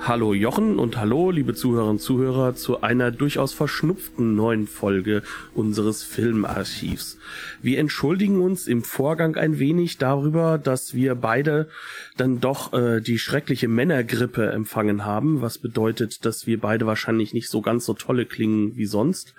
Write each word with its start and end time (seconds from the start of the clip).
Hallo 0.00 0.32
Jochen 0.32 0.78
und 0.78 0.96
hallo 0.96 1.30
liebe 1.30 1.54
Zuhörerinnen 1.54 1.96
und 1.96 1.98
Zuhörer 2.00 2.54
zu 2.54 2.80
einer 2.82 3.10
durchaus 3.10 3.52
verschnupften 3.52 4.36
neuen 4.36 4.66
Folge 4.66 5.22
unseres 5.54 6.04
Filmarchivs. 6.04 7.18
Wir 7.60 7.78
entschuldigen 7.78 8.40
uns 8.40 8.68
im 8.68 8.84
Vorgang 8.84 9.36
ein 9.36 9.58
wenig 9.58 9.98
darüber, 9.98 10.56
dass 10.56 10.94
wir 10.94 11.14
beide 11.16 11.68
dann 12.16 12.40
doch 12.40 12.72
äh, 12.72 13.00
die 13.00 13.18
schreckliche 13.18 13.68
Männergrippe 13.68 14.50
empfangen 14.50 15.04
haben, 15.04 15.42
was 15.42 15.58
bedeutet, 15.58 16.24
dass 16.24 16.46
wir 16.46 16.60
beide 16.60 16.86
wahrscheinlich 16.86 17.34
nicht 17.34 17.50
so 17.50 17.60
ganz 17.60 17.84
so 17.84 17.92
tolle 17.92 18.24
klingen 18.24 18.76
wie 18.76 18.86
sonst 18.86 19.34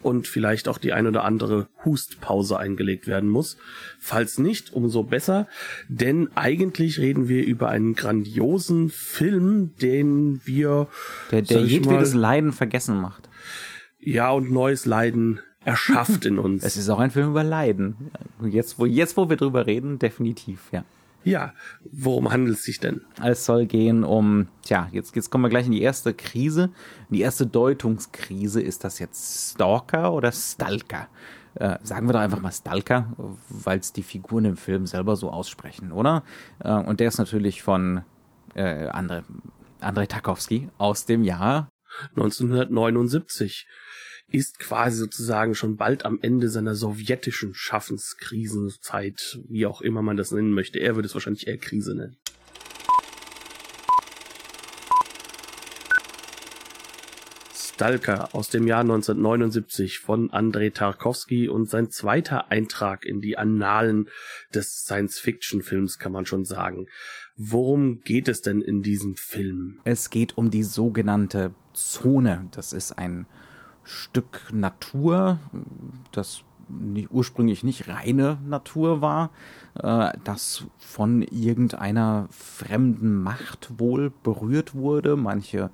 und 0.00 0.28
vielleicht 0.28 0.68
auch 0.68 0.78
die 0.78 0.92
ein 0.92 1.06
oder 1.06 1.24
andere 1.24 1.66
Hustpause 1.84 2.58
eingelegt 2.58 3.06
werden 3.06 3.28
muss. 3.28 3.56
Falls 3.98 4.38
nicht, 4.38 4.72
umso 4.72 5.02
besser, 5.02 5.48
denn 5.88 6.28
eigentlich 6.34 6.98
reden 6.98 7.28
wir 7.28 7.44
über 7.44 7.68
einen 7.68 7.94
grandiosen 7.94 8.90
Film, 8.90 9.74
den 9.80 10.40
wir 10.44 10.88
der, 11.30 11.42
der 11.42 11.62
jedwedes 11.62 12.14
Leiden 12.14 12.52
vergessen 12.52 13.00
macht. 13.00 13.28
Ja, 14.00 14.30
und 14.30 14.50
neues 14.50 14.84
Leiden 14.84 15.40
erschafft 15.64 16.26
in 16.26 16.38
uns. 16.38 16.62
Es 16.64 16.76
ist 16.76 16.88
auch 16.88 16.98
ein 16.98 17.10
Film 17.10 17.30
über 17.30 17.44
Leiden. 17.44 18.10
Jetzt, 18.44 18.78
wo, 18.78 18.86
jetzt, 18.86 19.16
wo 19.16 19.30
wir 19.30 19.36
drüber 19.36 19.66
reden, 19.66 19.98
definitiv, 19.98 20.60
ja. 20.72 20.84
Ja, 21.24 21.54
worum 21.90 22.30
handelt 22.30 22.58
es 22.58 22.64
sich 22.64 22.80
denn? 22.80 23.00
Es 23.22 23.46
soll 23.46 23.64
gehen 23.64 24.04
um, 24.04 24.48
tja, 24.62 24.88
jetzt, 24.92 25.16
jetzt 25.16 25.30
kommen 25.30 25.44
wir 25.44 25.48
gleich 25.48 25.64
in 25.64 25.72
die 25.72 25.80
erste 25.80 26.12
Krise. 26.12 26.70
Die 27.08 27.22
erste 27.22 27.46
Deutungskrise, 27.46 28.60
ist 28.60 28.84
das 28.84 28.98
jetzt 28.98 29.52
Stalker 29.52 30.12
oder 30.12 30.32
Stalker? 30.32 31.08
Äh, 31.56 31.78
sagen 31.82 32.08
wir 32.08 32.12
doch 32.12 32.20
einfach 32.20 32.40
mal 32.40 32.52
Stalker, 32.52 33.12
weil 33.48 33.78
es 33.78 33.92
die 33.92 34.02
Figuren 34.02 34.44
im 34.44 34.56
Film 34.56 34.86
selber 34.86 35.16
so 35.16 35.30
aussprechen, 35.30 35.92
oder? 35.92 36.24
Äh, 36.58 36.72
und 36.72 37.00
der 37.00 37.08
ist 37.08 37.18
natürlich 37.18 37.62
von 37.62 38.02
äh, 38.54 38.88
Andrei, 38.88 39.22
Andrei 39.80 40.06
Tarkovsky 40.06 40.68
aus 40.78 41.06
dem 41.06 41.22
Jahr 41.22 41.68
1979 42.16 43.66
ist 44.28 44.58
quasi 44.58 44.98
sozusagen 44.98 45.54
schon 45.54 45.76
bald 45.76 46.04
am 46.04 46.18
Ende 46.20 46.48
seiner 46.48 46.74
sowjetischen 46.74 47.54
Schaffenskrisenzeit, 47.54 49.38
wie 49.48 49.66
auch 49.66 49.80
immer 49.80 50.02
man 50.02 50.16
das 50.16 50.32
nennen 50.32 50.50
möchte. 50.50 50.80
Er 50.80 50.96
würde 50.96 51.06
es 51.06 51.14
wahrscheinlich 51.14 51.46
eher 51.46 51.58
Krise 51.58 51.94
nennen. 51.94 52.16
Stalker 57.74 58.28
aus 58.36 58.50
dem 58.50 58.68
Jahr 58.68 58.82
1979 58.82 59.98
von 59.98 60.30
Andrei 60.30 60.70
Tarkovsky 60.70 61.48
und 61.48 61.68
sein 61.68 61.90
zweiter 61.90 62.52
Eintrag 62.52 63.04
in 63.04 63.20
die 63.20 63.36
Annalen 63.36 64.08
des 64.54 64.84
Science-Fiction-Films, 64.84 65.98
kann 65.98 66.12
man 66.12 66.24
schon 66.24 66.44
sagen. 66.44 66.86
Worum 67.36 68.00
geht 68.02 68.28
es 68.28 68.42
denn 68.42 68.60
in 68.60 68.84
diesem 68.84 69.16
Film? 69.16 69.80
Es 69.82 70.10
geht 70.10 70.38
um 70.38 70.52
die 70.52 70.62
sogenannte 70.62 71.52
Zone. 71.72 72.46
Das 72.52 72.72
ist 72.72 72.92
ein 72.92 73.26
Stück 73.82 74.52
Natur, 74.52 75.40
das 76.12 76.44
ursprünglich 77.10 77.64
nicht 77.64 77.88
reine 77.88 78.38
Natur 78.46 79.00
war, 79.00 79.30
äh, 79.74 80.12
das 80.24 80.64
von 80.78 81.22
irgendeiner 81.22 82.28
fremden 82.30 83.22
Macht 83.22 83.78
wohl 83.78 84.12
berührt 84.22 84.74
wurde. 84.74 85.16
Manche 85.16 85.70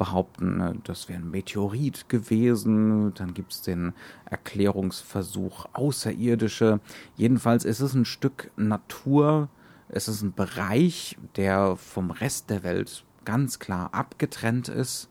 behaupten, 0.00 0.60
äh, 0.60 0.74
das 0.84 1.08
wäre 1.08 1.20
ein 1.20 1.30
Meteorit 1.30 2.08
gewesen. 2.08 3.12
Dann 3.14 3.34
gibt 3.34 3.52
es 3.52 3.60
den 3.60 3.92
Erklärungsversuch 4.24 5.66
Außerirdische. 5.74 6.80
Jedenfalls 7.16 7.66
ist 7.66 7.80
es 7.80 7.94
ein 7.94 8.06
Stück 8.06 8.50
Natur, 8.56 9.50
es 9.90 10.08
ist 10.08 10.22
ein 10.22 10.32
Bereich, 10.32 11.18
der 11.36 11.76
vom 11.76 12.10
Rest 12.10 12.48
der 12.48 12.62
Welt 12.62 13.04
ganz 13.26 13.58
klar 13.58 13.92
abgetrennt 13.92 14.68
ist 14.68 15.10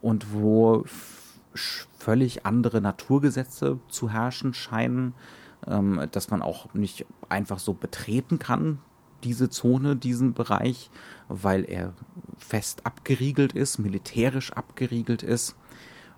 und 0.00 0.32
wo 0.32 0.84
völlig 1.54 2.46
andere 2.46 2.80
Naturgesetze 2.80 3.80
zu 3.88 4.10
herrschen 4.10 4.54
scheinen, 4.54 5.12
ähm, 5.66 6.08
dass 6.10 6.30
man 6.30 6.40
auch 6.40 6.72
nicht 6.72 7.04
einfach 7.28 7.58
so 7.58 7.74
betreten 7.74 8.38
kann, 8.38 8.78
diese 9.24 9.50
Zone, 9.50 9.96
diesen 9.96 10.34
Bereich, 10.34 10.90
weil 11.28 11.64
er 11.64 11.92
fest 12.38 12.86
abgeriegelt 12.86 13.52
ist, 13.52 13.78
militärisch 13.78 14.52
abgeriegelt 14.52 15.22
ist. 15.22 15.56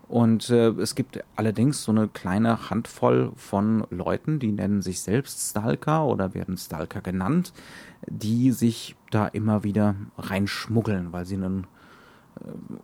Und 0.07 0.51
äh, 0.51 0.69
es 0.69 0.95
gibt 0.95 1.25
allerdings 1.35 1.83
so 1.83 1.93
eine 1.93 2.09
kleine 2.09 2.69
Handvoll 2.69 3.33
von 3.37 3.87
Leuten, 3.91 4.39
die 4.39 4.53
nennen 4.53 4.83
sich 4.83 5.01
selbst 5.01 5.51
Stalker 5.51 6.05
oder 6.05 6.35
werden 6.35 6.59
Stalker 6.59 7.01
genannt, 7.01 7.53
die 8.07 8.53
sich 8.53 8.97
da 9.11 9.27
immer 9.27 9.65
wieder 9.65 9.95
reinschmuggeln, 10.19 11.13
weil 11.13 11.25
sie 11.25 11.37
einen 11.37 11.67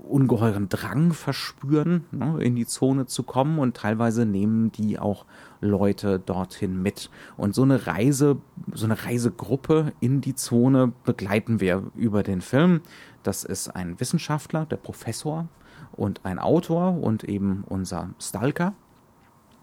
ungeheuren 0.08 0.68
Drang 0.68 1.12
verspüren, 1.12 2.04
ne, 2.12 2.42
in 2.42 2.56
die 2.56 2.66
Zone 2.66 3.06
zu 3.06 3.22
kommen 3.22 3.58
und 3.58 3.76
teilweise 3.76 4.24
nehmen 4.24 4.70
die 4.72 4.98
auch 4.98 5.26
Leute 5.60 6.18
dorthin 6.18 6.80
mit. 6.80 7.10
Und 7.36 7.54
so 7.54 7.62
eine 7.62 7.86
Reise, 7.86 8.38
so 8.72 8.86
eine 8.86 9.04
Reisegruppe 9.04 9.92
in 10.00 10.20
die 10.20 10.34
Zone 10.34 10.92
begleiten 11.04 11.60
wir 11.60 11.82
über 11.96 12.22
den 12.22 12.40
Film. 12.40 12.80
Das 13.22 13.44
ist 13.44 13.68
ein 13.68 13.98
Wissenschaftler, 14.00 14.66
der 14.66 14.76
Professor 14.76 15.48
und 15.92 16.24
ein 16.24 16.38
Autor 16.38 17.02
und 17.02 17.24
eben 17.24 17.64
unser 17.68 18.10
Stalker, 18.20 18.72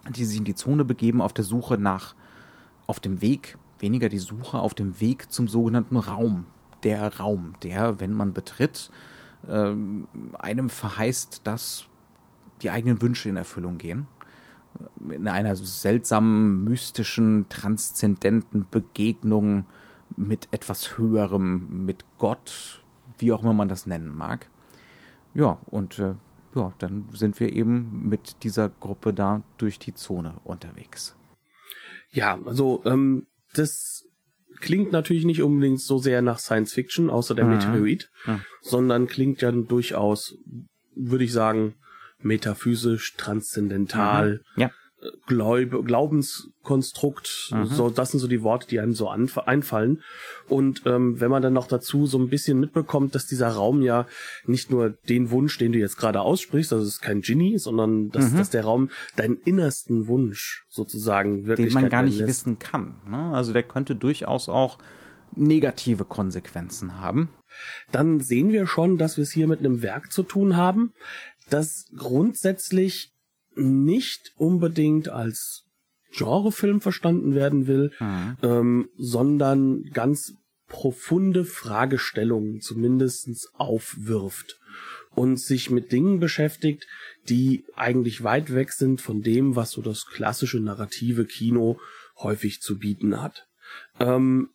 die 0.10 0.26
sich 0.26 0.38
in 0.38 0.46
die 0.46 0.56
Zone 0.56 0.86
begeben 0.86 1.22
auf 1.22 1.34
der 1.34 1.46
Suche 1.46 1.78
nach, 1.78 2.14
auf 2.88 3.00
dem 3.00 3.22
Weg, 3.22 3.58
weniger 3.80 4.10
die 4.10 4.20
Suche, 4.20 4.60
auf 4.60 4.74
dem 4.74 5.00
Weg 5.00 5.32
zum 5.32 5.48
sogenannten 5.48 5.98
Raum. 5.98 6.46
Der 6.84 7.18
Raum, 7.18 7.54
der, 7.64 8.00
wenn 8.00 8.14
man 8.14 8.34
betritt, 8.34 8.92
ähm, 9.48 10.08
einem 10.38 10.70
verheißt, 10.70 11.42
dass 11.46 11.86
die 12.62 12.70
eigenen 12.70 13.02
Wünsche 13.02 13.30
in 13.30 13.38
Erfüllung 13.38 13.78
gehen. 13.78 14.08
In 15.10 15.28
einer 15.28 15.56
seltsamen, 15.56 16.64
mystischen, 16.64 17.48
transzendenten 17.50 18.68
Begegnung 18.70 19.66
mit 20.16 20.48
etwas 20.52 20.98
Höherem, 20.98 21.86
mit 21.86 22.06
Gott, 22.18 22.84
wie 23.18 23.32
auch 23.32 23.44
immer 23.44 23.54
man 23.54 23.70
das 23.70 23.88
nennen 23.88 24.16
mag. 24.16 24.50
Ja, 25.34 25.60
und 25.66 26.00
äh, 26.00 26.16
ja, 26.56 26.74
dann 26.80 27.08
sind 27.12 27.40
wir 27.40 27.54
eben 27.54 28.08
mit 28.08 28.44
dieser 28.44 28.70
Gruppe 28.70 29.14
da 29.14 29.44
durch 29.58 29.80
die 29.80 29.94
Zone 29.94 30.36
unterwegs. 30.44 31.16
Ja, 32.10 32.40
also 32.46 32.82
ähm, 32.86 33.28
das 33.54 34.07
klingt 34.60 34.92
natürlich 34.92 35.26
nicht 35.26 35.42
unbedingt 35.42 35.82
so 35.82 35.98
sehr 35.98 36.22
nach 36.22 36.40
Science 36.40 36.74
Fiction, 36.74 37.10
außer 37.10 37.36
der 37.36 37.46
mhm. 37.46 37.52
Meteorit, 37.52 38.10
mhm. 38.26 38.42
sondern 38.62 39.08
klingt 39.08 39.42
ja 39.42 39.52
durchaus, 39.52 40.36
würde 40.96 41.24
ich 41.24 41.34
sagen, 41.34 41.76
metaphysisch, 42.20 43.16
transzendental. 43.16 44.42
Mhm. 44.56 44.62
Ja. 44.62 44.72
Glaub, 45.28 45.86
Glaubenskonstrukt, 45.86 47.52
mhm. 47.54 47.66
so 47.68 47.92
das 47.92 48.12
sind 48.12 48.20
so 48.20 48.28
die 48.28 48.42
Worte, 48.42 48.68
die 48.68 48.80
einem 48.80 48.94
so 48.94 49.08
einfallen. 49.10 50.02
Und 50.48 50.82
ähm, 50.88 51.22
wenn 51.22 51.30
man 51.30 51.44
dann 51.44 51.54
noch 51.54 51.68
dazu 51.68 52.08
so 52.08 52.18
ein 52.18 52.30
bisschen 52.30 52.60
mitbekommt, 52.60 53.14
dass 53.14 53.28
dieser 53.28 53.50
Raum 53.50 53.84
ja 53.84 54.08
nicht 54.48 54.72
nur 54.72 54.90
den 54.90 55.30
Wunsch, 55.30 55.60
den 55.60 55.72
du 55.72 55.78
jetzt 55.78 55.98
gerade 55.98 56.22
aussprichst, 56.22 56.74
also 56.74 56.84
es 56.84 56.96
ist 56.96 57.02
kein 57.02 57.22
Genie, 57.22 57.60
sondern 57.60 58.10
dass, 58.10 58.32
mhm. 58.32 58.38
dass 58.38 58.50
der 58.50 58.64
Raum 58.64 58.90
deinen 59.16 59.38
innersten 59.46 60.08
Wunsch 60.08 60.66
sozusagen 60.68 61.46
wirklich 61.46 61.74
den 61.74 61.82
man 61.82 61.92
gar 61.92 62.02
nicht 62.02 62.18
lässt. 62.18 62.30
wissen 62.30 62.58
kann. 62.58 62.96
Ne? 63.08 63.36
Also 63.36 63.54
der 63.54 63.64
könnte 63.64 63.96
durchaus 63.96 64.50
auch 64.50 64.80
negative 65.36 66.06
Konsequenzen 66.06 67.00
haben. 67.00 67.30
Dann 67.92 68.20
sehen 68.20 68.52
wir 68.52 68.66
schon, 68.66 68.98
dass 68.98 69.18
wir 69.18 69.24
es 69.24 69.32
hier 69.32 69.48
mit 69.48 69.60
einem 69.60 69.84
Werk 69.84 70.12
zu 70.12 70.24
tun 70.24 70.58
haben, 70.58 70.94
das 71.50 71.86
grundsätzlich 71.96 73.14
nicht 73.58 74.34
unbedingt 74.38 75.10
als 75.10 75.66
Genrefilm 76.12 76.82
verstanden 76.82 77.36
werden 77.36 77.68
will, 77.68 77.92
mhm. 78.00 78.38
ähm, 78.42 78.90
sondern 78.98 79.84
ganz 79.94 80.34
profunde 80.68 81.46
Fragestellungen 81.46 82.62
zumindestens 82.62 83.50
aufwirft 83.54 84.60
und 85.16 85.40
sich 85.40 85.70
mit 85.70 85.92
Dingen 85.92 86.20
beschäftigt, 86.20 86.86
die 87.30 87.66
eigentlich 87.76 88.24
weit 88.24 88.54
weg 88.54 88.72
sind 88.72 89.02
von 89.02 89.22
dem, 89.22 89.56
was 89.56 89.72
so 89.72 89.82
das 89.82 90.06
klassische 90.06 90.60
narrative 90.60 91.26
Kino 91.26 91.80
häufig 92.18 92.62
zu 92.62 92.78
bieten 92.78 93.22
hat. 93.22 93.48
Ähm, 94.00 94.50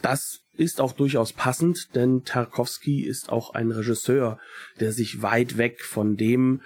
das 0.00 0.42
ist 0.54 0.80
auch 0.80 0.92
durchaus 0.92 1.32
passend, 1.32 1.94
denn 1.94 2.24
Tarkovsky 2.24 3.02
ist 3.02 3.30
auch 3.30 3.54
ein 3.54 3.70
Regisseur, 3.70 4.38
der 4.80 4.92
sich 4.92 5.22
weit 5.22 5.56
weg 5.56 5.82
von 5.82 6.16
dem 6.16 6.62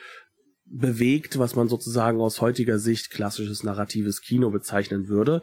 bewegt, 0.72 1.38
was 1.38 1.54
man 1.54 1.68
sozusagen 1.68 2.20
aus 2.20 2.40
heutiger 2.40 2.78
Sicht 2.78 3.10
klassisches 3.10 3.62
narratives 3.62 4.22
Kino 4.22 4.50
bezeichnen 4.50 5.08
würde, 5.08 5.42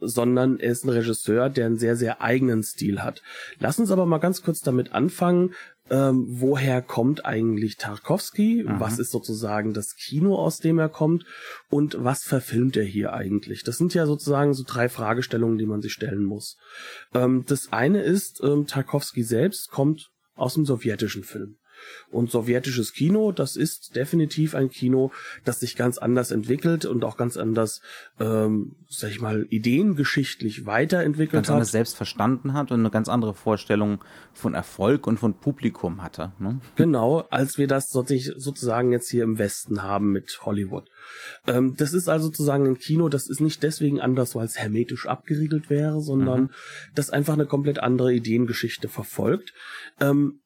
sondern 0.00 0.60
er 0.60 0.70
ist 0.70 0.84
ein 0.84 0.90
Regisseur, 0.90 1.50
der 1.50 1.66
einen 1.66 1.78
sehr, 1.78 1.96
sehr 1.96 2.22
eigenen 2.22 2.62
Stil 2.62 3.02
hat. 3.02 3.22
Lass 3.58 3.78
uns 3.78 3.90
aber 3.90 4.06
mal 4.06 4.18
ganz 4.18 4.42
kurz 4.42 4.60
damit 4.60 4.92
anfangen, 4.92 5.52
ähm, 5.90 6.26
woher 6.28 6.82
kommt 6.82 7.24
eigentlich 7.24 7.76
Tarkovsky? 7.76 8.64
Mhm. 8.66 8.78
Was 8.78 8.98
ist 8.98 9.10
sozusagen 9.10 9.72
das 9.72 9.96
Kino, 9.96 10.36
aus 10.36 10.58
dem 10.58 10.78
er 10.78 10.88
kommt? 10.88 11.24
Und 11.70 11.96
was 11.98 12.22
verfilmt 12.22 12.76
er 12.76 12.84
hier 12.84 13.14
eigentlich? 13.14 13.64
Das 13.64 13.78
sind 13.78 13.94
ja 13.94 14.06
sozusagen 14.06 14.54
so 14.54 14.64
drei 14.66 14.88
Fragestellungen, 14.88 15.58
die 15.58 15.66
man 15.66 15.80
sich 15.80 15.92
stellen 15.92 16.24
muss. 16.24 16.56
Ähm, 17.14 17.44
das 17.46 17.72
eine 17.72 18.02
ist, 18.02 18.42
ähm, 18.44 18.66
Tarkovsky 18.66 19.22
selbst 19.22 19.70
kommt 19.70 20.10
aus 20.34 20.54
dem 20.54 20.66
sowjetischen 20.66 21.24
Film. 21.24 21.56
Und 22.10 22.30
sowjetisches 22.30 22.92
Kino, 22.92 23.32
das 23.32 23.56
ist 23.56 23.96
definitiv 23.96 24.54
ein 24.54 24.70
Kino, 24.70 25.12
das 25.44 25.60
sich 25.60 25.76
ganz 25.76 25.98
anders 25.98 26.30
entwickelt 26.30 26.86
und 26.86 27.04
auch 27.04 27.16
ganz 27.16 27.36
anders, 27.36 27.82
ähm, 28.18 28.76
sag 28.88 29.10
ich 29.10 29.20
mal, 29.20 29.46
ideengeschichtlich 29.50 30.66
weiterentwickelt 30.66 31.32
ganz 31.32 31.48
hat. 31.48 31.52
Ganz 31.52 31.56
anders 31.56 31.72
selbst 31.72 31.96
verstanden 31.96 32.54
hat 32.54 32.70
und 32.70 32.80
eine 32.80 32.90
ganz 32.90 33.08
andere 33.08 33.34
Vorstellung 33.34 34.02
von 34.32 34.54
Erfolg 34.54 35.06
und 35.06 35.18
von 35.18 35.34
Publikum 35.34 36.02
hatte. 36.02 36.32
Ne? 36.38 36.60
Genau, 36.76 37.20
als 37.30 37.58
wir 37.58 37.66
das 37.66 37.90
sozusagen 37.90 38.92
jetzt 38.92 39.10
hier 39.10 39.24
im 39.24 39.38
Westen 39.38 39.82
haben 39.82 40.12
mit 40.12 40.40
Hollywood. 40.42 40.88
Ähm, 41.46 41.74
das 41.76 41.92
ist 41.92 42.08
also 42.08 42.26
sozusagen 42.26 42.66
ein 42.66 42.78
Kino, 42.78 43.08
das 43.08 43.28
ist 43.28 43.40
nicht 43.40 43.62
deswegen 43.62 44.00
anders, 44.00 44.34
weil 44.34 44.46
es 44.46 44.58
hermetisch 44.58 45.06
abgeriegelt 45.06 45.70
wäre, 45.70 46.00
sondern 46.00 46.42
mhm. 46.42 46.50
das 46.94 47.10
einfach 47.10 47.34
eine 47.34 47.46
komplett 47.46 47.78
andere 47.78 48.12
Ideengeschichte 48.12 48.88
verfolgt. 48.88 49.52
Ähm, 50.00 50.40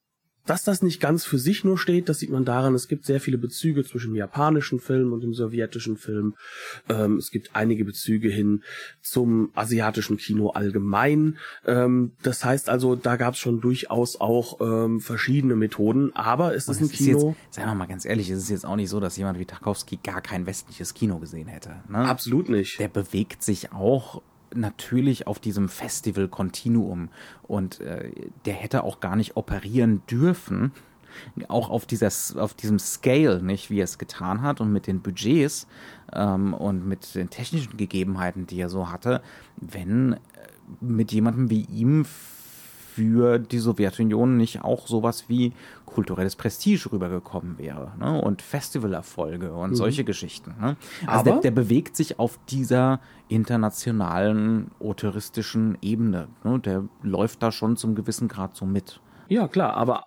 dass 0.47 0.65
das 0.65 0.83
nicht 0.83 1.00
ganz 1.00 1.25
für 1.25 1.39
sich 1.39 1.65
nur 1.65 1.79
steht, 1.79 2.09
das 2.09 2.19
sieht 2.19 2.31
man 2.31 2.44
daran, 2.44 2.75
es 2.75 2.89
gibt 2.89 3.05
sehr 3.05 3.21
viele 3.21 3.39
Bezüge 3.39 3.85
zwischen 3.85 4.12
dem 4.12 4.17
japanischen 4.17 4.81
Film 4.81 5.12
und 5.12 5.23
dem 5.23 5.35
sowjetischen 5.35 5.97
Film. 5.97 6.35
Ähm, 6.89 7.17
es 7.17 7.31
gibt 7.31 7.55
einige 7.55 7.85
Bezüge 7.85 8.29
hin 8.29 8.62
zum 9.00 9.50
asiatischen 9.55 10.17
Kino 10.17 10.50
allgemein. 10.50 11.39
Ähm, 11.67 12.12
das 12.23 12.44
heißt 12.44 12.69
also, 12.69 12.97
da 12.97 13.17
gab 13.17 13.35
es 13.35 13.41
schon 13.41 13.61
durchaus 13.61 14.21
auch 14.21 14.61
ähm, 14.61 15.00
verschiedene 15.00 15.56
Methoden, 15.56 16.15
aber 16.15 16.55
es 16.55 16.69
ist 16.69 16.81
ein 16.81 16.91
Kino. 16.91 17.37
Jetzt, 17.44 17.55
sagen 17.55 17.69
wir 17.69 17.75
mal 17.75 17.87
ganz 17.87 18.05
ehrlich, 18.05 18.29
es 18.31 18.39
ist 18.39 18.50
jetzt 18.50 18.67
auch 18.67 18.77
nicht 18.77 18.91
so, 18.91 19.00
dass 19.00 19.17
jemand 19.17 19.39
wie 19.39 19.44
Tarkovsky 19.44 19.99
gar 20.03 20.21
kein 20.21 20.47
westliches 20.47 20.94
Kino 20.94 21.19
gesehen 21.19 21.49
hätte. 21.49 21.83
Ne? 21.89 21.99
Absolut 21.99 22.49
nicht. 22.49 22.79
Der 22.81 22.89
bewegt 22.89 23.43
sich 23.43 23.73
auch 23.73 24.23
natürlich 24.54 25.26
auf 25.26 25.38
diesem 25.38 25.69
Festival-Kontinuum. 25.69 27.08
Und 27.43 27.81
äh, 27.81 28.10
der 28.44 28.54
hätte 28.54 28.84
auch 28.84 29.00
gar 29.00 29.16
nicht 29.16 29.37
operieren 29.37 30.02
dürfen, 30.10 30.72
auch 31.49 31.69
auf, 31.70 31.87
dieser, 31.87 32.10
auf 32.40 32.54
diesem 32.54 32.78
Scale, 32.78 33.43
nicht, 33.43 33.70
wie 33.70 33.81
er 33.81 33.84
es 33.84 33.99
getan 33.99 34.43
hat 34.43 34.60
und 34.60 34.72
mit 34.72 34.87
den 34.87 35.00
Budgets 35.00 35.66
ähm, 36.12 36.54
und 36.54 36.87
mit 36.87 37.14
den 37.14 37.31
technischen 37.31 37.76
Gegebenheiten, 37.76 38.46
die 38.46 38.60
er 38.60 38.69
so 38.69 38.90
hatte, 38.90 39.22
wenn 39.56 40.14
äh, 40.14 40.16
mit 40.81 41.12
jemandem 41.12 41.50
wie 41.50 41.62
ihm 41.62 42.06
für 42.94 43.39
die 43.39 43.59
Sowjetunion 43.59 44.37
nicht 44.37 44.62
auch 44.62 44.87
sowas 44.87 45.25
wie 45.29 45.53
kulturelles 45.87 46.37
Prestige 46.37 46.93
rübergekommen 46.93 47.59
wäre 47.59 47.93
ne? 47.99 48.21
und 48.21 48.43
Festivalerfolge 48.43 49.53
und 49.53 49.71
mhm. 49.71 49.75
solche 49.75 50.05
Geschichten. 50.05 50.55
Ne? 50.61 50.77
Also 51.06 51.25
der, 51.25 51.41
der, 51.41 51.50
bewegt 51.50 51.97
sich 51.97 52.19
auf 52.19 52.39
dieser 52.49 53.00
internationalen 53.29 54.71
autoristischen 54.79 55.79
Ebene. 55.81 56.29
Ne? 56.44 56.59
Der 56.61 56.85
läuft 57.03 57.43
da 57.43 57.50
schon 57.50 57.77
zum 57.77 57.94
gewissen 57.94 58.29
Grad 58.29 58.56
so 58.56 58.67
mit. 58.67 59.00
Ja, 59.29 59.49
klar, 59.49 59.75
aber 59.75 60.05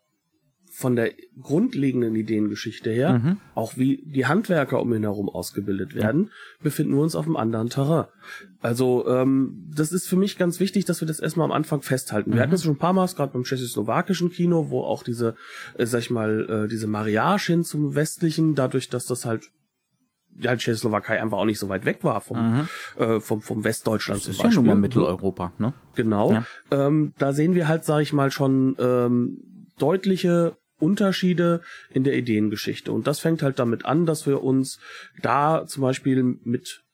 von 0.77 0.97
der 0.97 1.13
grundlegenden 1.41 2.17
Ideengeschichte 2.17 2.89
her, 2.89 3.19
mhm. 3.19 3.37
auch 3.53 3.77
wie 3.77 4.03
die 4.05 4.25
Handwerker 4.25 4.81
um 4.81 4.93
ihn 4.93 5.03
herum 5.03 5.29
ausgebildet 5.29 5.95
werden, 5.95 6.31
befinden 6.61 6.95
wir 6.95 7.01
uns 7.01 7.15
auf 7.15 7.25
einem 7.25 7.37
anderen 7.37 7.69
Terrain. 7.69 8.07
Also 8.59 9.07
ähm, 9.07 9.71
das 9.73 9.93
ist 9.93 10.05
für 10.05 10.17
mich 10.17 10.37
ganz 10.37 10.59
wichtig, 10.59 10.83
dass 10.83 10.99
wir 10.99 11.07
das 11.07 11.21
erstmal 11.21 11.45
am 11.45 11.53
Anfang 11.53 11.81
festhalten. 11.81 12.31
Wir 12.31 12.35
mhm. 12.35 12.41
hatten 12.41 12.55
es 12.55 12.63
schon 12.63 12.73
ein 12.73 12.77
paar 12.77 12.91
Mal, 12.91 13.07
gerade 13.07 13.31
beim 13.31 13.43
tschechoslowakischen 13.43 14.31
Kino, 14.31 14.69
wo 14.69 14.81
auch 14.81 15.03
diese, 15.03 15.35
äh, 15.77 15.85
sag 15.85 15.99
ich 15.99 16.09
mal, 16.09 16.65
äh, 16.65 16.67
diese 16.67 16.87
Mariage 16.87 17.53
hin 17.53 17.63
zum 17.63 17.95
Westlichen, 17.95 18.53
dadurch, 18.53 18.89
dass 18.89 19.05
das 19.05 19.23
halt 19.23 19.51
ja, 20.37 20.53
die 20.53 20.57
Tschechoslowakei 20.57 21.21
einfach 21.21 21.37
auch 21.37 21.45
nicht 21.45 21.59
so 21.59 21.69
weit 21.69 21.85
weg 21.85 22.03
war 22.03 22.19
vom, 22.19 22.37
mhm. 22.37 22.67
äh, 23.01 23.21
vom, 23.21 23.41
vom 23.41 23.63
Westdeutschland 23.63 24.17
das 24.17 24.23
zum 24.25 24.31
ist 24.31 24.37
Beispiel. 24.39 24.51
Ja 24.51 24.55
schon 24.55 24.65
mal 24.65 24.75
Mitteleuropa, 24.75 25.53
ne? 25.57 25.73
Genau. 25.95 26.33
Ja. 26.33 26.45
Ähm, 26.69 27.13
da 27.17 27.31
sehen 27.31 27.55
wir 27.55 27.69
halt, 27.69 27.85
sag 27.85 28.01
ich 28.01 28.11
mal, 28.11 28.29
schon 28.29 28.75
ähm, 28.77 29.37
deutliche 29.77 30.57
Unterschiede 30.79 31.61
in 31.91 32.03
der 32.03 32.17
Ideengeschichte. 32.17 32.91
Und 32.91 33.07
das 33.07 33.19
fängt 33.19 33.41
halt 33.41 33.59
damit 33.59 33.85
an, 33.85 34.05
dass 34.05 34.27
wir 34.27 34.43
uns 34.43 34.79
da 35.21 35.65
zum 35.67 35.81
Beispiel 35.81 36.23
mit 36.43 36.85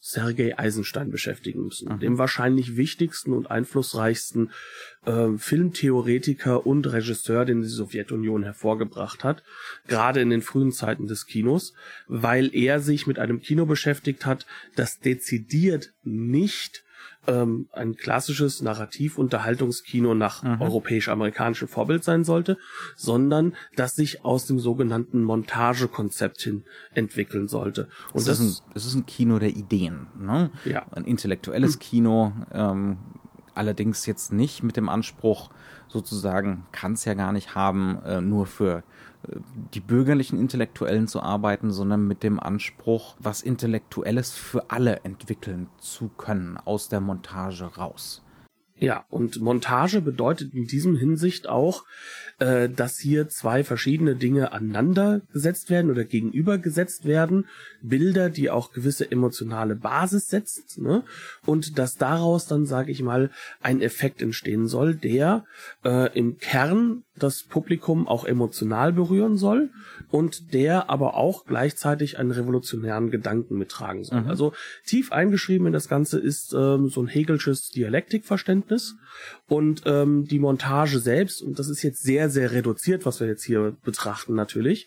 Sergei 0.00 0.56
Eisenstein 0.56 1.10
beschäftigen 1.10 1.64
müssen, 1.64 1.92
mhm. 1.92 1.98
dem 1.98 2.18
wahrscheinlich 2.18 2.76
wichtigsten 2.76 3.32
und 3.32 3.50
einflussreichsten 3.50 4.52
äh, 5.04 5.36
Filmtheoretiker 5.36 6.66
und 6.66 6.86
Regisseur, 6.86 7.44
den 7.44 7.62
die 7.62 7.68
Sowjetunion 7.68 8.44
hervorgebracht 8.44 9.24
hat, 9.24 9.42
gerade 9.88 10.20
in 10.20 10.30
den 10.30 10.42
frühen 10.42 10.72
Zeiten 10.72 11.08
des 11.08 11.26
Kinos, 11.26 11.74
weil 12.06 12.54
er 12.54 12.80
sich 12.80 13.06
mit 13.06 13.18
einem 13.18 13.40
Kino 13.40 13.66
beschäftigt 13.66 14.24
hat, 14.24 14.46
das 14.76 15.00
dezidiert 15.00 15.92
nicht 16.04 16.84
ähm, 17.28 17.68
ein 17.72 17.94
klassisches 17.94 18.62
Narrativ-Unterhaltungskino 18.62 20.14
nach 20.14 20.42
mhm. 20.42 20.60
europäisch-amerikanischem 20.60 21.68
Vorbild 21.68 22.02
sein 22.02 22.24
sollte, 22.24 22.56
sondern 22.96 23.54
das 23.76 23.94
sich 23.94 24.24
aus 24.24 24.46
dem 24.46 24.58
sogenannten 24.58 25.22
Montagekonzept 25.22 26.40
hin 26.40 26.64
entwickeln 26.94 27.46
sollte. 27.46 27.88
Und 28.12 28.26
das, 28.26 28.38
das, 28.38 28.40
ist, 28.40 28.60
ein, 28.60 28.70
das 28.74 28.86
ist 28.86 28.94
ein 28.94 29.06
Kino 29.06 29.38
der 29.38 29.50
Ideen, 29.50 30.08
ne? 30.18 30.50
Ja. 30.64 30.86
Ein 30.90 31.04
intellektuelles 31.04 31.76
mhm. 31.76 31.80
Kino, 31.80 32.32
ähm, 32.52 32.98
allerdings 33.54 34.06
jetzt 34.06 34.32
nicht 34.32 34.62
mit 34.62 34.76
dem 34.76 34.88
Anspruch, 34.88 35.50
sozusagen, 35.88 36.66
kann 36.72 36.94
es 36.94 37.04
ja 37.04 37.14
gar 37.14 37.32
nicht 37.32 37.54
haben, 37.54 37.98
äh, 38.04 38.20
nur 38.20 38.46
für 38.46 38.82
die 39.74 39.80
bürgerlichen 39.80 40.38
Intellektuellen 40.38 41.08
zu 41.08 41.22
arbeiten, 41.22 41.70
sondern 41.70 42.06
mit 42.06 42.22
dem 42.22 42.40
Anspruch, 42.40 43.16
was 43.18 43.42
Intellektuelles 43.42 44.32
für 44.32 44.70
alle 44.70 45.00
entwickeln 45.04 45.68
zu 45.78 46.08
können, 46.08 46.58
aus 46.64 46.88
der 46.88 47.00
Montage 47.00 47.64
raus. 47.64 48.22
Ja, 48.80 49.04
und 49.10 49.40
Montage 49.40 50.00
bedeutet 50.00 50.54
in 50.54 50.66
diesem 50.66 50.96
Hinsicht 50.96 51.48
auch, 51.48 51.84
äh, 52.38 52.68
dass 52.68 52.98
hier 52.98 53.28
zwei 53.28 53.64
verschiedene 53.64 54.14
Dinge 54.14 54.52
aneinander 54.52 55.22
gesetzt 55.32 55.70
werden 55.70 55.90
oder 55.90 56.04
gegenübergesetzt 56.04 57.04
werden. 57.04 57.46
Bilder, 57.82 58.30
die 58.30 58.50
auch 58.50 58.72
gewisse 58.72 59.10
emotionale 59.10 59.74
Basis 59.74 60.28
setzt, 60.28 60.78
ne? 60.78 61.02
Und 61.44 61.78
dass 61.78 61.96
daraus 61.96 62.46
dann, 62.46 62.66
sage 62.66 62.92
ich 62.92 63.02
mal, 63.02 63.30
ein 63.60 63.80
Effekt 63.80 64.22
entstehen 64.22 64.68
soll, 64.68 64.94
der 64.94 65.44
äh, 65.84 66.16
im 66.16 66.38
Kern 66.38 67.02
das 67.16 67.42
Publikum 67.42 68.06
auch 68.06 68.24
emotional 68.24 68.92
berühren 68.92 69.36
soll 69.36 69.70
und 70.10 70.54
der 70.54 70.88
aber 70.90 71.14
auch 71.14 71.44
gleichzeitig 71.44 72.18
einen 72.18 72.30
revolutionären 72.30 73.10
Gedanken 73.10 73.58
mittragen 73.58 74.04
soll. 74.04 74.22
Mhm. 74.22 74.28
Also 74.28 74.52
tief 74.86 75.10
eingeschrieben 75.10 75.66
in 75.66 75.72
das 75.72 75.88
Ganze 75.88 76.20
ist 76.20 76.54
ähm, 76.56 76.88
so 76.88 77.02
ein 77.02 77.08
Hegelsches 77.08 77.70
Dialektikverständnis 77.70 78.67
und 79.48 79.82
ähm, 79.86 80.26
die 80.26 80.38
Montage 80.38 80.98
selbst, 80.98 81.42
und 81.42 81.58
das 81.58 81.68
ist 81.68 81.82
jetzt 81.82 82.02
sehr, 82.02 82.30
sehr 82.30 82.52
reduziert, 82.52 83.06
was 83.06 83.20
wir 83.20 83.26
jetzt 83.26 83.44
hier 83.44 83.76
betrachten 83.84 84.34
natürlich, 84.34 84.86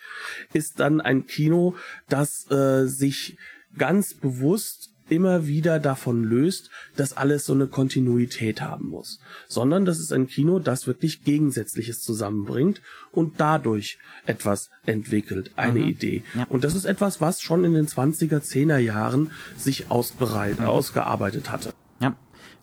ist 0.53 0.79
dann 0.79 1.01
ein 1.01 1.25
Kino, 1.25 1.75
das 2.09 2.49
äh, 2.51 2.85
sich 2.87 3.37
ganz 3.77 4.13
bewusst 4.13 4.91
immer 5.11 5.45
wieder 5.45 5.79
davon 5.79 6.23
löst, 6.23 6.69
dass 6.95 7.15
alles 7.17 7.45
so 7.45 7.53
eine 7.53 7.67
Kontinuität 7.67 8.61
haben 8.61 8.87
muss, 8.87 9.19
sondern 9.47 9.83
das 9.83 9.99
ist 9.99 10.13
ein 10.13 10.27
Kino, 10.27 10.59
das 10.59 10.87
wirklich 10.87 11.25
Gegensätzliches 11.25 12.01
zusammenbringt 12.01 12.81
und 13.11 13.39
dadurch 13.39 13.99
etwas 14.25 14.69
entwickelt, 14.85 15.51
eine 15.57 15.79
mhm. 15.79 15.87
Idee. 15.89 16.23
Ja. 16.33 16.45
Und 16.45 16.63
das 16.63 16.75
ist 16.75 16.85
etwas, 16.85 17.19
was 17.19 17.41
schon 17.41 17.65
in 17.65 17.73
den 17.73 17.87
20er, 17.87 18.39
10er 18.39 18.77
Jahren 18.77 19.31
sich 19.57 19.91
ausbereit, 19.91 20.61
mhm. 20.61 20.67
ausgearbeitet 20.67 21.51
hatte. 21.51 21.73
Ja, 21.99 22.15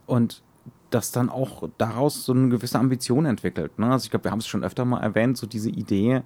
und 0.06 0.42
das 0.90 1.12
dann 1.12 1.28
auch 1.28 1.68
daraus 1.78 2.24
so 2.24 2.32
eine 2.32 2.48
gewisse 2.48 2.78
Ambition 2.78 3.26
entwickelt. 3.26 3.78
Ne? 3.78 3.90
Also 3.90 4.04
ich 4.04 4.10
glaube, 4.10 4.24
wir 4.24 4.30
haben 4.30 4.38
es 4.38 4.46
schon 4.46 4.64
öfter 4.64 4.84
mal 4.84 5.00
erwähnt, 5.00 5.36
so 5.36 5.46
diese 5.46 5.70
Idee, 5.70 6.22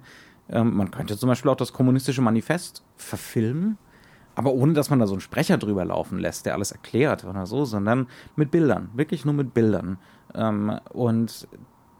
ähm, 0.49 0.75
man 0.75 0.91
könnte 0.91 1.17
zum 1.17 1.27
Beispiel 1.27 1.51
auch 1.51 1.57
das 1.57 1.73
kommunistische 1.73 2.21
Manifest 2.21 2.83
verfilmen 2.95 3.77
aber 4.35 4.53
ohne, 4.53 4.73
dass 4.73 4.89
man 4.89 4.99
da 4.99 5.07
so 5.07 5.13
einen 5.13 5.21
Sprecher 5.21 5.57
drüber 5.57 5.85
laufen 5.85 6.17
lässt, 6.17 6.45
der 6.45 6.53
alles 6.53 6.71
erklärt 6.71 7.23
oder 7.23 7.45
so, 7.45 7.65
sondern 7.65 8.07
mit 8.35 8.51
Bildern, 8.51 8.89
wirklich 8.93 9.25
nur 9.25 9.33
mit 9.33 9.53
Bildern. 9.53 9.97
Ähm, 10.33 10.79
und 10.91 11.47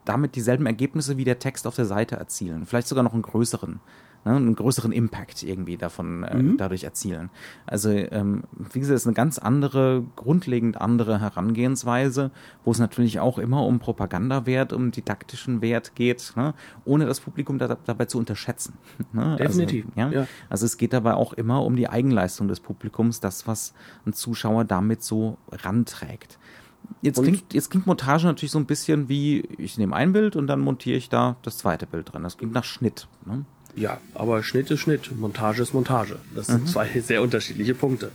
damit 0.04 0.34
dieselben 0.34 0.66
Ergebnisse 0.66 1.16
wie 1.16 1.24
der 1.24 1.38
Text 1.38 1.66
auf 1.66 1.76
der 1.76 1.86
Seite 1.86 2.16
erzielen, 2.16 2.66
vielleicht 2.66 2.88
sogar 2.88 3.04
noch 3.04 3.14
einen 3.14 3.22
größeren 3.22 3.80
ne, 4.24 4.36
einen 4.36 4.54
größeren 4.54 4.92
Impact 4.92 5.42
irgendwie 5.42 5.76
davon 5.76 6.22
äh, 6.24 6.36
mhm. 6.36 6.56
dadurch 6.56 6.84
erzielen. 6.84 7.30
Also 7.66 7.90
ähm, 7.90 8.44
wie 8.72 8.80
gesagt, 8.80 8.96
es 8.96 9.02
ist 9.02 9.06
eine 9.06 9.14
ganz 9.14 9.38
andere, 9.38 10.04
grundlegend 10.16 10.80
andere 10.80 11.20
Herangehensweise, 11.20 12.30
wo 12.64 12.70
es 12.70 12.78
natürlich 12.78 13.20
auch 13.20 13.38
immer 13.38 13.64
um 13.64 13.78
Propagandawert, 13.78 14.72
um 14.72 14.90
didaktischen 14.90 15.60
Wert 15.60 15.94
geht, 15.94 16.32
ne, 16.36 16.54
ohne 16.84 17.06
das 17.06 17.20
Publikum 17.20 17.58
da, 17.58 17.76
dabei 17.84 18.06
zu 18.06 18.18
unterschätzen. 18.18 18.74
Ne? 19.12 19.22
Also, 19.22 19.60
Definitiv. 19.60 19.86
Also, 19.94 20.00
ja? 20.00 20.22
ja? 20.22 20.26
also 20.50 20.66
es 20.66 20.76
geht 20.76 20.92
dabei 20.92 21.14
auch 21.14 21.34
immer 21.34 21.62
um 21.64 21.76
die 21.76 21.88
Eigenleistung 21.88 22.48
des 22.48 22.58
Publikums, 22.58 23.20
das, 23.20 23.46
was 23.46 23.74
ein 24.06 24.12
Zuschauer 24.12 24.64
damit 24.64 25.04
so 25.04 25.36
ranträgt. 25.52 26.38
Jetzt 27.02 27.22
klingt, 27.22 27.52
jetzt 27.52 27.70
klingt 27.70 27.86
Montage 27.86 28.26
natürlich 28.26 28.50
so 28.50 28.58
ein 28.58 28.66
bisschen 28.66 29.08
wie, 29.08 29.40
ich 29.58 29.78
nehme 29.78 29.94
ein 29.94 30.12
Bild 30.12 30.36
und 30.36 30.46
dann 30.46 30.60
montiere 30.60 30.96
ich 30.96 31.08
da 31.08 31.36
das 31.42 31.58
zweite 31.58 31.86
Bild 31.86 32.12
drin. 32.12 32.22
Das 32.22 32.38
klingt 32.38 32.54
nach 32.54 32.64
Schnitt. 32.64 33.08
Ne? 33.24 33.44
Ja, 33.76 34.00
aber 34.14 34.42
Schnitt 34.42 34.70
ist 34.70 34.80
Schnitt, 34.80 35.16
Montage 35.16 35.62
ist 35.62 35.74
Montage. 35.74 36.18
Das 36.34 36.46
sind 36.46 36.62
mhm. 36.62 36.66
zwei 36.66 37.00
sehr 37.00 37.22
unterschiedliche 37.22 37.74
Punkte. 37.74 38.10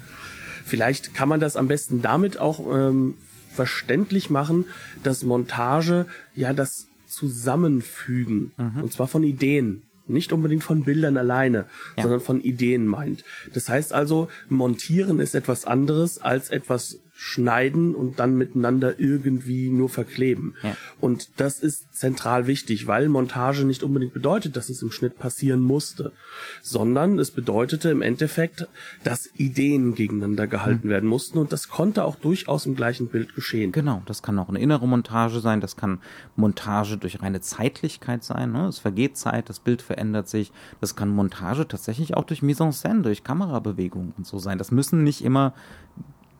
Vielleicht 0.65 1.13
kann 1.13 1.29
man 1.29 1.39
das 1.39 1.55
am 1.55 1.67
besten 1.67 2.01
damit 2.01 2.39
auch 2.39 2.59
ähm, 2.71 3.15
verständlich 3.53 4.29
machen, 4.29 4.65
dass 5.03 5.23
Montage 5.23 6.05
ja 6.35 6.53
das 6.53 6.87
Zusammenfügen, 7.07 8.51
mhm. 8.57 8.83
und 8.83 8.93
zwar 8.93 9.07
von 9.07 9.23
Ideen, 9.23 9.83
nicht 10.07 10.33
unbedingt 10.33 10.63
von 10.63 10.83
Bildern 10.83 11.17
alleine, 11.17 11.65
ja. 11.95 12.03
sondern 12.03 12.21
von 12.21 12.41
Ideen 12.41 12.85
meint. 12.85 13.23
Das 13.53 13.69
heißt 13.69 13.93
also, 13.93 14.27
montieren 14.47 15.19
ist 15.19 15.35
etwas 15.35 15.65
anderes 15.65 16.19
als 16.19 16.49
etwas 16.49 16.99
schneiden 17.21 17.95
und 17.95 18.17
dann 18.19 18.37
miteinander 18.37 18.97
irgendwie 18.97 19.69
nur 19.69 19.89
verkleben. 19.89 20.55
Ja. 20.63 20.77
Und 21.01 21.31
das 21.35 21.59
ist 21.59 21.93
zentral 21.93 22.47
wichtig, 22.47 22.87
weil 22.87 23.09
Montage 23.09 23.65
nicht 23.65 23.83
unbedingt 23.83 24.13
bedeutet, 24.13 24.55
dass 24.55 24.69
es 24.69 24.81
im 24.81 24.89
Schnitt 24.89 25.19
passieren 25.19 25.59
musste, 25.59 26.13
sondern 26.61 27.19
es 27.19 27.31
bedeutete 27.31 27.89
im 27.89 28.01
Endeffekt, 28.01 28.69
dass 29.03 29.29
Ideen 29.35 29.95
gegeneinander 29.95 30.47
gehalten 30.47 30.87
mhm. 30.87 30.91
werden 30.91 31.09
mussten 31.09 31.39
und 31.39 31.51
das 31.51 31.67
konnte 31.67 32.05
auch 32.05 32.15
durchaus 32.15 32.65
im 32.65 32.77
gleichen 32.77 33.09
Bild 33.09 33.35
geschehen. 33.35 33.73
Genau, 33.73 34.01
das 34.05 34.23
kann 34.23 34.39
auch 34.39 34.47
eine 34.47 34.59
innere 34.59 34.87
Montage 34.87 35.41
sein, 35.41 35.59
das 35.59 35.75
kann 35.75 35.99
Montage 36.37 36.97
durch 36.97 37.21
reine 37.21 37.41
Zeitlichkeit 37.41 38.23
sein, 38.23 38.53
ne? 38.53 38.67
es 38.67 38.79
vergeht 38.79 39.17
Zeit, 39.17 39.49
das 39.49 39.59
Bild 39.59 39.81
verändert 39.81 40.29
sich, 40.29 40.53
das 40.79 40.95
kann 40.95 41.09
Montage 41.09 41.67
tatsächlich 41.67 42.15
auch 42.15 42.23
durch 42.23 42.41
Mise 42.41 42.63
en 42.63 42.71
scène, 42.71 43.01
durch 43.01 43.25
Kamerabewegungen 43.25 44.13
und 44.17 44.25
so 44.25 44.39
sein. 44.39 44.57
Das 44.57 44.71
müssen 44.71 45.03
nicht 45.03 45.21
immer 45.21 45.53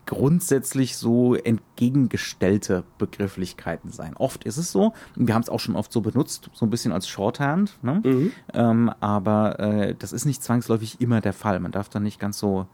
grundsätzlich 0.09 0.97
so 0.97 1.35
entgegengestellte 1.35 2.83
Begrifflichkeiten 2.97 3.91
sein. 3.91 4.15
Oft 4.17 4.43
ist 4.43 4.57
es 4.57 4.71
so, 4.71 4.93
wir 5.15 5.35
haben 5.35 5.43
es 5.43 5.49
auch 5.49 5.59
schon 5.59 5.75
oft 5.75 5.93
so 5.93 6.01
benutzt, 6.01 6.49
so 6.51 6.65
ein 6.65 6.71
bisschen 6.71 6.91
als 6.91 7.07
Shorthand, 7.07 7.77
ne? 7.83 8.01
mhm. 8.03 8.31
ähm, 8.55 8.91
aber 9.01 9.59
äh, 9.59 9.95
das 9.97 10.11
ist 10.11 10.25
nicht 10.25 10.41
zwangsläufig 10.41 10.99
immer 10.99 11.21
der 11.21 11.33
Fall. 11.33 11.59
Man 11.59 11.71
darf 11.71 11.89
da 11.89 11.99
nicht 11.99 12.19
ganz 12.19 12.39
so 12.39 12.65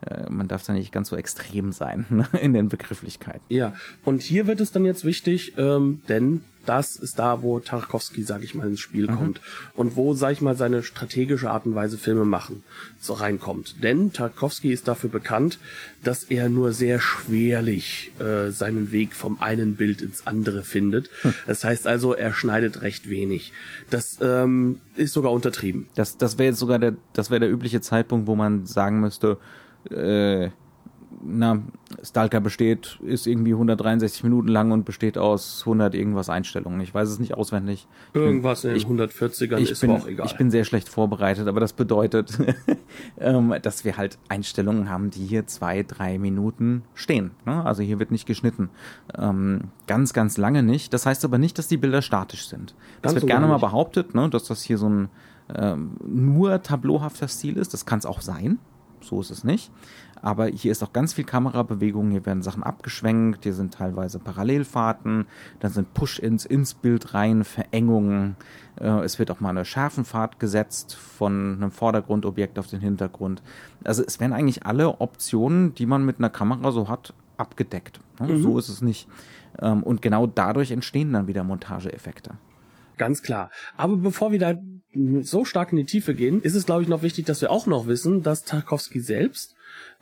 äh, 0.00 0.30
man 0.30 0.48
darf 0.48 0.64
da 0.64 0.72
nicht 0.72 0.90
ganz 0.90 1.10
so 1.10 1.16
extrem 1.16 1.72
sein 1.72 2.06
ne, 2.10 2.26
in 2.40 2.54
den 2.54 2.70
Begrifflichkeiten. 2.70 3.42
Ja, 3.50 3.74
und 4.06 4.22
hier 4.22 4.46
wird 4.46 4.62
es 4.62 4.72
dann 4.72 4.86
jetzt 4.86 5.04
wichtig, 5.04 5.58
ähm, 5.58 6.00
denn 6.08 6.40
das 6.68 6.96
ist 6.96 7.18
da, 7.18 7.42
wo 7.42 7.60
Tarkovsky, 7.60 8.22
sag 8.22 8.44
ich 8.44 8.54
mal, 8.54 8.66
ins 8.66 8.80
Spiel 8.80 9.10
mhm. 9.10 9.16
kommt 9.16 9.40
und 9.74 9.96
wo, 9.96 10.14
sag 10.14 10.32
ich 10.32 10.40
mal, 10.40 10.56
seine 10.56 10.82
strategische 10.82 11.50
Art 11.50 11.66
und 11.66 11.74
Weise 11.74 11.98
Filme 11.98 12.24
machen 12.24 12.62
so 13.00 13.14
reinkommt. 13.14 13.82
Denn 13.82 14.12
Tarkovsky 14.12 14.72
ist 14.72 14.88
dafür 14.88 15.10
bekannt, 15.10 15.58
dass 16.02 16.24
er 16.24 16.48
nur 16.48 16.72
sehr 16.72 17.00
schwerlich 17.00 18.12
äh, 18.18 18.50
seinen 18.50 18.92
Weg 18.92 19.14
vom 19.14 19.40
einen 19.40 19.76
Bild 19.76 20.02
ins 20.02 20.26
andere 20.26 20.62
findet. 20.62 21.08
Hm. 21.22 21.34
Das 21.46 21.64
heißt 21.64 21.86
also, 21.86 22.12
er 22.14 22.32
schneidet 22.34 22.82
recht 22.82 23.08
wenig. 23.08 23.52
Das 23.90 24.18
ähm, 24.20 24.80
ist 24.96 25.12
sogar 25.12 25.32
untertrieben. 25.32 25.88
Das, 25.94 26.18
das 26.18 26.38
wäre 26.38 26.50
jetzt 26.50 26.58
sogar 26.58 26.78
der, 26.78 26.96
das 27.12 27.30
wäre 27.30 27.40
der 27.40 27.50
übliche 27.50 27.80
Zeitpunkt, 27.80 28.26
wo 28.26 28.34
man 28.34 28.66
sagen 28.66 29.00
müsste, 29.00 29.38
äh, 29.90 30.50
na, 31.22 31.62
Stalker 32.02 32.40
besteht, 32.40 32.98
ist 33.02 33.26
irgendwie 33.26 33.52
163 33.52 34.22
Minuten 34.24 34.48
lang 34.48 34.70
und 34.70 34.84
besteht 34.84 35.18
aus 35.18 35.62
100 35.64 35.94
irgendwas 35.94 36.28
Einstellungen. 36.28 36.80
Ich 36.80 36.94
weiß 36.94 37.08
es 37.08 37.18
nicht 37.18 37.34
auswendig. 37.34 37.86
Irgendwas 38.14 38.64
in 38.64 38.74
den 38.74 38.82
140ern 38.82 39.56
ist 39.58 39.80
bin, 39.80 39.90
auch 39.90 40.06
egal. 40.06 40.26
Ich 40.26 40.36
bin 40.36 40.50
sehr 40.50 40.64
schlecht 40.64 40.88
vorbereitet, 40.88 41.48
aber 41.48 41.60
das 41.60 41.72
bedeutet, 41.72 42.38
ähm, 43.18 43.54
dass 43.62 43.84
wir 43.84 43.96
halt 43.96 44.18
Einstellungen 44.28 44.88
haben, 44.88 45.10
die 45.10 45.24
hier 45.24 45.46
zwei, 45.46 45.82
drei 45.82 46.18
Minuten 46.18 46.82
stehen. 46.94 47.32
Ne? 47.44 47.64
Also 47.64 47.82
hier 47.82 47.98
wird 47.98 48.10
nicht 48.10 48.26
geschnitten. 48.26 48.70
Ähm, 49.16 49.70
ganz, 49.86 50.12
ganz 50.12 50.36
lange 50.36 50.62
nicht. 50.62 50.92
Das 50.92 51.06
heißt 51.06 51.24
aber 51.24 51.38
nicht, 51.38 51.58
dass 51.58 51.68
die 51.68 51.76
Bilder 51.76 52.02
statisch 52.02 52.48
sind. 52.48 52.74
Das 53.02 53.10
ganz 53.10 53.14
wird 53.14 53.20
so 53.22 53.26
gerne 53.26 53.46
mal 53.46 53.58
behauptet, 53.58 54.14
ne, 54.14 54.28
dass 54.28 54.44
das 54.44 54.62
hier 54.62 54.78
so 54.78 54.88
ein 54.88 55.08
ähm, 55.54 55.96
nur 56.06 56.62
tableauhafter 56.62 57.28
Stil 57.28 57.56
ist. 57.56 57.72
Das 57.72 57.86
kann 57.86 57.98
es 57.98 58.06
auch 58.06 58.20
sein. 58.20 58.58
So 59.00 59.20
ist 59.20 59.30
es 59.30 59.44
nicht. 59.44 59.70
Aber 60.20 60.46
hier 60.46 60.72
ist 60.72 60.82
auch 60.82 60.92
ganz 60.92 61.12
viel 61.12 61.24
Kamerabewegung, 61.24 62.10
hier 62.10 62.26
werden 62.26 62.42
Sachen 62.42 62.62
abgeschwenkt, 62.62 63.44
hier 63.44 63.54
sind 63.54 63.74
teilweise 63.74 64.18
Parallelfahrten, 64.18 65.26
dann 65.60 65.70
sind 65.70 65.94
Push-ins 65.94 66.44
ins 66.44 66.74
Bild 66.74 67.14
rein, 67.14 67.44
Verengungen. 67.44 68.36
Äh, 68.80 69.04
es 69.04 69.18
wird 69.18 69.30
auch 69.30 69.40
mal 69.40 69.50
eine 69.50 69.64
Schärfenfahrt 69.64 70.40
gesetzt 70.40 70.96
von 70.96 71.56
einem 71.56 71.70
Vordergrundobjekt 71.70 72.58
auf 72.58 72.66
den 72.66 72.80
Hintergrund. 72.80 73.42
Also 73.84 74.02
es 74.04 74.18
werden 74.20 74.32
eigentlich 74.32 74.66
alle 74.66 75.00
Optionen, 75.00 75.74
die 75.74 75.86
man 75.86 76.04
mit 76.04 76.18
einer 76.18 76.30
Kamera 76.30 76.72
so 76.72 76.88
hat, 76.88 77.14
abgedeckt. 77.36 78.00
Ne? 78.20 78.34
Mhm. 78.34 78.42
So 78.42 78.58
ist 78.58 78.68
es 78.68 78.82
nicht. 78.82 79.08
Ähm, 79.60 79.82
und 79.82 80.02
genau 80.02 80.26
dadurch 80.26 80.70
entstehen 80.70 81.12
dann 81.12 81.26
wieder 81.26 81.44
Montageeffekte. 81.44 82.32
Ganz 82.96 83.22
klar. 83.22 83.50
Aber 83.76 83.96
bevor 83.96 84.32
wir 84.32 84.40
da 84.40 84.54
so 84.94 85.44
stark 85.44 85.72
in 85.72 85.78
die 85.78 85.84
Tiefe 85.84 86.14
gehen, 86.14 86.42
ist 86.42 86.54
es, 86.54 86.66
glaube 86.66 86.82
ich, 86.82 86.88
noch 86.88 87.02
wichtig, 87.02 87.26
dass 87.26 87.40
wir 87.40 87.50
auch 87.50 87.66
noch 87.66 87.86
wissen, 87.86 88.22
dass 88.22 88.44
Tarkovsky 88.44 89.00
selbst 89.00 89.54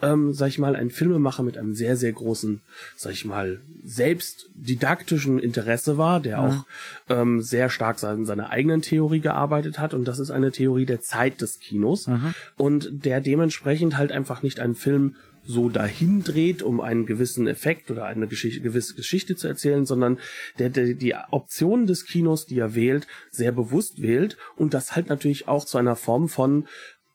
ähm, 0.02 0.34
sag 0.34 0.48
ich 0.48 0.58
mal, 0.58 0.76
ein 0.76 0.90
Filmemacher 0.90 1.42
mit 1.42 1.56
einem 1.56 1.74
sehr, 1.74 1.96
sehr 1.96 2.12
großen, 2.12 2.60
sag 2.96 3.12
ich 3.12 3.24
mal, 3.24 3.60
selbst 3.82 4.50
didaktischen 4.54 5.38
Interesse 5.38 5.96
war, 5.96 6.20
der 6.20 6.38
mhm. 6.38 6.44
auch 6.44 6.66
ähm, 7.08 7.40
sehr 7.40 7.70
stark 7.70 8.02
in 8.02 8.26
seiner 8.26 8.50
eigenen 8.50 8.82
Theorie 8.82 9.20
gearbeitet 9.20 9.78
hat. 9.78 9.94
Und 9.94 10.06
das 10.06 10.18
ist 10.18 10.30
eine 10.30 10.52
Theorie 10.52 10.86
der 10.86 11.00
Zeit 11.00 11.40
des 11.40 11.60
Kinos. 11.60 12.08
Mhm. 12.08 12.34
Und 12.56 13.04
der 13.04 13.20
dementsprechend 13.20 13.96
halt 13.96 14.12
einfach 14.12 14.42
nicht 14.42 14.60
einen 14.60 14.74
Film 14.74 15.14
so 15.46 15.68
dahin 15.68 16.22
dreht, 16.22 16.62
um 16.62 16.80
einen 16.80 17.06
gewissen 17.06 17.46
Effekt 17.46 17.90
oder 17.90 18.04
eine 18.04 18.26
Geschichte, 18.26 18.60
gewisse 18.60 18.94
Geschichte 18.94 19.36
zu 19.36 19.48
erzählen, 19.48 19.86
sondern 19.86 20.18
der, 20.58 20.70
der 20.70 20.94
die 20.94 21.14
Optionen 21.30 21.86
des 21.86 22.04
Kinos, 22.04 22.46
die 22.46 22.58
er 22.58 22.74
wählt, 22.74 23.06
sehr 23.30 23.52
bewusst 23.52 24.02
wählt 24.02 24.36
und 24.56 24.74
das 24.74 24.96
halt 24.96 25.08
natürlich 25.08 25.48
auch 25.48 25.64
zu 25.64 25.78
einer 25.78 25.96
Form 25.96 26.28
von 26.28 26.66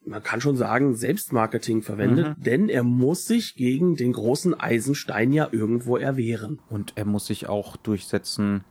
man 0.04 0.24
kann 0.24 0.42
schon 0.42 0.58
sagen, 0.58 0.96
Selbstmarketing 0.96 1.84
verwendet, 1.84 2.36
mhm. 2.38 2.44
denn 2.44 2.70
er 2.70 2.82
muss 2.84 3.26
sich 3.26 3.54
gegen 3.54 3.96
den 3.96 4.14
großen 4.14 4.60
Eisenstein 4.60 5.32
ja 5.32 5.48
irgendwo 5.52 5.96
erwehren. 5.96 6.60
Und 6.72 6.94
er 6.96 7.06
muss 7.06 7.28
sich 7.28 7.48
auch 7.48 7.78
durchsetzen 7.78 8.64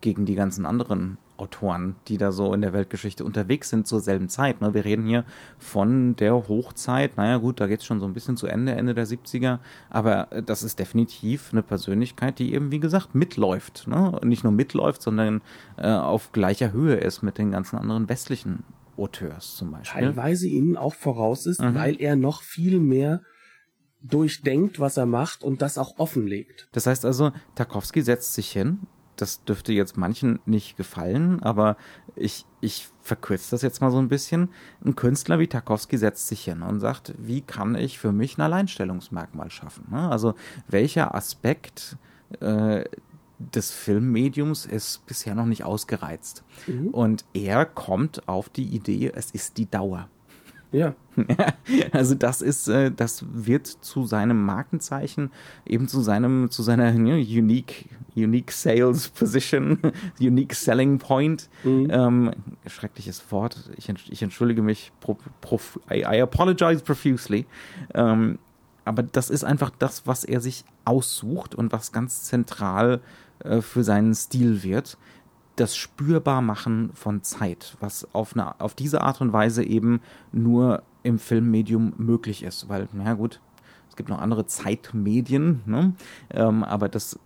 gegen 0.00 0.24
die 0.24 0.34
ganzen 0.34 0.64
anderen 0.64 1.18
Autoren, 1.40 1.96
die 2.08 2.18
da 2.18 2.32
so 2.32 2.52
in 2.54 2.60
der 2.60 2.72
Weltgeschichte 2.72 3.24
unterwegs 3.24 3.70
sind 3.70 3.86
zur 3.86 4.00
selben 4.00 4.28
Zeit. 4.28 4.60
Ne? 4.60 4.74
Wir 4.74 4.84
reden 4.84 5.06
hier 5.06 5.24
von 5.58 6.16
der 6.16 6.34
Hochzeit, 6.34 7.16
naja 7.16 7.38
gut, 7.38 7.60
da 7.60 7.66
geht 7.66 7.80
es 7.80 7.86
schon 7.86 8.00
so 8.00 8.06
ein 8.06 8.12
bisschen 8.12 8.36
zu 8.36 8.46
Ende, 8.46 8.72
Ende 8.72 8.94
der 8.94 9.06
70er, 9.06 9.58
aber 9.88 10.28
das 10.44 10.62
ist 10.62 10.78
definitiv 10.78 11.50
eine 11.52 11.62
Persönlichkeit, 11.62 12.38
die 12.38 12.52
eben, 12.54 12.70
wie 12.70 12.80
gesagt, 12.80 13.14
mitläuft. 13.14 13.86
Ne? 13.86 14.20
Nicht 14.22 14.44
nur 14.44 14.52
mitläuft, 14.52 15.02
sondern 15.02 15.40
äh, 15.76 15.88
auf 15.88 16.32
gleicher 16.32 16.72
Höhe 16.72 16.96
ist 16.96 17.22
mit 17.22 17.38
den 17.38 17.50
ganzen 17.50 17.76
anderen 17.76 18.08
westlichen 18.08 18.64
Auteurs 18.96 19.56
zum 19.56 19.72
Beispiel. 19.72 20.00
Teilweise 20.00 20.46
ihnen 20.46 20.76
auch 20.76 20.94
voraus 20.94 21.46
ist, 21.46 21.60
mhm. 21.60 21.74
weil 21.74 22.00
er 22.00 22.16
noch 22.16 22.42
viel 22.42 22.78
mehr 22.78 23.22
durchdenkt, 24.02 24.80
was 24.80 24.96
er 24.96 25.06
macht 25.06 25.42
und 25.42 25.62
das 25.62 25.78
auch 25.78 25.98
offenlegt. 25.98 26.68
Das 26.72 26.86
heißt 26.86 27.04
also, 27.04 27.32
Tarkovsky 27.54 28.02
setzt 28.02 28.34
sich 28.34 28.50
hin. 28.50 28.80
Das 29.20 29.44
dürfte 29.44 29.72
jetzt 29.72 29.96
manchen 29.96 30.40
nicht 30.46 30.76
gefallen, 30.76 31.42
aber 31.42 31.76
ich, 32.16 32.46
ich 32.60 32.88
verkürze 33.02 33.50
das 33.50 33.62
jetzt 33.62 33.80
mal 33.80 33.90
so 33.90 33.98
ein 33.98 34.08
bisschen. 34.08 34.50
Ein 34.84 34.96
Künstler 34.96 35.38
wie 35.38 35.46
Tarkovsky 35.46 35.98
setzt 35.98 36.28
sich 36.28 36.44
hin 36.44 36.62
und 36.62 36.80
sagt, 36.80 37.14
wie 37.18 37.40
kann 37.40 37.74
ich 37.74 37.98
für 37.98 38.12
mich 38.12 38.38
ein 38.38 38.42
Alleinstellungsmerkmal 38.42 39.50
schaffen? 39.50 39.86
Ne? 39.90 40.08
Also 40.08 40.34
welcher 40.68 41.14
Aspekt 41.14 41.96
äh, 42.40 42.84
des 43.40 43.70
Filmmediums 43.70 44.66
ist 44.66 45.06
bisher 45.06 45.34
noch 45.34 45.46
nicht 45.46 45.64
ausgereizt. 45.64 46.44
Mhm. 46.66 46.88
Und 46.88 47.24
er 47.32 47.64
kommt 47.64 48.28
auf 48.28 48.48
die 48.48 48.64
Idee, 48.64 49.12
es 49.14 49.30
ist 49.30 49.56
die 49.56 49.70
Dauer. 49.70 50.08
Ja. 50.72 50.94
also 51.92 52.14
das 52.14 52.42
ist, 52.42 52.68
äh, 52.68 52.90
das 52.92 53.24
wird 53.32 53.66
zu 53.66 54.06
seinem 54.06 54.44
Markenzeichen, 54.44 55.30
eben 55.66 55.88
zu 55.88 56.00
seinem, 56.00 56.50
zu 56.50 56.62
seiner 56.62 56.90
unique, 56.94 57.86
unique 58.14 58.52
Sales 58.52 59.08
Position, 59.08 59.78
unique 60.20 60.54
Selling 60.54 60.98
Point. 60.98 61.48
Mhm. 61.64 61.88
Ähm, 61.90 62.30
schreckliches 62.66 63.30
Wort. 63.30 63.70
Ich, 63.76 63.88
ich 63.88 64.22
entschuldige 64.22 64.62
mich. 64.62 64.92
Pro, 65.00 65.16
pro, 65.40 65.60
I, 65.90 66.00
I, 66.00 66.20
apologize 66.20 66.82
profusely. 66.82 67.46
Ähm, 67.94 68.38
aber 68.84 69.02
das 69.02 69.30
ist 69.30 69.44
einfach 69.44 69.70
das, 69.78 70.06
was 70.06 70.24
er 70.24 70.40
sich 70.40 70.64
aussucht 70.84 71.54
und 71.54 71.72
was 71.72 71.92
ganz 71.92 72.24
zentral 72.24 73.00
äh, 73.44 73.60
für 73.60 73.84
seinen 73.84 74.14
Stil 74.14 74.62
wird. 74.62 74.96
Das 75.60 75.76
Spürbarmachen 75.76 76.90
von 76.94 77.22
Zeit, 77.22 77.76
was 77.80 78.08
auf, 78.14 78.34
eine, 78.34 78.58
auf 78.60 78.74
diese 78.74 79.02
Art 79.02 79.20
und 79.20 79.32
Weise 79.32 79.62
eben 79.62 80.00
nur 80.32 80.82
im 81.02 81.18
Filmmedium 81.18 81.92
möglich 81.98 82.42
ist. 82.42 82.68
Weil, 82.68 82.88
na 82.92 83.14
gut, 83.14 83.40
es 83.88 83.96
gibt 83.96 84.08
noch 84.08 84.20
andere 84.20 84.46
Zeitmedien, 84.46 85.60
ne? 85.66 85.94
ähm, 86.30 86.64
aber 86.64 86.88
das, 86.88 87.18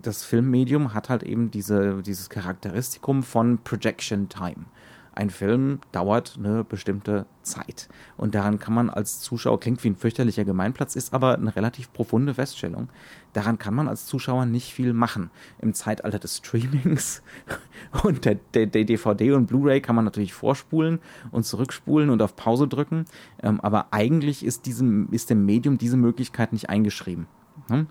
das 0.00 0.24
Filmmedium 0.24 0.94
hat 0.94 1.10
halt 1.10 1.22
eben 1.22 1.50
diese, 1.50 2.02
dieses 2.02 2.30
Charakteristikum 2.30 3.22
von 3.22 3.58
Projection 3.58 4.28
Time 4.28 4.64
ein 5.14 5.30
Film 5.30 5.80
dauert 5.92 6.36
eine 6.38 6.64
bestimmte 6.64 7.26
Zeit. 7.42 7.88
Und 8.16 8.34
daran 8.34 8.58
kann 8.58 8.72
man 8.72 8.88
als 8.88 9.20
Zuschauer, 9.20 9.60
klingt 9.60 9.82
wie 9.84 9.90
ein 9.90 9.96
fürchterlicher 9.96 10.44
Gemeinplatz, 10.44 10.96
ist 10.96 11.12
aber 11.12 11.34
eine 11.34 11.54
relativ 11.54 11.92
profunde 11.92 12.34
Feststellung. 12.34 12.88
Daran 13.32 13.58
kann 13.58 13.74
man 13.74 13.88
als 13.88 14.06
Zuschauer 14.06 14.46
nicht 14.46 14.72
viel 14.72 14.92
machen. 14.92 15.30
Im 15.60 15.74
Zeitalter 15.74 16.18
des 16.18 16.38
Streamings 16.38 17.22
und 18.04 18.24
der, 18.24 18.36
der, 18.54 18.66
der 18.66 18.84
DVD 18.84 19.32
und 19.32 19.46
Blu-ray 19.46 19.80
kann 19.80 19.96
man 19.96 20.04
natürlich 20.04 20.32
vorspulen 20.32 20.98
und 21.30 21.44
zurückspulen 21.44 22.10
und 22.10 22.22
auf 22.22 22.36
Pause 22.36 22.68
drücken. 22.68 23.04
Ähm, 23.42 23.60
aber 23.60 23.88
eigentlich 23.92 24.44
ist, 24.44 24.66
diesem, 24.66 25.08
ist 25.10 25.30
dem 25.30 25.44
Medium 25.44 25.78
diese 25.78 25.96
Möglichkeit 25.96 26.52
nicht 26.52 26.70
eingeschrieben. 26.70 27.26
Hm? 27.68 27.86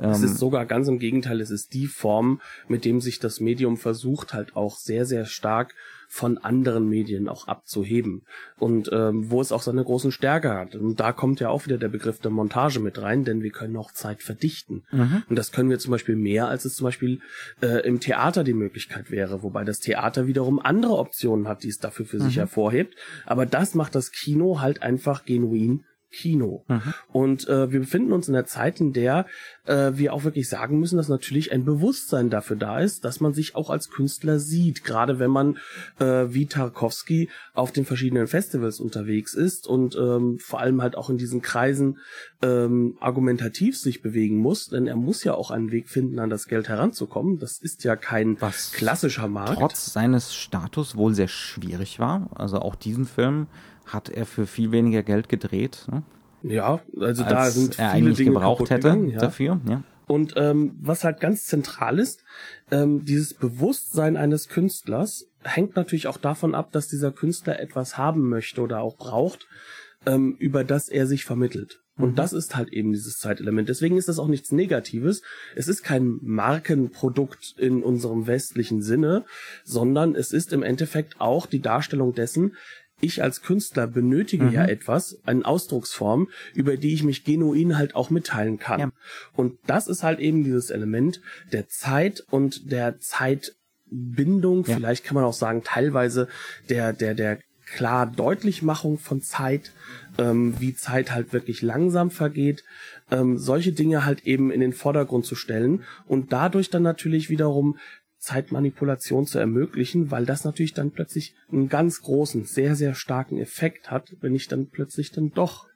Es 0.00 0.22
ist 0.22 0.38
sogar 0.38 0.66
ganz 0.66 0.88
im 0.88 0.98
Gegenteil, 0.98 1.40
es 1.40 1.50
ist 1.50 1.74
die 1.74 1.86
Form, 1.86 2.40
mit 2.68 2.84
dem 2.84 3.00
sich 3.00 3.18
das 3.18 3.40
Medium 3.40 3.76
versucht, 3.76 4.32
halt 4.32 4.56
auch 4.56 4.76
sehr, 4.76 5.04
sehr 5.04 5.26
stark 5.26 5.74
von 6.08 6.36
anderen 6.36 6.90
Medien 6.90 7.26
auch 7.26 7.48
abzuheben 7.48 8.26
und 8.58 8.90
ähm, 8.92 9.30
wo 9.30 9.40
es 9.40 9.50
auch 9.50 9.62
seine 9.62 9.82
großen 9.82 10.12
Stärke 10.12 10.52
hat. 10.52 10.74
Und 10.74 11.00
da 11.00 11.10
kommt 11.10 11.40
ja 11.40 11.48
auch 11.48 11.64
wieder 11.64 11.78
der 11.78 11.88
Begriff 11.88 12.18
der 12.18 12.30
Montage 12.30 12.80
mit 12.80 13.00
rein, 13.00 13.24
denn 13.24 13.42
wir 13.42 13.50
können 13.50 13.78
auch 13.78 13.92
Zeit 13.92 14.22
verdichten. 14.22 14.84
Mhm. 14.92 15.22
Und 15.30 15.36
das 15.36 15.52
können 15.52 15.70
wir 15.70 15.78
zum 15.78 15.90
Beispiel 15.90 16.16
mehr, 16.16 16.48
als 16.48 16.66
es 16.66 16.74
zum 16.74 16.84
Beispiel 16.84 17.20
äh, 17.62 17.86
im 17.86 17.98
Theater 17.98 18.44
die 18.44 18.52
Möglichkeit 18.52 19.10
wäre, 19.10 19.42
wobei 19.42 19.64
das 19.64 19.78
Theater 19.78 20.26
wiederum 20.26 20.58
andere 20.58 20.98
Optionen 20.98 21.48
hat, 21.48 21.62
die 21.62 21.68
es 21.68 21.78
dafür 21.78 22.04
für 22.04 22.18
mhm. 22.18 22.24
sich 22.24 22.36
hervorhebt. 22.36 22.94
Aber 23.24 23.46
das 23.46 23.74
macht 23.74 23.94
das 23.94 24.12
Kino 24.12 24.60
halt 24.60 24.82
einfach 24.82 25.24
genuin 25.24 25.84
Kino. 26.12 26.64
Mhm. 26.68 26.94
Und 27.12 27.48
äh, 27.48 27.72
wir 27.72 27.80
befinden 27.80 28.12
uns 28.12 28.28
in 28.28 28.34
der 28.34 28.46
Zeit, 28.46 28.80
in 28.80 28.92
der 28.92 29.26
äh, 29.64 29.92
wir 29.94 30.12
auch 30.12 30.24
wirklich 30.24 30.48
sagen 30.48 30.78
müssen, 30.78 30.96
dass 30.96 31.08
natürlich 31.08 31.52
ein 31.52 31.64
Bewusstsein 31.64 32.30
dafür 32.30 32.56
da 32.56 32.80
ist, 32.80 33.04
dass 33.04 33.20
man 33.20 33.32
sich 33.32 33.56
auch 33.56 33.70
als 33.70 33.90
Künstler 33.90 34.38
sieht. 34.38 34.84
Gerade 34.84 35.18
wenn 35.18 35.30
man 35.30 35.58
äh, 35.98 36.26
wie 36.28 36.46
Tarkovsky 36.46 37.30
auf 37.54 37.72
den 37.72 37.84
verschiedenen 37.84 38.26
Festivals 38.26 38.80
unterwegs 38.80 39.34
ist 39.34 39.66
und 39.66 39.96
ähm, 39.96 40.38
vor 40.38 40.60
allem 40.60 40.82
halt 40.82 40.96
auch 40.96 41.10
in 41.10 41.18
diesen 41.18 41.42
Kreisen 41.42 41.98
ähm, 42.42 42.96
argumentativ 43.00 43.78
sich 43.78 44.02
bewegen 44.02 44.36
muss, 44.36 44.68
denn 44.68 44.86
er 44.86 44.96
muss 44.96 45.24
ja 45.24 45.34
auch 45.34 45.50
einen 45.50 45.72
Weg 45.72 45.88
finden, 45.88 46.18
an 46.18 46.30
das 46.30 46.46
Geld 46.46 46.68
heranzukommen. 46.68 47.38
Das 47.38 47.58
ist 47.58 47.84
ja 47.84 47.96
kein 47.96 48.40
Was 48.40 48.72
klassischer 48.72 49.28
Markt. 49.28 49.58
Trotz 49.58 49.92
seines 49.92 50.34
Status 50.34 50.96
wohl 50.96 51.14
sehr 51.14 51.28
schwierig 51.28 51.98
war. 51.98 52.30
Also 52.34 52.58
auch 52.58 52.74
diesen 52.74 53.06
Film 53.06 53.46
hat 53.86 54.08
er 54.08 54.26
für 54.26 54.46
viel 54.46 54.72
weniger 54.72 55.02
Geld 55.02 55.28
gedreht. 55.28 55.86
Ne? 55.90 56.02
Ja, 56.42 56.80
also 56.98 57.22
da 57.22 57.50
sind 57.50 57.78
er 57.78 57.92
viele 57.92 58.12
Dinge 58.12 58.32
gebraucht 58.32 58.70
hätte 58.70 58.88
gegangen, 58.88 59.10
ja. 59.10 59.18
dafür. 59.18 59.60
Ja. 59.68 59.82
Und 60.06 60.34
ähm, 60.36 60.76
was 60.80 61.04
halt 61.04 61.20
ganz 61.20 61.46
zentral 61.46 61.98
ist, 61.98 62.24
ähm, 62.70 63.04
dieses 63.04 63.34
Bewusstsein 63.34 64.16
eines 64.16 64.48
Künstlers 64.48 65.26
hängt 65.42 65.76
natürlich 65.76 66.06
auch 66.06 66.18
davon 66.18 66.54
ab, 66.54 66.72
dass 66.72 66.88
dieser 66.88 67.12
Künstler 67.12 67.60
etwas 67.60 67.96
haben 67.96 68.28
möchte 68.28 68.60
oder 68.60 68.80
auch 68.80 68.96
braucht, 68.96 69.46
ähm, 70.04 70.36
über 70.38 70.64
das 70.64 70.88
er 70.88 71.06
sich 71.06 71.24
vermittelt. 71.24 71.82
Und 71.98 72.12
mhm. 72.12 72.14
das 72.16 72.32
ist 72.32 72.56
halt 72.56 72.72
eben 72.72 72.92
dieses 72.92 73.18
Zeitelement. 73.18 73.68
Deswegen 73.68 73.98
ist 73.98 74.08
das 74.08 74.18
auch 74.18 74.28
nichts 74.28 74.50
Negatives. 74.50 75.22
Es 75.54 75.68
ist 75.68 75.82
kein 75.82 76.18
Markenprodukt 76.22 77.54
in 77.58 77.82
unserem 77.82 78.26
westlichen 78.26 78.82
Sinne, 78.82 79.24
sondern 79.62 80.14
es 80.14 80.32
ist 80.32 80.52
im 80.52 80.62
Endeffekt 80.62 81.20
auch 81.20 81.46
die 81.46 81.60
Darstellung 81.60 82.14
dessen, 82.14 82.56
ich 83.02 83.22
als 83.22 83.42
Künstler 83.42 83.86
benötige 83.86 84.44
mhm. 84.44 84.52
ja 84.52 84.64
etwas, 84.64 85.18
eine 85.24 85.44
Ausdrucksform, 85.44 86.28
über 86.54 86.76
die 86.76 86.94
ich 86.94 87.02
mich 87.02 87.24
genuin 87.24 87.76
halt 87.76 87.94
auch 87.94 88.10
mitteilen 88.10 88.58
kann. 88.58 88.80
Ja. 88.80 88.92
Und 89.34 89.58
das 89.66 89.88
ist 89.88 90.02
halt 90.02 90.20
eben 90.20 90.44
dieses 90.44 90.70
Element 90.70 91.20
der 91.52 91.68
Zeit 91.68 92.24
und 92.30 92.70
der 92.70 93.00
Zeitbindung, 93.00 94.64
ja. 94.66 94.76
vielleicht 94.76 95.04
kann 95.04 95.16
man 95.16 95.24
auch 95.24 95.34
sagen, 95.34 95.62
teilweise 95.64 96.28
der, 96.68 96.92
der, 96.92 97.14
der 97.14 97.38
klar 97.74 98.06
Deutlichmachung 98.06 98.98
von 98.98 99.20
Zeit, 99.22 99.72
ähm, 100.18 100.54
wie 100.60 100.74
Zeit 100.74 101.12
halt 101.12 101.32
wirklich 101.32 101.62
langsam 101.62 102.10
vergeht, 102.10 102.64
ähm, 103.10 103.38
solche 103.38 103.72
Dinge 103.72 104.04
halt 104.04 104.26
eben 104.26 104.50
in 104.50 104.60
den 104.60 104.72
Vordergrund 104.72 105.24
zu 105.24 105.34
stellen 105.34 105.82
und 106.06 106.32
dadurch 106.32 106.70
dann 106.70 106.82
natürlich 106.82 107.30
wiederum 107.30 107.78
Zeitmanipulation 108.22 109.26
zu 109.26 109.40
ermöglichen, 109.40 110.12
weil 110.12 110.24
das 110.24 110.44
natürlich 110.44 110.74
dann 110.74 110.92
plötzlich 110.92 111.34
einen 111.50 111.68
ganz 111.68 112.02
großen, 112.02 112.44
sehr, 112.44 112.76
sehr 112.76 112.94
starken 112.94 113.38
Effekt 113.38 113.90
hat, 113.90 114.14
wenn 114.20 114.34
ich 114.36 114.46
dann 114.46 114.68
plötzlich 114.68 115.10
dann 115.10 115.32
doch 115.32 115.66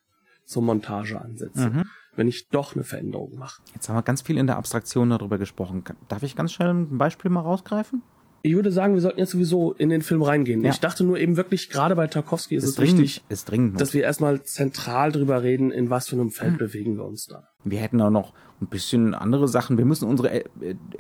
zur 0.45 0.63
Montage 0.63 1.21
ansetze. 1.21 1.71
Mhm. 1.71 1.85
Wenn 2.15 2.29
ich 2.29 2.49
doch 2.49 2.75
eine 2.75 2.85
Veränderung 2.85 3.37
mache. 3.37 3.61
Jetzt 3.75 3.89
haben 3.89 3.97
wir 3.97 4.03
ganz 4.03 4.23
viel 4.23 4.39
in 4.39 4.47
der 4.47 4.57
Abstraktion 4.57 5.11
darüber 5.11 5.39
gesprochen. 5.39 5.83
Darf 6.09 6.23
ich 6.23 6.37
ganz 6.37 6.53
schnell 6.53 6.71
ein 6.71 6.99
Beispiel 6.99 7.33
mal 7.33 7.41
rausgreifen? 7.41 8.03
Ich 8.47 8.55
würde 8.55 8.71
sagen, 8.71 8.95
wir 8.95 9.01
sollten 9.01 9.19
jetzt 9.19 9.33
sowieso 9.33 9.73
in 9.73 9.89
den 9.89 10.03
Film 10.03 10.23
reingehen. 10.23 10.63
Ja. 10.63 10.71
Ich 10.71 10.79
dachte 10.79 11.03
nur 11.03 11.19
eben 11.19 11.37
wirklich, 11.37 11.69
gerade 11.69 11.97
bei 11.97 12.07
Tarkovsky 12.07 12.55
ist, 12.55 12.63
ist 12.63 12.71
es 12.71 12.77
dringend, 12.77 13.01
wichtig, 13.01 13.25
ist 13.29 13.51
dringend 13.51 13.81
dass 13.81 13.93
wir 13.93 14.05
erstmal 14.05 14.43
zentral 14.45 15.11
drüber 15.11 15.43
reden, 15.43 15.73
in 15.73 15.91
was 15.91 16.09
für 16.09 16.17
einem 16.17 16.31
Feld 16.31 16.53
hm. 16.53 16.59
bewegen 16.59 16.97
wir 16.97 17.05
uns 17.05 17.27
da. 17.27 17.49
Wir 17.65 17.81
hätten 17.81 18.01
auch 18.01 18.11
noch 18.11 18.33
ein 18.61 18.69
bisschen 18.69 19.15
andere 19.15 19.49
Sachen. 19.49 19.79
Wir 19.79 19.85
müssen 19.85 20.09
unsere 20.09 20.31
äh, 20.33 20.45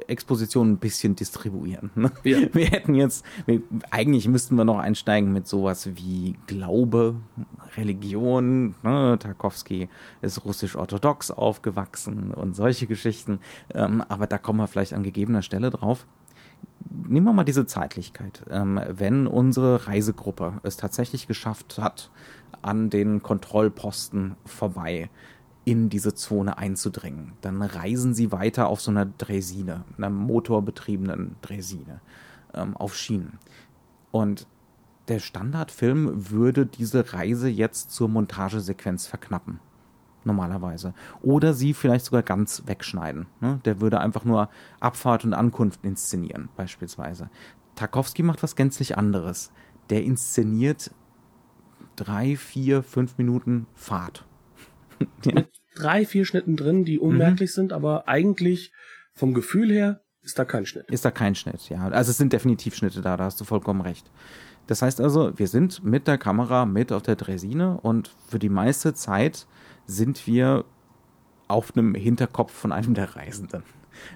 Exposition 0.08 0.72
ein 0.72 0.78
bisschen 0.78 1.14
distribuieren. 1.14 1.90
Ne? 1.94 2.10
Ja. 2.24 2.38
Wir 2.52 2.66
hätten 2.66 2.94
jetzt, 2.94 3.24
wir, 3.46 3.62
eigentlich 3.90 4.28
müssten 4.28 4.56
wir 4.56 4.64
noch 4.64 4.78
einsteigen 4.78 5.32
mit 5.32 5.46
sowas 5.46 5.88
wie 5.94 6.36
Glaube, 6.46 7.16
Religion. 7.76 8.74
Ne? 8.82 9.16
Tarkovsky 9.18 9.88
ist 10.20 10.44
russisch-orthodox 10.44 11.30
aufgewachsen 11.30 12.32
und 12.32 12.56
solche 12.56 12.86
Geschichten. 12.86 13.38
Ähm, 13.72 14.02
aber 14.08 14.26
da 14.26 14.36
kommen 14.38 14.58
wir 14.58 14.66
vielleicht 14.66 14.92
an 14.92 15.02
gegebener 15.02 15.42
Stelle 15.42 15.70
drauf 15.70 16.06
nehmen 16.90 17.26
wir 17.26 17.32
mal 17.32 17.44
diese 17.44 17.66
Zeitlichkeit. 17.66 18.44
Ähm, 18.50 18.80
wenn 18.88 19.26
unsere 19.26 19.86
Reisegruppe 19.86 20.60
es 20.62 20.76
tatsächlich 20.76 21.26
geschafft 21.26 21.78
hat, 21.78 22.10
an 22.62 22.90
den 22.90 23.22
Kontrollposten 23.22 24.36
vorbei 24.44 25.10
in 25.64 25.88
diese 25.88 26.14
Zone 26.14 26.58
einzudringen, 26.58 27.32
dann 27.40 27.60
reisen 27.62 28.14
sie 28.14 28.30
weiter 28.30 28.68
auf 28.68 28.80
so 28.80 28.90
einer 28.90 29.06
Dresine, 29.06 29.84
einer 29.98 30.10
motorbetriebenen 30.10 31.36
Dresine, 31.42 32.00
ähm, 32.54 32.76
auf 32.76 32.96
Schienen. 32.96 33.38
Und 34.12 34.46
der 35.08 35.18
Standardfilm 35.18 36.30
würde 36.30 36.66
diese 36.66 37.12
Reise 37.12 37.48
jetzt 37.48 37.90
zur 37.90 38.08
Montagesequenz 38.08 39.06
verknappen 39.06 39.60
normalerweise. 40.26 40.94
Oder 41.22 41.54
sie 41.54 41.74
vielleicht 41.74 42.04
sogar 42.04 42.22
ganz 42.22 42.62
wegschneiden. 42.66 43.26
Ne? 43.40 43.60
Der 43.64 43.80
würde 43.80 44.00
einfach 44.00 44.24
nur 44.24 44.48
Abfahrt 44.80 45.24
und 45.24 45.34
Ankunft 45.34 45.84
inszenieren, 45.84 46.48
beispielsweise. 46.56 47.30
Tarkovsky 47.74 48.22
macht 48.22 48.42
was 48.42 48.56
gänzlich 48.56 48.98
anderes. 48.98 49.52
Der 49.90 50.02
inszeniert 50.02 50.90
drei, 51.94 52.36
vier, 52.36 52.82
fünf 52.82 53.18
Minuten 53.18 53.66
Fahrt. 53.74 54.24
ja. 55.24 55.34
Mit 55.34 55.48
drei, 55.74 56.04
vier 56.04 56.24
Schnitten 56.24 56.56
drin, 56.56 56.84
die 56.84 56.98
unmerklich 56.98 57.50
mhm. 57.50 57.54
sind, 57.54 57.72
aber 57.72 58.08
eigentlich 58.08 58.72
vom 59.14 59.34
Gefühl 59.34 59.70
her 59.70 60.00
ist 60.22 60.38
da 60.38 60.44
kein 60.44 60.66
Schnitt. 60.66 60.90
Ist 60.90 61.04
da 61.04 61.10
kein 61.10 61.34
Schnitt, 61.34 61.68
ja. 61.68 61.88
Also 61.88 62.10
es 62.10 62.16
sind 62.16 62.32
definitiv 62.32 62.74
Schnitte 62.74 63.00
da, 63.00 63.16
da 63.16 63.24
hast 63.24 63.40
du 63.40 63.44
vollkommen 63.44 63.80
recht. 63.80 64.10
Das 64.66 64.82
heißt 64.82 65.00
also, 65.00 65.38
wir 65.38 65.46
sind 65.46 65.84
mit 65.84 66.08
der 66.08 66.18
Kamera 66.18 66.66
mit 66.66 66.90
auf 66.90 67.02
der 67.02 67.16
Dresine 67.16 67.78
und 67.80 68.10
für 68.28 68.38
die 68.38 68.48
meiste 68.48 68.94
Zeit 68.94 69.46
sind 69.86 70.26
wir 70.26 70.64
auf 71.48 71.76
einem 71.76 71.94
Hinterkopf 71.94 72.52
von 72.52 72.72
einem 72.72 72.94
der 72.94 73.16
Reisenden. 73.16 73.62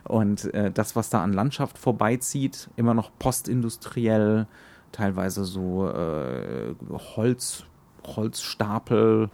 Und 0.04 0.52
äh, 0.52 0.70
das, 0.70 0.96
was 0.96 1.10
da 1.10 1.22
an 1.22 1.32
Landschaft 1.32 1.78
vorbeizieht, 1.78 2.68
immer 2.76 2.94
noch 2.94 3.10
postindustriell, 3.18 4.46
teilweise 4.92 5.44
so 5.44 5.88
äh, 5.88 6.74
Holz, 7.16 7.64
Holzstapel, 8.06 9.30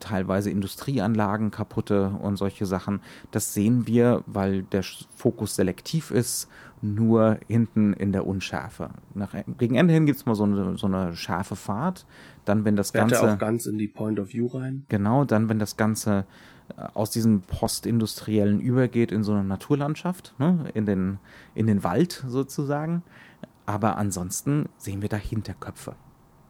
teilweise 0.00 0.50
Industrieanlagen 0.50 1.50
kaputte 1.50 2.10
und 2.10 2.36
solche 2.36 2.66
Sachen. 2.66 3.00
Das 3.30 3.54
sehen 3.54 3.86
wir, 3.86 4.22
weil 4.26 4.62
der 4.62 4.82
Fokus 5.14 5.56
selektiv 5.56 6.10
ist, 6.10 6.48
nur 6.82 7.38
hinten 7.46 7.92
in 7.92 8.12
der 8.12 8.26
Unschärfe. 8.26 8.90
Nach, 9.14 9.34
gegen 9.58 9.76
Ende 9.76 9.94
hin 9.94 10.04
gibt 10.04 10.18
es 10.18 10.26
mal 10.26 10.34
so 10.34 10.44
eine, 10.44 10.76
so 10.76 10.86
eine 10.86 11.14
scharfe 11.14 11.56
Fahrt. 11.56 12.04
Dann, 12.44 12.64
wenn 12.64 12.74
das 12.74 12.90
Fährt 12.90 13.10
Ganze. 13.10 13.26
Er 13.26 13.34
auch 13.34 13.38
ganz 13.38 13.66
in 13.66 13.78
die 13.78 13.88
Point 13.88 14.18
of 14.18 14.32
View 14.32 14.48
rein. 14.48 14.84
Genau, 14.88 15.24
dann, 15.24 15.48
wenn 15.48 15.60
das 15.60 15.76
Ganze 15.76 16.26
äh, 16.76 16.82
aus 16.94 17.10
diesem 17.10 17.42
Postindustriellen 17.42 18.60
übergeht 18.60 19.12
in 19.12 19.22
so 19.22 19.32
eine 19.32 19.44
Naturlandschaft, 19.44 20.34
ne, 20.38 20.70
in, 20.74 20.86
den, 20.86 21.18
in 21.54 21.68
den 21.68 21.84
Wald 21.84 22.24
sozusagen. 22.26 23.02
Aber 23.64 23.96
ansonsten 23.96 24.68
sehen 24.76 25.02
wir 25.02 25.08
da 25.08 25.16
Hinterköpfe. 25.16 25.94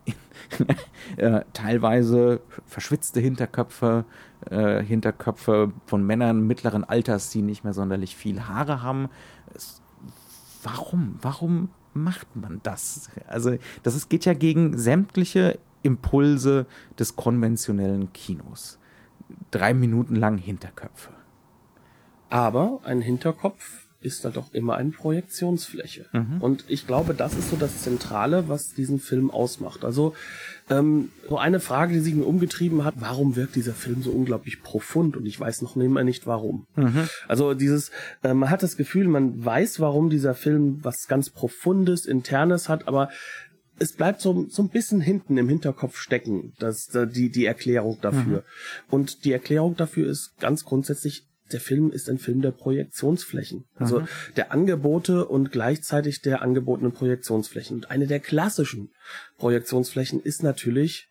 teilweise 1.52 2.40
verschwitzte 2.66 3.20
Hinterköpfe, 3.20 4.04
äh, 4.50 4.82
Hinterköpfe 4.82 5.72
von 5.86 6.04
Männern 6.04 6.46
mittleren 6.46 6.84
Alters, 6.84 7.30
die 7.30 7.42
nicht 7.42 7.64
mehr 7.64 7.72
sonderlich 7.72 8.16
viel 8.16 8.42
Haare 8.42 8.82
haben. 8.82 9.08
Es, 9.54 9.82
warum? 10.62 11.18
Warum 11.22 11.70
macht 11.94 12.34
man 12.36 12.60
das? 12.62 13.10
Also, 13.26 13.56
das 13.82 13.94
ist, 13.94 14.08
geht 14.08 14.24
ja 14.24 14.34
gegen 14.34 14.78
sämtliche 14.78 15.58
Impulse 15.82 16.66
des 16.98 17.16
konventionellen 17.16 18.12
Kinos. 18.12 18.78
Drei 19.50 19.74
Minuten 19.74 20.16
lang 20.16 20.38
Hinterköpfe. 20.38 21.10
Aber 22.30 22.80
ein 22.84 23.00
Hinterkopf 23.02 23.81
ist 24.02 24.24
da 24.24 24.30
doch 24.30 24.52
immer 24.52 24.76
eine 24.76 24.90
Projektionsfläche. 24.90 26.06
Mhm. 26.12 26.40
Und 26.40 26.64
ich 26.68 26.86
glaube, 26.86 27.14
das 27.14 27.34
ist 27.34 27.50
so 27.50 27.56
das 27.56 27.82
Zentrale, 27.82 28.48
was 28.48 28.74
diesen 28.74 28.98
Film 28.98 29.30
ausmacht. 29.30 29.84
Also 29.84 30.14
ähm, 30.70 31.10
so 31.28 31.38
eine 31.38 31.60
Frage, 31.60 31.94
die 31.94 32.00
sich 32.00 32.14
mir 32.14 32.24
umgetrieben 32.24 32.84
hat, 32.84 32.94
warum 32.98 33.36
wirkt 33.36 33.56
dieser 33.56 33.74
Film 33.74 34.02
so 34.02 34.10
unglaublich 34.10 34.62
profund? 34.62 35.16
Und 35.16 35.26
ich 35.26 35.38
weiß 35.38 35.62
noch 35.62 35.76
immer 35.76 36.04
nicht 36.04 36.26
warum. 36.26 36.66
Mhm. 36.76 37.08
Also 37.28 37.54
dieses, 37.54 37.90
äh, 38.22 38.34
man 38.34 38.50
hat 38.50 38.62
das 38.62 38.76
Gefühl, 38.76 39.08
man 39.08 39.44
weiß, 39.44 39.80
warum 39.80 40.10
dieser 40.10 40.34
Film 40.34 40.78
was 40.82 41.08
ganz 41.08 41.30
Profundes, 41.30 42.06
Internes 42.06 42.68
hat, 42.68 42.88
aber 42.88 43.08
es 43.78 43.92
bleibt 43.92 44.20
so, 44.20 44.46
so 44.48 44.62
ein 44.62 44.68
bisschen 44.68 45.00
hinten 45.00 45.36
im 45.38 45.48
Hinterkopf 45.48 45.96
stecken, 45.96 46.52
das, 46.58 46.88
die, 46.92 47.30
die 47.30 47.46
Erklärung 47.46 47.98
dafür. 48.00 48.38
Mhm. 48.38 48.44
Und 48.90 49.24
die 49.24 49.32
Erklärung 49.32 49.76
dafür 49.76 50.08
ist 50.08 50.38
ganz 50.38 50.64
grundsätzlich, 50.64 51.26
der 51.52 51.60
Film 51.60 51.90
ist 51.90 52.08
ein 52.08 52.18
Film 52.18 52.42
der 52.42 52.50
Projektionsflächen. 52.50 53.64
Also 53.76 54.00
mhm. 54.00 54.08
der 54.36 54.52
Angebote 54.52 55.26
und 55.26 55.52
gleichzeitig 55.52 56.22
der 56.22 56.42
angebotenen 56.42 56.92
Projektionsflächen. 56.92 57.76
Und 57.76 57.90
eine 57.90 58.06
der 58.06 58.20
klassischen 58.20 58.90
Projektionsflächen 59.38 60.20
ist 60.20 60.42
natürlich 60.42 61.08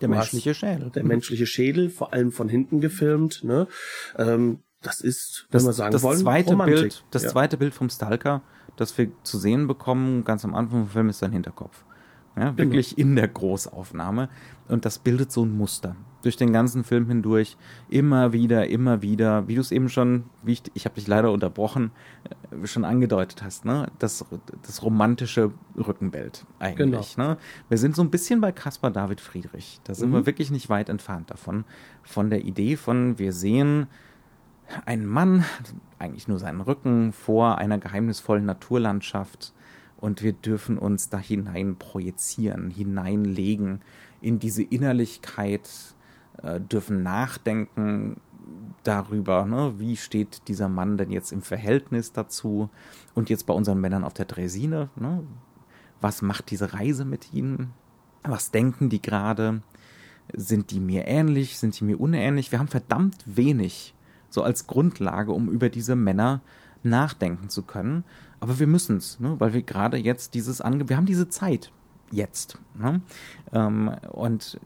der 0.00 0.08
menschliche 0.08 0.54
Schädel. 0.54 0.90
Der 0.90 1.04
menschliche 1.04 1.46
Schädel, 1.46 1.90
vor 1.90 2.12
allem 2.12 2.32
von 2.32 2.48
hinten 2.48 2.80
gefilmt. 2.80 3.44
Ne? 3.44 3.66
Ähm, 4.16 4.60
das 4.82 5.00
ist, 5.00 5.46
wenn 5.50 5.62
wir 5.62 5.72
sagen 5.72 5.92
das 5.92 6.02
wollen, 6.02 6.18
zweite 6.18 6.50
Romantik. 6.50 6.76
Bild, 6.76 7.04
Das 7.10 7.24
ja. 7.24 7.28
zweite 7.28 7.58
Bild 7.58 7.74
vom 7.74 7.90
Stalker, 7.90 8.42
das 8.76 8.96
wir 8.96 9.10
zu 9.24 9.38
sehen 9.38 9.66
bekommen, 9.66 10.24
ganz 10.24 10.44
am 10.44 10.54
Anfang 10.54 10.80
vom 10.84 10.88
Film, 10.88 11.08
ist 11.10 11.18
sein 11.18 11.32
Hinterkopf. 11.32 11.84
Ja, 12.36 12.56
wirklich 12.56 12.96
genau. 12.96 13.08
in 13.08 13.16
der 13.16 13.28
Großaufnahme. 13.28 14.30
Und 14.68 14.84
das 14.84 14.98
bildet 14.98 15.32
so 15.32 15.44
ein 15.44 15.50
Muster. 15.50 15.96
Durch 16.22 16.36
den 16.36 16.52
ganzen 16.52 16.84
Film 16.84 17.06
hindurch. 17.06 17.56
Immer 17.88 18.32
wieder, 18.32 18.68
immer 18.68 19.02
wieder. 19.02 19.48
Wie 19.48 19.54
du 19.54 19.60
es 19.60 19.72
eben 19.72 19.88
schon, 19.88 20.24
wie 20.42 20.52
ich, 20.52 20.62
ich 20.74 20.84
habe 20.84 20.94
dich 20.94 21.06
leider 21.06 21.32
unterbrochen, 21.32 21.92
äh, 22.50 22.66
schon 22.66 22.84
angedeutet 22.84 23.42
hast, 23.42 23.64
ne? 23.64 23.88
Das, 23.98 24.24
das 24.62 24.82
romantische 24.82 25.52
Rückenbild 25.76 26.44
eigentlich. 26.58 27.16
Genau. 27.16 27.28
Ne? 27.30 27.36
Wir 27.68 27.78
sind 27.78 27.96
so 27.96 28.02
ein 28.02 28.10
bisschen 28.10 28.40
bei 28.40 28.52
Caspar 28.52 28.90
David 28.90 29.20
Friedrich. 29.20 29.80
Da 29.84 29.94
sind 29.94 30.10
mhm. 30.10 30.14
wir 30.14 30.26
wirklich 30.26 30.50
nicht 30.50 30.68
weit 30.68 30.88
entfernt 30.88 31.30
davon. 31.30 31.64
Von 32.02 32.30
der 32.30 32.44
Idee 32.44 32.76
von, 32.76 33.18
wir 33.18 33.32
sehen 33.32 33.86
einen 34.86 35.06
Mann, 35.06 35.44
eigentlich 35.98 36.28
nur 36.28 36.38
seinen 36.38 36.60
Rücken, 36.60 37.12
vor 37.12 37.58
einer 37.58 37.78
geheimnisvollen 37.78 38.44
Naturlandschaft 38.44 39.52
und 40.00 40.22
wir 40.22 40.32
dürfen 40.32 40.78
uns 40.78 41.08
da 41.08 41.18
hinein 41.18 41.76
projizieren, 41.76 42.70
hineinlegen 42.70 43.82
in 44.20 44.38
diese 44.38 44.62
Innerlichkeit, 44.62 45.68
äh, 46.42 46.60
dürfen 46.60 47.02
nachdenken 47.02 48.20
darüber, 48.82 49.44
ne, 49.44 49.74
wie 49.78 49.96
steht 49.96 50.48
dieser 50.48 50.68
Mann 50.68 50.96
denn 50.96 51.10
jetzt 51.10 51.32
im 51.32 51.42
Verhältnis 51.42 52.12
dazu 52.12 52.70
und 53.14 53.30
jetzt 53.30 53.46
bei 53.46 53.54
unseren 53.54 53.80
Männern 53.80 54.04
auf 54.04 54.14
der 54.14 54.24
Dresine, 54.24 54.88
ne, 54.96 55.22
was 56.00 56.22
macht 56.22 56.50
diese 56.50 56.72
Reise 56.72 57.04
mit 57.04 57.32
ihnen, 57.32 57.72
was 58.22 58.50
denken 58.50 58.88
die 58.88 59.02
gerade, 59.02 59.62
sind 60.32 60.70
die 60.70 60.80
mir 60.80 61.06
ähnlich, 61.06 61.58
sind 61.58 61.78
die 61.78 61.84
mir 61.84 62.00
unähnlich, 62.00 62.52
wir 62.52 62.58
haben 62.58 62.68
verdammt 62.68 63.16
wenig 63.26 63.94
so 64.30 64.42
als 64.42 64.66
Grundlage, 64.66 65.32
um 65.32 65.50
über 65.50 65.68
diese 65.68 65.96
Männer 65.96 66.40
nachdenken 66.82 67.48
zu 67.48 67.62
können. 67.62 68.04
Aber 68.38 68.58
wir 68.58 68.66
müssen 68.66 68.96
es, 68.96 69.20
ne? 69.20 69.36
weil 69.38 69.52
wir 69.52 69.62
gerade 69.62 69.96
jetzt 69.98 70.34
dieses 70.34 70.60
Ange 70.60 70.88
wir 70.88 70.96
haben 70.96 71.06
diese 71.06 71.28
Zeit 71.28 71.72
jetzt. 72.10 72.58
Ne? 72.74 73.02
Ähm, 73.52 73.88
und 74.12 74.58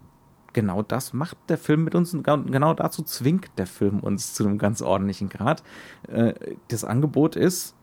genau 0.54 0.82
das 0.82 1.12
macht 1.12 1.36
der 1.48 1.58
Film 1.58 1.84
mit 1.84 1.94
uns 1.94 2.14
und 2.14 2.24
genau 2.24 2.72
dazu 2.72 3.02
zwingt 3.02 3.50
der 3.58 3.66
Film 3.66 4.00
uns 4.00 4.32
zu 4.32 4.46
einem 4.46 4.56
ganz 4.56 4.80
ordentlichen 4.80 5.28
Grad. 5.28 5.62
Äh, 6.08 6.34
das 6.68 6.84
Angebot 6.84 7.36
ist, 7.36 7.74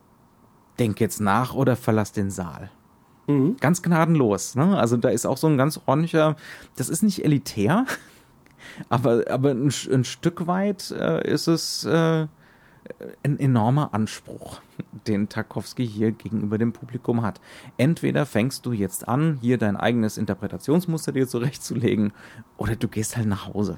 denk 0.80 1.00
jetzt 1.00 1.22
nach 1.22 1.54
oder 1.54 1.76
verlass 1.76 2.12
den 2.12 2.32
Saal. 2.32 2.72
Mhm. 3.28 3.58
Ganz 3.60 3.82
gnadenlos. 3.82 4.56
Ne? 4.56 4.78
Also 4.78 4.98
da 4.98 5.10
ist 5.10 5.26
auch 5.26 5.38
so 5.38 5.48
ein 5.48 5.58
ganz 5.58 5.80
ordentlicher, 5.86 6.36
das 6.76 6.90
ist 6.90 7.04
nicht 7.04 7.24
elitär, 7.24 7.86
aber, 8.90 9.26
aber 9.30 9.52
ein, 9.52 9.72
ein 9.92 10.04
Stück 10.04 10.48
weit 10.48 10.92
äh, 10.92 11.30
ist 11.32 11.48
es 11.48 11.86
äh, 11.86 12.28
ein 13.24 13.40
enormer 13.40 13.94
Anspruch, 13.94 14.62
den 15.08 15.30
Tarkovsky 15.30 15.88
hier 15.88 16.12
gegenüber 16.12 16.58
dem 16.58 16.74
Publikum 16.74 17.22
hat. 17.22 17.40
Entweder 17.78 18.26
fängst 18.26 18.66
du 18.66 18.72
jetzt 18.72 19.08
an, 19.08 19.38
hier 19.42 19.58
dein 19.58 19.78
eigenes 19.78 20.18
Interpretationsmuster 20.18 21.12
dir 21.12 21.28
zurechtzulegen, 21.28 22.14
oder 22.58 22.76
du 22.76 22.88
gehst 22.88 23.18
halt 23.18 23.28
nach 23.28 23.54
Hause. 23.54 23.78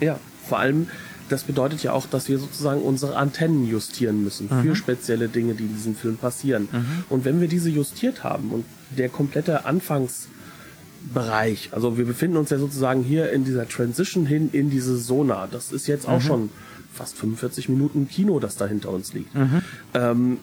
Ja, 0.00 0.18
vor 0.48 0.58
allem, 0.58 0.88
das 1.28 1.44
bedeutet 1.44 1.84
ja 1.84 1.92
auch, 1.92 2.06
dass 2.06 2.28
wir 2.28 2.38
sozusagen 2.38 2.82
unsere 2.82 3.16
Antennen 3.16 3.66
justieren 3.66 4.24
müssen 4.24 4.48
mhm. 4.50 4.62
für 4.62 4.76
spezielle 4.76 5.28
Dinge, 5.28 5.54
die 5.54 5.64
in 5.64 5.74
diesem 5.74 5.94
Film 5.94 6.16
passieren. 6.16 6.68
Mhm. 6.70 7.04
Und 7.08 7.24
wenn 7.24 7.40
wir 7.40 7.48
diese 7.48 7.70
justiert 7.70 8.24
haben 8.24 8.50
und 8.50 8.64
der 8.90 9.08
komplette 9.08 9.64
Anfangsbereich, 9.64 11.70
also 11.72 11.96
wir 11.96 12.06
befinden 12.06 12.36
uns 12.36 12.50
ja 12.50 12.58
sozusagen 12.58 13.04
hier 13.04 13.30
in 13.30 13.44
dieser 13.44 13.68
Transition 13.68 14.26
hin 14.26 14.50
in 14.52 14.68
diese 14.68 14.96
Sona, 14.96 15.46
das 15.48 15.70
ist 15.70 15.86
jetzt 15.86 16.08
auch 16.08 16.18
mhm. 16.18 16.24
schon 16.24 16.50
fast 16.94 17.16
45 17.16 17.68
Minuten 17.68 18.08
Kino, 18.08 18.40
das 18.40 18.56
da 18.56 18.66
hinter 18.66 18.90
uns 18.90 19.12
liegt. 19.12 19.34
Mhm. 19.34 19.62
Ähm, 19.94 20.38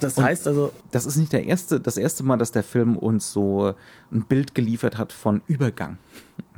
das 0.00 0.18
und 0.18 0.24
heißt 0.24 0.46
also. 0.46 0.72
Das 0.90 1.06
ist 1.06 1.16
nicht 1.16 1.32
der 1.32 1.44
erste, 1.44 1.80
das 1.80 1.96
erste 1.96 2.22
Mal, 2.22 2.36
dass 2.36 2.52
der 2.52 2.62
Film 2.62 2.96
uns 2.96 3.32
so 3.32 3.74
ein 4.12 4.22
Bild 4.22 4.54
geliefert 4.54 4.98
hat 4.98 5.12
von 5.12 5.42
Übergang. 5.46 5.98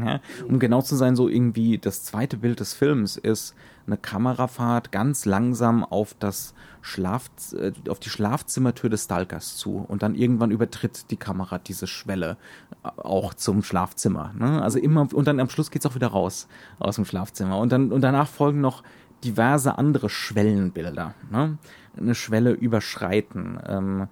Ja? 0.00 0.20
Um 0.48 0.60
genau 0.60 0.80
zu 0.80 0.94
sein, 0.94 1.16
so 1.16 1.28
irgendwie 1.28 1.76
das 1.76 2.04
zweite 2.04 2.36
Bild 2.36 2.60
des 2.60 2.72
Films 2.72 3.16
ist 3.16 3.56
eine 3.88 3.96
Kamerafahrt 3.96 4.92
ganz 4.92 5.24
langsam 5.24 5.82
auf 5.82 6.14
das 6.18 6.54
Schlaf, 6.82 7.28
äh, 7.52 7.72
auf 7.88 7.98
die 7.98 8.08
Schlafzimmertür 8.08 8.90
des 8.90 9.04
Stalkers 9.04 9.56
zu 9.56 9.84
und 9.88 10.02
dann 10.02 10.14
irgendwann 10.14 10.52
übertritt 10.52 11.10
die 11.10 11.16
Kamera 11.16 11.58
diese 11.58 11.88
Schwelle 11.88 12.36
äh, 12.84 12.88
auch 13.00 13.34
zum 13.34 13.64
Schlafzimmer. 13.64 14.32
Ne? 14.38 14.62
Also 14.62 14.78
immer 14.78 15.08
und 15.12 15.26
dann 15.26 15.40
am 15.40 15.48
Schluss 15.50 15.72
geht's 15.72 15.86
auch 15.86 15.96
wieder 15.96 16.08
raus 16.08 16.46
aus 16.78 16.94
dem 16.94 17.04
Schlafzimmer 17.04 17.58
und 17.58 17.72
dann 17.72 17.90
und 17.90 18.02
danach 18.02 18.28
folgen 18.28 18.60
noch 18.60 18.84
diverse 19.24 19.78
andere 19.78 20.08
Schwellenbilder. 20.08 21.14
Ne? 21.30 21.58
Eine 21.96 22.14
Schwelle 22.14 22.52
überschreiten, 22.52 23.58
ähm, 23.66 24.08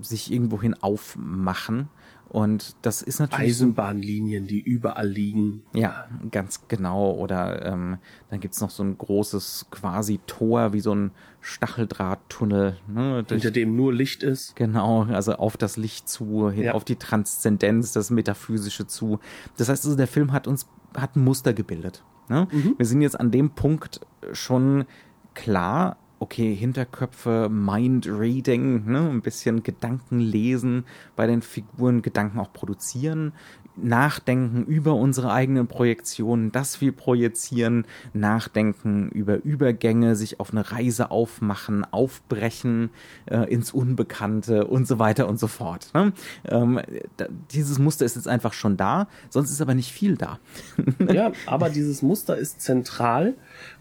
sich 0.00 0.32
irgendwohin 0.32 0.74
aufmachen. 0.74 1.88
Und 2.30 2.76
das 2.82 3.02
ist 3.02 3.18
natürlich. 3.18 3.50
Eisenbahnlinien, 3.50 4.46
die 4.46 4.60
überall 4.60 5.08
liegen. 5.08 5.64
Ja, 5.72 6.06
ganz 6.30 6.68
genau. 6.68 7.10
Oder 7.10 7.66
ähm, 7.66 7.98
dann 8.30 8.38
gibt's 8.38 8.60
noch 8.60 8.70
so 8.70 8.84
ein 8.84 8.96
großes 8.96 9.66
quasi 9.72 10.20
Tor, 10.28 10.72
wie 10.72 10.78
so 10.78 10.94
ein 10.94 11.10
Stacheldrahttunnel. 11.40 12.76
Ne, 12.86 13.24
Hinter 13.28 13.50
dem 13.50 13.74
nur 13.74 13.92
Licht 13.92 14.22
ist. 14.22 14.54
Genau, 14.54 15.06
also 15.06 15.34
auf 15.34 15.56
das 15.56 15.76
Licht 15.76 16.08
zu, 16.08 16.50
ja. 16.50 16.74
auf 16.74 16.84
die 16.84 16.94
Transzendenz, 16.94 17.90
das 17.90 18.10
Metaphysische 18.10 18.86
zu. 18.86 19.18
Das 19.56 19.68
heißt 19.68 19.84
also, 19.84 19.96
der 19.96 20.06
Film 20.06 20.30
hat 20.30 20.46
uns, 20.46 20.68
hat 20.96 21.16
ein 21.16 21.24
Muster 21.24 21.52
gebildet. 21.52 22.04
Ne? 22.30 22.48
Mhm. 22.50 22.74
Wir 22.78 22.86
sind 22.86 23.02
jetzt 23.02 23.18
an 23.18 23.30
dem 23.30 23.50
Punkt 23.50 24.00
schon 24.32 24.86
klar, 25.34 25.98
okay, 26.20 26.54
Hinterköpfe, 26.54 27.48
Mind-Reading, 27.50 28.84
ne, 28.90 29.10
ein 29.10 29.22
bisschen 29.22 29.62
Gedanken 29.62 30.20
lesen 30.20 30.84
bei 31.16 31.26
den 31.26 31.42
Figuren, 31.42 32.02
Gedanken 32.02 32.38
auch 32.38 32.52
produzieren, 32.52 33.32
nachdenken 33.76 34.64
über 34.64 34.94
unsere 34.94 35.32
eigenen 35.32 35.66
Projektionen, 35.66 36.52
dass 36.52 36.80
wir 36.80 36.92
projizieren, 36.92 37.86
nachdenken 38.12 39.08
über 39.10 39.42
Übergänge, 39.42 40.16
sich 40.16 40.40
auf 40.40 40.52
eine 40.52 40.70
Reise 40.70 41.10
aufmachen, 41.10 41.84
aufbrechen 41.90 42.90
äh, 43.26 43.50
ins 43.52 43.72
Unbekannte 43.72 44.66
und 44.66 44.86
so 44.86 44.98
weiter 44.98 45.28
und 45.28 45.38
so 45.38 45.46
fort. 45.46 45.90
Ne? 45.94 46.12
Ähm, 46.48 46.80
da, 47.16 47.26
dieses 47.50 47.78
Muster 47.78 48.04
ist 48.04 48.16
jetzt 48.16 48.28
einfach 48.28 48.52
schon 48.52 48.76
da, 48.76 49.08
sonst 49.28 49.50
ist 49.50 49.60
aber 49.60 49.74
nicht 49.74 49.92
viel 49.92 50.16
da. 50.16 50.38
ja, 51.12 51.32
aber 51.46 51.70
dieses 51.70 52.02
Muster 52.02 52.36
ist 52.36 52.60
zentral 52.60 53.34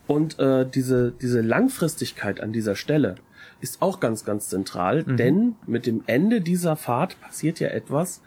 und 0.08 0.40
äh, 0.40 0.68
diese, 0.70 1.12
diese 1.12 1.42
Langfristigkeit 1.42 2.42
an 2.42 2.54
dieser 2.54 2.76
Stelle 2.76 3.16
ist 3.62 3.82
auch 3.82 4.00
ganz, 4.00 4.24
ganz 4.24 4.48
zentral, 4.50 5.04
mhm. 5.06 5.18
denn 5.18 5.56
mit 5.66 5.86
dem 5.86 6.04
Ende 6.06 6.42
dieser 6.42 6.76
Fahrt 6.76 7.20
passiert 7.22 7.60
ja 7.60 7.70
etwas, 7.70 8.22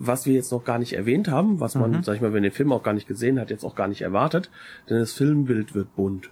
was 0.00 0.24
wir 0.24 0.32
jetzt 0.32 0.50
noch 0.50 0.64
gar 0.64 0.78
nicht 0.78 0.94
erwähnt 0.94 1.28
haben, 1.28 1.60
was 1.60 1.74
man, 1.74 1.90
mhm. 1.90 2.02
sag 2.02 2.16
ich 2.16 2.22
mal, 2.22 2.32
wenn 2.32 2.42
den 2.42 2.52
Film 2.52 2.72
auch 2.72 2.82
gar 2.82 2.94
nicht 2.94 3.06
gesehen 3.06 3.38
hat, 3.38 3.50
jetzt 3.50 3.64
auch 3.64 3.74
gar 3.74 3.86
nicht 3.86 4.00
erwartet, 4.00 4.50
denn 4.88 4.98
das 4.98 5.12
Filmbild 5.12 5.74
wird 5.74 5.94
bunt. 5.94 6.30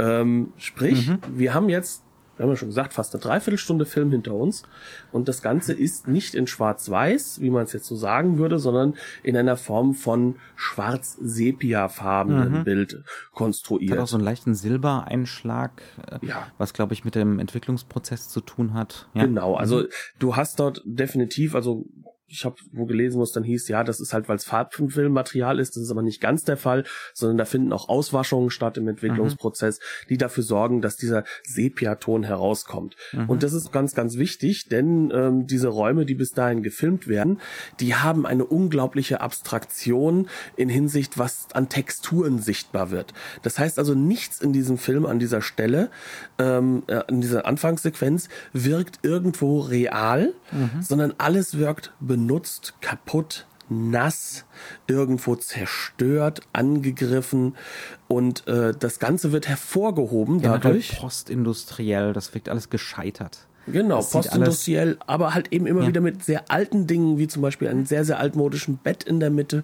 Ähm, 0.00 0.52
sprich, 0.56 1.08
mhm. 1.08 1.18
wir 1.34 1.54
haben 1.54 1.68
jetzt 1.68 2.04
wir 2.36 2.44
haben 2.44 2.50
ja 2.50 2.56
schon 2.56 2.68
gesagt, 2.68 2.92
fast 2.92 3.14
eine 3.14 3.20
Dreiviertelstunde 3.20 3.84
Film 3.84 4.12
hinter 4.12 4.34
uns. 4.34 4.62
Und 5.10 5.26
das 5.26 5.42
Ganze 5.42 5.72
ist 5.72 6.06
nicht 6.06 6.36
in 6.36 6.46
Schwarz-Weiß, 6.46 7.40
wie 7.40 7.50
man 7.50 7.64
es 7.64 7.72
jetzt 7.72 7.86
so 7.86 7.96
sagen 7.96 8.38
würde, 8.38 8.60
sondern 8.60 8.94
in 9.24 9.36
einer 9.36 9.56
Form 9.56 9.92
von 9.92 10.36
schwarz-sepia-farbenen 10.54 12.60
mhm. 12.60 12.64
Bild 12.64 13.02
konstruiert. 13.32 13.90
Hat 13.90 13.98
auch 13.98 14.06
so 14.06 14.18
einen 14.18 14.24
leichten 14.24 14.54
Silbereinschlag, 14.54 15.82
äh, 16.06 16.24
ja. 16.24 16.46
was 16.58 16.74
glaube 16.74 16.94
ich 16.94 17.04
mit 17.04 17.16
dem 17.16 17.40
Entwicklungsprozess 17.40 18.28
zu 18.28 18.40
tun 18.40 18.72
hat. 18.72 19.08
Ja. 19.14 19.24
Genau, 19.24 19.56
also 19.56 19.80
mhm. 19.80 19.86
du 20.20 20.36
hast 20.36 20.60
dort 20.60 20.80
definitiv, 20.84 21.56
also 21.56 21.86
ich 22.28 22.44
habe 22.44 22.56
wo 22.72 22.84
gelesen, 22.86 23.18
wo 23.18 23.22
es 23.22 23.32
dann 23.32 23.42
hieß, 23.42 23.68
ja, 23.68 23.84
das 23.84 24.00
ist 24.00 24.12
halt, 24.12 24.28
weil 24.28 24.36
es 24.36 24.44
Farbfilmmaterial 24.44 25.58
ist, 25.58 25.76
das 25.76 25.84
ist 25.84 25.90
aber 25.90 26.02
nicht 26.02 26.20
ganz 26.20 26.44
der 26.44 26.56
Fall, 26.56 26.84
sondern 27.14 27.38
da 27.38 27.44
finden 27.44 27.72
auch 27.72 27.88
Auswaschungen 27.88 28.50
statt 28.50 28.76
im 28.76 28.86
Entwicklungsprozess, 28.86 29.78
mhm. 29.78 30.08
die 30.10 30.18
dafür 30.18 30.44
sorgen, 30.44 30.82
dass 30.82 30.96
dieser 30.96 31.24
Sepiaton 31.44 32.24
herauskommt. 32.24 32.96
Mhm. 33.12 33.28
Und 33.28 33.42
das 33.42 33.52
ist 33.52 33.72
ganz, 33.72 33.94
ganz 33.94 34.18
wichtig, 34.18 34.68
denn 34.68 35.10
ähm, 35.14 35.46
diese 35.46 35.68
Räume, 35.68 36.04
die 36.04 36.14
bis 36.14 36.32
dahin 36.32 36.62
gefilmt 36.62 37.08
werden, 37.08 37.40
die 37.80 37.94
haben 37.94 38.26
eine 38.26 38.44
unglaubliche 38.44 39.20
Abstraktion 39.20 40.28
in 40.56 40.68
Hinsicht, 40.68 41.18
was 41.18 41.48
an 41.54 41.68
Texturen 41.68 42.40
sichtbar 42.40 42.90
wird. 42.90 43.14
Das 43.42 43.58
heißt 43.58 43.78
also, 43.78 43.94
nichts 43.94 44.40
in 44.40 44.52
diesem 44.52 44.76
Film 44.76 45.06
an 45.06 45.18
dieser 45.18 45.40
Stelle, 45.40 45.90
ähm, 46.38 46.82
äh, 46.88 47.02
in 47.08 47.20
dieser 47.20 47.46
Anfangssequenz, 47.46 48.28
wirkt 48.52 49.00
irgendwo 49.02 49.60
real, 49.60 50.34
mhm. 50.52 50.82
sondern 50.82 51.14
alles 51.16 51.58
wirkt 51.58 51.92
benutzt 52.18 52.74
kaputt, 52.80 53.46
nass, 53.68 54.44
irgendwo 54.88 55.36
zerstört, 55.36 56.40
angegriffen 56.52 57.54
und 58.08 58.46
äh, 58.48 58.72
das 58.76 58.98
Ganze 58.98 59.30
wird 59.30 59.46
hervorgehoben 59.46 60.40
Generell 60.40 60.60
dadurch. 60.60 60.98
Postindustriell, 60.98 62.12
das 62.12 62.34
wirkt 62.34 62.48
alles 62.48 62.70
gescheitert. 62.70 63.46
Genau, 63.66 64.02
postindustriell, 64.02 64.96
aber 65.06 65.34
halt 65.34 65.52
eben 65.52 65.66
immer 65.66 65.82
ja. 65.82 65.88
wieder 65.88 66.00
mit 66.00 66.24
sehr 66.24 66.50
alten 66.50 66.86
Dingen, 66.86 67.18
wie 67.18 67.28
zum 67.28 67.42
Beispiel 67.42 67.68
einem 67.68 67.84
sehr, 67.84 68.04
sehr 68.04 68.18
altmodischen 68.18 68.78
Bett 68.78 69.04
in 69.04 69.20
der 69.20 69.30
Mitte. 69.30 69.62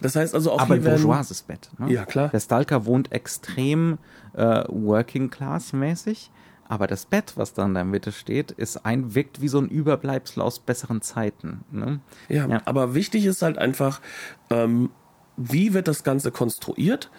Das 0.00 0.16
heißt 0.16 0.34
also 0.34 0.52
auch 0.52 0.60
aber 0.60 0.76
hier 0.76 0.90
ein 0.90 1.02
bourgeoises 1.02 1.42
Bett. 1.42 1.68
Ne? 1.78 1.92
Ja, 1.92 2.06
klar. 2.06 2.30
Der 2.30 2.40
Stalker 2.40 2.86
wohnt 2.86 3.12
extrem 3.12 3.98
äh, 4.32 4.64
Working 4.68 5.28
Class 5.28 5.74
mäßig 5.74 6.30
aber 6.72 6.86
das 6.86 7.04
Bett, 7.04 7.34
was 7.36 7.52
da 7.52 7.66
in 7.66 7.74
der 7.74 7.84
Mitte 7.84 8.12
steht, 8.12 8.50
ist 8.50 8.86
ein, 8.86 9.14
wirkt 9.14 9.42
wie 9.42 9.48
so 9.48 9.58
ein 9.58 9.68
Überbleibsel 9.68 10.42
aus 10.42 10.58
besseren 10.58 11.02
Zeiten. 11.02 11.66
Ne? 11.70 12.00
Ja, 12.30 12.46
ja, 12.46 12.62
aber 12.64 12.94
wichtig 12.94 13.26
ist 13.26 13.42
halt 13.42 13.58
einfach, 13.58 14.00
ähm, 14.48 14.88
wie 15.36 15.74
wird 15.74 15.86
das 15.86 16.02
Ganze 16.02 16.30
konstruiert? 16.30 17.10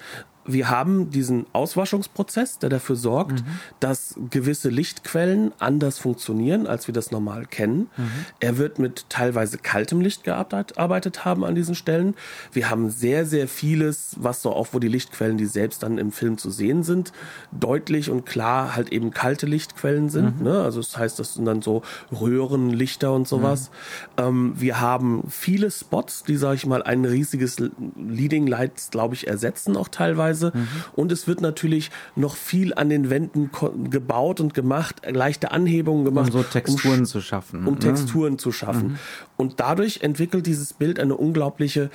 Wir 0.45 0.69
haben 0.69 1.09
diesen 1.09 1.45
Auswaschungsprozess, 1.53 2.59
der 2.59 2.69
dafür 2.69 2.95
sorgt, 2.95 3.41
mhm. 3.41 3.59
dass 3.79 4.15
gewisse 4.29 4.69
Lichtquellen 4.69 5.53
anders 5.59 5.99
funktionieren, 5.99 6.67
als 6.67 6.87
wir 6.87 6.93
das 6.93 7.11
normal 7.11 7.45
kennen. 7.45 7.89
Mhm. 7.95 8.11
Er 8.39 8.57
wird 8.57 8.79
mit 8.79 9.05
teilweise 9.09 9.57
kaltem 9.57 10.01
Licht 10.01 10.23
gearbeitet 10.23 11.25
haben 11.25 11.45
an 11.45 11.55
diesen 11.55 11.75
Stellen. 11.75 12.15
Wir 12.51 12.69
haben 12.69 12.89
sehr, 12.89 13.25
sehr 13.25 13.47
vieles, 13.47 14.15
was 14.19 14.41
so 14.41 14.51
auch, 14.51 14.69
wo 14.71 14.79
die 14.79 14.87
Lichtquellen, 14.89 15.37
die 15.37 15.45
selbst 15.45 15.83
dann 15.83 15.97
im 15.97 16.11
Film 16.11 16.37
zu 16.37 16.51
sehen 16.51 16.83
sind, 16.83 17.13
deutlich 17.51 18.09
und 18.09 18.25
klar 18.25 18.75
halt 18.75 18.91
eben 18.91 19.11
kalte 19.11 19.45
Lichtquellen 19.45 20.09
sind. 20.09 20.39
Mhm. 20.39 20.45
Ne? 20.45 20.61
Also 20.61 20.81
das 20.81 20.97
heißt, 20.97 21.19
das 21.19 21.35
sind 21.35 21.45
dann 21.45 21.61
so 21.61 21.83
Röhrenlichter 22.11 23.13
und 23.13 23.27
sowas. 23.27 23.71
Mhm. 24.17 24.23
Ähm, 24.23 24.53
wir 24.57 24.81
haben 24.81 25.23
viele 25.29 25.71
Spots, 25.71 26.23
die, 26.23 26.35
sage 26.35 26.55
ich 26.55 26.65
mal, 26.65 26.83
ein 26.83 27.05
riesiges 27.05 27.57
Leading 27.95 28.47
Light, 28.47 28.73
glaube 28.91 29.15
ich, 29.15 29.27
ersetzen 29.27 29.77
auch 29.77 29.87
teilweise 29.87 30.32
Weise. 30.33 30.51
Mhm. 30.53 30.67
Und 30.93 31.11
es 31.11 31.27
wird 31.27 31.41
natürlich 31.41 31.91
noch 32.15 32.35
viel 32.35 32.73
an 32.73 32.89
den 32.89 33.09
Wänden 33.09 33.51
gebaut 33.89 34.39
und 34.39 34.53
gemacht, 34.53 35.01
leichte 35.07 35.51
Anhebungen 35.51 36.05
gemacht. 36.05 36.33
Um 36.33 36.41
so 36.41 36.43
Texturen 36.43 36.99
um, 36.99 37.05
zu 37.05 37.21
schaffen. 37.21 37.67
Um 37.67 37.73
ne? 37.75 37.79
Texturen 37.79 38.39
zu 38.39 38.51
schaffen. 38.51 38.89
Mhm. 38.89 38.99
Und 39.37 39.59
dadurch 39.59 40.01
entwickelt 40.01 40.45
dieses 40.45 40.73
Bild 40.73 40.99
eine 40.99 41.15
unglaubliche, 41.15 41.89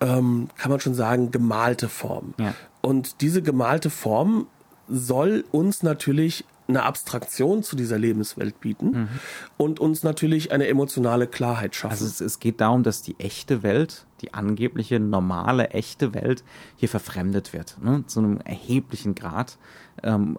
ähm, 0.00 0.48
kann 0.56 0.70
man 0.70 0.80
schon 0.80 0.94
sagen, 0.94 1.30
gemalte 1.30 1.88
Form. 1.88 2.34
Ja. 2.38 2.54
Und 2.80 3.20
diese 3.20 3.42
gemalte 3.42 3.90
Form 3.90 4.46
soll 4.88 5.44
uns 5.52 5.82
natürlich 5.82 6.44
eine 6.70 6.84
Abstraktion 6.84 7.62
zu 7.62 7.76
dieser 7.76 7.98
Lebenswelt 7.98 8.60
bieten 8.60 8.90
mhm. 8.90 9.08
und 9.56 9.80
uns 9.80 10.02
natürlich 10.02 10.52
eine 10.52 10.66
emotionale 10.66 11.26
Klarheit 11.26 11.74
schaffen. 11.74 11.92
Also 11.92 12.06
es, 12.06 12.20
es, 12.20 12.38
geht 12.38 12.60
darum, 12.60 12.82
dass 12.82 13.02
die 13.02 13.18
echte 13.18 13.62
Welt, 13.62 14.06
die 14.22 14.34
angebliche 14.34 15.00
normale 15.00 15.70
echte 15.70 16.14
Welt 16.14 16.44
hier 16.76 16.88
verfremdet 16.88 17.52
wird, 17.52 17.76
ne? 17.82 18.04
zu 18.06 18.20
einem 18.20 18.40
erheblichen 18.40 19.14
Grad 19.14 19.58
ähm, 20.02 20.38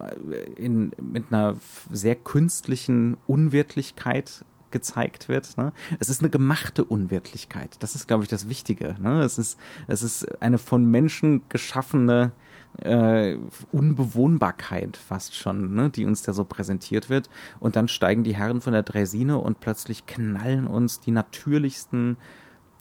in, 0.56 0.92
mit 1.00 1.26
einer 1.30 1.56
sehr 1.90 2.16
künstlichen 2.16 3.16
Unwirtlichkeit 3.26 4.44
gezeigt 4.72 5.28
wird. 5.28 5.56
Ne? 5.56 5.72
Es 6.00 6.08
ist 6.08 6.20
eine 6.20 6.30
gemachte 6.30 6.84
Unwirtlichkeit. 6.84 7.76
Das 7.80 7.94
ist, 7.94 8.08
glaube 8.08 8.24
ich, 8.24 8.28
das 8.28 8.48
Wichtige. 8.48 8.96
Ne? 8.98 9.22
Es, 9.22 9.38
ist, 9.38 9.58
es 9.86 10.02
ist 10.02 10.42
eine 10.42 10.58
von 10.58 10.84
Menschen 10.90 11.42
geschaffene 11.48 12.32
äh, 12.78 13.36
Unbewohnbarkeit 13.70 14.96
fast 14.96 15.34
schon, 15.34 15.74
ne, 15.74 15.90
die 15.90 16.06
uns 16.06 16.22
da 16.22 16.32
so 16.32 16.44
präsentiert 16.44 17.10
wird. 17.10 17.28
Und 17.60 17.76
dann 17.76 17.88
steigen 17.88 18.24
die 18.24 18.36
Herren 18.36 18.60
von 18.60 18.72
der 18.72 18.82
Dresine 18.82 19.38
und 19.38 19.60
plötzlich 19.60 20.06
knallen 20.06 20.66
uns 20.66 21.00
die 21.00 21.10
natürlichsten, 21.10 22.16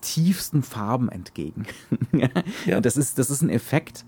tiefsten 0.02 0.64
Farben 0.64 1.10
entgegen. 1.10 1.66
ja. 2.66 2.82
Das 2.82 2.98
ist, 2.98 3.20
das 3.20 3.30
ist 3.30 3.42
ein 3.42 3.50
Effekt, 3.50 4.06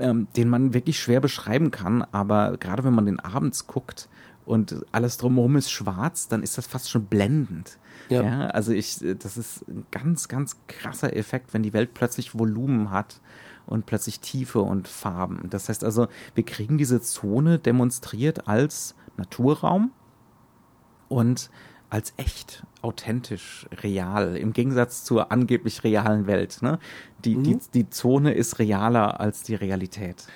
ähm, 0.00 0.28
den 0.36 0.48
man 0.48 0.74
wirklich 0.74 0.98
schwer 0.98 1.20
beschreiben 1.20 1.70
kann, 1.70 2.02
aber 2.02 2.56
gerade 2.58 2.84
wenn 2.84 2.94
man 2.94 3.06
den 3.06 3.20
abends 3.20 3.66
guckt 3.66 4.08
und 4.46 4.84
alles 4.92 5.16
drumherum 5.16 5.56
ist 5.56 5.70
schwarz, 5.70 6.28
dann 6.28 6.42
ist 6.42 6.58
das 6.58 6.66
fast 6.66 6.90
schon 6.90 7.06
blendend. 7.06 7.78
Ja. 8.08 8.22
ja. 8.22 8.46
also 8.48 8.72
ich, 8.72 8.98
das 9.18 9.36
ist 9.36 9.66
ein 9.68 9.86
ganz, 9.90 10.28
ganz 10.28 10.56
krasser 10.66 11.16
Effekt, 11.16 11.54
wenn 11.54 11.62
die 11.62 11.72
Welt 11.72 11.94
plötzlich 11.94 12.38
Volumen 12.38 12.90
hat 12.90 13.20
und 13.66 13.86
plötzlich 13.86 14.20
Tiefe 14.20 14.60
und 14.60 14.88
Farben. 14.88 15.48
Das 15.50 15.68
heißt 15.68 15.84
also, 15.84 16.08
wir 16.34 16.44
kriegen 16.44 16.78
diese 16.78 17.00
Zone 17.00 17.58
demonstriert 17.58 18.48
als 18.48 18.94
Naturraum 19.16 19.92
und 21.08 21.50
als 21.90 22.12
echt, 22.16 22.64
authentisch, 22.82 23.66
real, 23.82 24.36
im 24.36 24.52
Gegensatz 24.52 25.04
zur 25.04 25.30
angeblich 25.30 25.84
realen 25.84 26.26
Welt. 26.26 26.58
Ne? 26.60 26.78
Die, 27.24 27.36
mhm. 27.36 27.44
die, 27.44 27.58
die 27.72 27.90
Zone 27.90 28.34
ist 28.34 28.58
realer 28.58 29.20
als 29.20 29.44
die 29.44 29.54
Realität. 29.54 30.26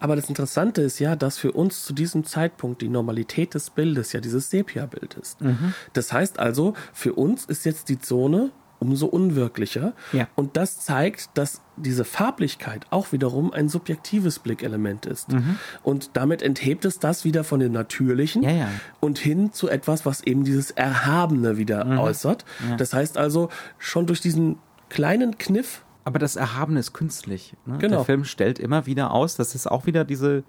Aber 0.00 0.14
das 0.14 0.28
Interessante 0.28 0.82
ist 0.82 1.00
ja, 1.00 1.16
dass 1.16 1.38
für 1.38 1.52
uns 1.52 1.84
zu 1.84 1.92
diesem 1.92 2.24
Zeitpunkt 2.24 2.82
die 2.82 2.88
Normalität 2.88 3.54
des 3.54 3.70
Bildes 3.70 4.12
ja 4.12 4.20
dieses 4.20 4.48
Sepia-Bild 4.50 5.14
ist. 5.14 5.40
Mhm. 5.40 5.74
Das 5.92 6.12
heißt 6.12 6.38
also, 6.38 6.74
für 6.92 7.14
uns 7.14 7.44
ist 7.46 7.64
jetzt 7.64 7.88
die 7.88 7.98
Zone 7.98 8.52
umso 8.80 9.06
unwirklicher. 9.06 9.92
Ja. 10.12 10.28
Und 10.34 10.56
das 10.56 10.80
zeigt, 10.80 11.30
dass 11.34 11.62
diese 11.76 12.04
Farblichkeit 12.04 12.86
auch 12.90 13.12
wiederum 13.12 13.52
ein 13.52 13.68
subjektives 13.68 14.38
Blickelement 14.38 15.06
ist. 15.06 15.32
Mhm. 15.32 15.58
Und 15.82 16.10
damit 16.14 16.42
enthebt 16.42 16.84
es 16.84 16.98
das 16.98 17.24
wieder 17.24 17.44
von 17.44 17.60
dem 17.60 17.72
Natürlichen 17.72 18.42
ja, 18.42 18.50
ja. 18.50 18.68
und 19.00 19.18
hin 19.18 19.52
zu 19.52 19.68
etwas, 19.68 20.06
was 20.06 20.22
eben 20.22 20.44
dieses 20.44 20.70
Erhabene 20.70 21.56
wieder 21.56 21.84
mhm. 21.84 21.98
äußert. 21.98 22.44
Das 22.76 22.92
heißt 22.92 23.18
also, 23.18 23.48
schon 23.78 24.06
durch 24.06 24.20
diesen 24.20 24.58
kleinen 24.88 25.38
Kniff 25.38 25.82
aber 26.08 26.18
das 26.18 26.36
Erhabene 26.36 26.80
ist 26.80 26.94
künstlich. 26.94 27.54
Ne? 27.66 27.76
Genau. 27.76 27.96
Der 27.96 28.04
Film 28.06 28.24
stellt 28.24 28.58
immer 28.58 28.86
wieder 28.86 29.10
aus, 29.10 29.36
das 29.36 29.54
ist 29.54 29.70
auch 29.70 29.84
wieder 29.84 30.06
diese, 30.06 30.42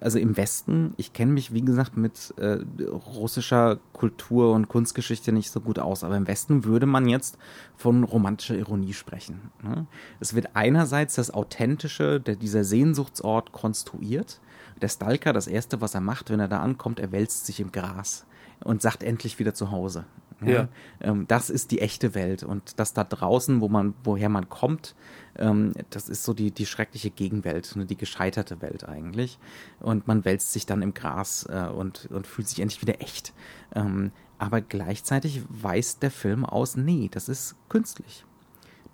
also 0.00 0.18
im 0.18 0.36
Westen, 0.36 0.94
ich 0.96 1.12
kenne 1.12 1.32
mich, 1.32 1.52
wie 1.52 1.62
gesagt, 1.62 1.96
mit 1.96 2.34
äh, 2.36 2.58
russischer 2.82 3.78
Kultur 3.92 4.52
und 4.52 4.68
Kunstgeschichte 4.68 5.32
nicht 5.32 5.50
so 5.50 5.60
gut 5.60 5.78
aus, 5.78 6.04
aber 6.04 6.16
im 6.16 6.26
Westen 6.26 6.64
würde 6.64 6.86
man 6.86 7.08
jetzt 7.08 7.38
von 7.76 8.04
romantischer 8.04 8.56
Ironie 8.56 8.92
sprechen. 8.92 9.50
Ne? 9.62 9.86
Es 10.20 10.34
wird 10.34 10.50
einerseits 10.54 11.16
das 11.16 11.32
Authentische, 11.32 12.20
der, 12.20 12.36
dieser 12.36 12.64
Sehnsuchtsort 12.64 13.52
konstruiert. 13.52 14.40
Der 14.80 14.88
Stalker, 14.88 15.32
das 15.32 15.48
Erste, 15.48 15.80
was 15.80 15.94
er 15.94 16.00
macht, 16.00 16.30
wenn 16.30 16.40
er 16.40 16.48
da 16.48 16.60
ankommt, 16.60 17.00
er 17.00 17.10
wälzt 17.10 17.46
sich 17.46 17.58
im 17.60 17.72
Gras 17.72 18.26
und 18.62 18.82
sagt 18.82 19.02
endlich 19.02 19.38
wieder 19.38 19.54
zu 19.54 19.70
Hause. 19.70 20.04
Ja. 20.40 20.50
ja. 20.50 20.68
Ähm, 21.00 21.26
das 21.26 21.50
ist 21.50 21.70
die 21.70 21.80
echte 21.80 22.14
Welt 22.14 22.42
und 22.42 22.78
das 22.78 22.92
da 22.94 23.04
draußen, 23.04 23.60
wo 23.60 23.68
man, 23.68 23.94
woher 24.04 24.28
man 24.28 24.48
kommt, 24.48 24.94
ähm, 25.38 25.72
das 25.90 26.08
ist 26.08 26.24
so 26.24 26.34
die, 26.34 26.50
die 26.50 26.66
schreckliche 26.66 27.10
Gegenwelt, 27.10 27.74
ne, 27.76 27.86
die 27.86 27.96
gescheiterte 27.96 28.60
Welt 28.60 28.88
eigentlich. 28.88 29.38
Und 29.80 30.06
man 30.06 30.24
wälzt 30.24 30.52
sich 30.52 30.66
dann 30.66 30.82
im 30.82 30.94
Gras 30.94 31.46
äh, 31.48 31.68
und, 31.68 32.08
und 32.10 32.26
fühlt 32.26 32.48
sich 32.48 32.60
endlich 32.60 32.82
wieder 32.82 33.00
echt. 33.00 33.32
Ähm, 33.74 34.12
aber 34.38 34.60
gleichzeitig 34.60 35.42
weist 35.48 36.02
der 36.02 36.10
Film 36.10 36.44
aus, 36.44 36.76
nee, 36.76 37.08
das 37.10 37.28
ist 37.28 37.56
künstlich. 37.68 38.24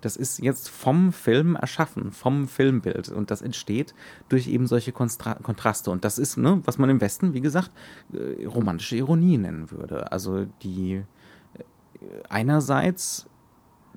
Das 0.01 0.17
ist 0.17 0.39
jetzt 0.39 0.69
vom 0.69 1.11
Film 1.11 1.55
erschaffen, 1.55 2.11
vom 2.11 2.47
Filmbild. 2.47 3.09
Und 3.09 3.31
das 3.31 3.41
entsteht 3.41 3.95
durch 4.29 4.47
eben 4.47 4.67
solche 4.67 4.91
Konstra 4.91 5.35
Kontraste. 5.35 5.89
Und 5.89 6.05
das 6.05 6.19
ist, 6.19 6.37
ne, 6.37 6.61
was 6.65 6.77
man 6.77 6.89
im 6.89 7.01
Westen, 7.01 7.33
wie 7.33 7.41
gesagt, 7.41 7.71
äh, 8.13 8.45
romantische 8.45 8.97
Ironie 8.97 9.37
nennen 9.37 9.71
würde. 9.71 10.11
Also 10.11 10.45
die 10.61 10.95
äh, 10.95 11.03
einerseits 12.29 13.27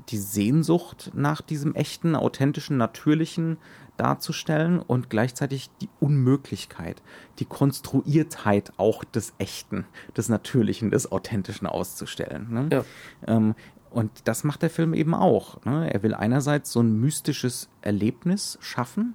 die 0.08 0.18
Sehnsucht 0.18 1.10
nach 1.14 1.40
diesem 1.40 1.74
echten, 1.74 2.14
authentischen, 2.14 2.76
natürlichen 2.76 3.58
darzustellen 3.96 4.78
und 4.78 5.10
gleichzeitig 5.10 5.70
die 5.80 5.88
Unmöglichkeit, 6.00 7.02
die 7.40 7.44
Konstruiertheit 7.44 8.72
auch 8.76 9.04
des 9.04 9.34
Echten, 9.38 9.84
des 10.16 10.28
Natürlichen, 10.28 10.90
des 10.90 11.10
Authentischen 11.10 11.66
auszustellen. 11.66 12.46
Ne? 12.50 12.68
Ja. 12.72 12.84
Ähm, 13.26 13.54
und 13.90 14.10
das 14.24 14.44
macht 14.44 14.62
der 14.62 14.70
Film 14.70 14.94
eben 14.94 15.14
auch. 15.14 15.64
Ne? 15.64 15.92
Er 15.92 16.02
will 16.02 16.14
einerseits 16.14 16.72
so 16.72 16.80
ein 16.80 17.00
mystisches 17.00 17.68
Erlebnis 17.82 18.58
schaffen, 18.60 19.14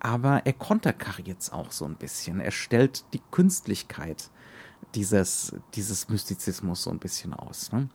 aber 0.00 0.42
er 0.44 0.52
konterkariert 0.52 1.40
es 1.40 1.52
auch 1.52 1.70
so 1.70 1.84
ein 1.84 1.96
bisschen. 1.96 2.40
Er 2.40 2.50
stellt 2.50 3.04
die 3.12 3.22
Künstlichkeit 3.30 4.30
dieses, 4.94 5.54
dieses 5.74 6.08
Mystizismus 6.08 6.82
so 6.82 6.90
ein 6.90 6.98
bisschen 6.98 7.34
aus. 7.34 7.72
Ne? 7.72 7.88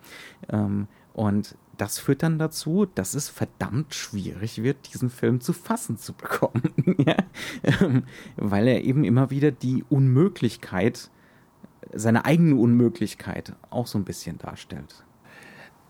Ähm, 0.50 0.88
und 1.13 1.56
das 1.78 1.99
führt 1.99 2.23
dann 2.23 2.38
dazu, 2.38 2.86
dass 2.86 3.13
es 3.13 3.30
verdammt 3.30 3.93
schwierig 3.93 4.62
wird, 4.62 4.93
diesen 4.93 5.10
Film 5.10 5.41
zu 5.41 5.54
fassen 5.54 5.97
zu 5.97 6.13
bekommen. 6.13 6.73
ja? 7.06 7.15
ähm, 7.63 8.04
weil 8.36 8.67
er 8.67 8.84
eben 8.84 9.04
immer 9.04 9.30
wieder 9.30 9.52
die 9.52 9.84
Unmöglichkeit, 9.89 11.10
seine 11.93 12.26
eigene 12.26 12.56
Unmöglichkeit 12.56 13.54
auch 13.69 13.88
so 13.88 13.97
ein 13.97 14.06
bisschen 14.06 14.38
darstellt. 14.38 15.04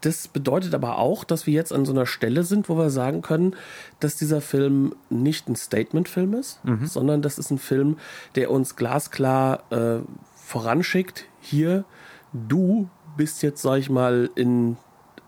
Das 0.01 0.27
bedeutet 0.27 0.73
aber 0.73 0.97
auch, 0.97 1.23
dass 1.23 1.47
wir 1.47 1.53
jetzt 1.53 1.71
an 1.71 1.85
so 1.85 1.93
einer 1.93 2.05
Stelle 2.05 2.43
sind, 2.43 2.67
wo 2.67 2.77
wir 2.77 2.89
sagen 2.89 3.21
können, 3.21 3.55
dass 4.01 4.17
dieser 4.17 4.41
Film 4.41 4.95
nicht 5.09 5.47
ein 5.47 5.55
Statement-Film 5.55 6.33
ist, 6.33 6.63
mhm. 6.65 6.85
sondern 6.87 7.21
das 7.21 7.37
ist 7.37 7.51
ein 7.51 7.57
Film, 7.57 7.97
der 8.35 8.51
uns 8.51 8.75
glasklar 8.75 9.63
äh, 9.71 10.01
voranschickt. 10.35 11.25
Hier, 11.39 11.85
du 12.33 12.89
bist 13.15 13.43
jetzt, 13.43 13.61
sag 13.61 13.77
ich 13.77 13.89
mal, 13.89 14.29
in 14.35 14.75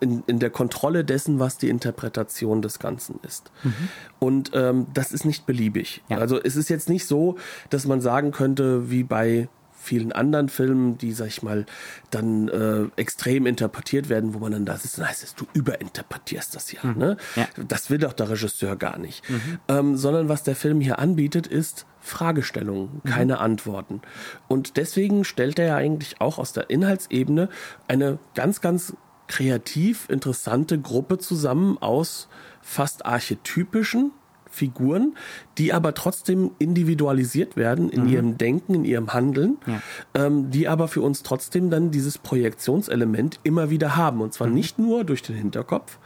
in, 0.06 0.24
in 0.28 0.40
der 0.40 0.52
Kontrolle 0.52 1.04
dessen, 1.04 1.40
was 1.40 1.58
die 1.58 1.70
Interpretation 1.70 2.62
des 2.62 2.78
Ganzen 2.78 3.20
ist. 3.28 3.52
Mhm. 3.64 3.74
Und 4.20 4.52
ähm, 4.54 4.86
das 4.94 5.12
ist 5.12 5.26
nicht 5.26 5.48
beliebig. 5.48 6.04
Ja. 6.10 6.20
Also 6.20 6.40
es 6.42 6.56
ist 6.56 6.70
jetzt 6.70 6.90
nicht 6.90 7.08
so, 7.08 7.38
dass 7.72 7.88
man 7.88 8.02
sagen 8.02 8.32
könnte, 8.32 8.92
wie 8.92 9.04
bei 9.04 9.50
vielen 9.86 10.12
anderen 10.12 10.50
Filmen, 10.50 10.98
die, 10.98 11.12
sag 11.12 11.28
ich 11.28 11.44
mal, 11.44 11.66
dann 12.10 12.48
äh, 12.50 12.86
extrem 13.00 13.46
interpretiert 13.46 14.10
werden, 14.10 14.34
wo 14.34 14.40
man 14.40 14.52
dann 14.52 14.66
da 14.66 14.78
sitzt 14.78 14.98
und 14.98 15.08
heißt, 15.08 15.40
du 15.40 15.46
überinterpretierst 15.54 16.56
das 16.56 16.72
ja, 16.72 16.84
mhm. 16.84 16.98
ne? 16.98 17.18
Ja. 17.36 17.48
Das 17.68 17.90
will 17.90 18.00
doch 18.00 18.14
der 18.14 18.30
Regisseur 18.30 18.76
gar 18.76 18.98
nicht. 18.98 19.28
Mhm. 19.30 19.60
Ähm, 19.68 19.98
sondern 19.98 20.28
was 20.28 20.44
der 20.44 20.56
Film 20.56 20.82
hier 20.82 20.98
anbietet, 21.00 21.46
ist 21.46 21.86
Fragestellungen, 22.00 23.02
mhm. 23.04 23.10
keine 23.10 23.34
mhm. 23.36 23.42
Antworten. 23.42 24.02
Und 24.48 24.78
deswegen 24.78 25.24
stellt 25.24 25.60
er 25.60 25.68
ja 25.68 25.76
eigentlich 25.76 26.20
auch 26.20 26.40
aus 26.40 26.52
der 26.52 26.70
Inhaltsebene 26.70 27.50
eine 27.88 28.18
ganz, 28.34 28.62
ganz 28.62 28.96
kreativ 29.28 30.10
interessante 30.10 30.80
Gruppe 30.80 31.18
zusammen 31.18 31.78
aus 31.78 32.28
fast 32.62 33.06
archetypischen 33.06 34.12
Figuren, 34.56 35.16
die 35.58 35.74
aber 35.74 35.94
trotzdem 35.94 36.52
individualisiert 36.60 37.56
werden 37.56 37.90
in 37.90 38.04
mhm. 38.04 38.10
ihrem 38.10 38.38
Denken, 38.38 38.74
in 38.74 38.86
ihrem 38.86 39.14
Handeln, 39.14 39.58
ja. 39.68 39.82
ähm, 40.14 40.50
die 40.50 40.68
aber 40.68 40.88
für 40.88 41.02
uns 41.02 41.24
trotzdem 41.24 41.70
dann 41.70 41.92
dieses 41.92 42.18
Projektionselement 42.18 43.40
immer 43.44 43.70
wieder 43.70 43.96
haben. 43.96 44.22
Und 44.22 44.34
zwar 44.34 44.48
mhm. 44.48 44.54
nicht 44.54 44.80
nur 44.80 45.04
durch 45.04 45.22
den 45.22 45.36
Hinterkopf, 45.36 46.00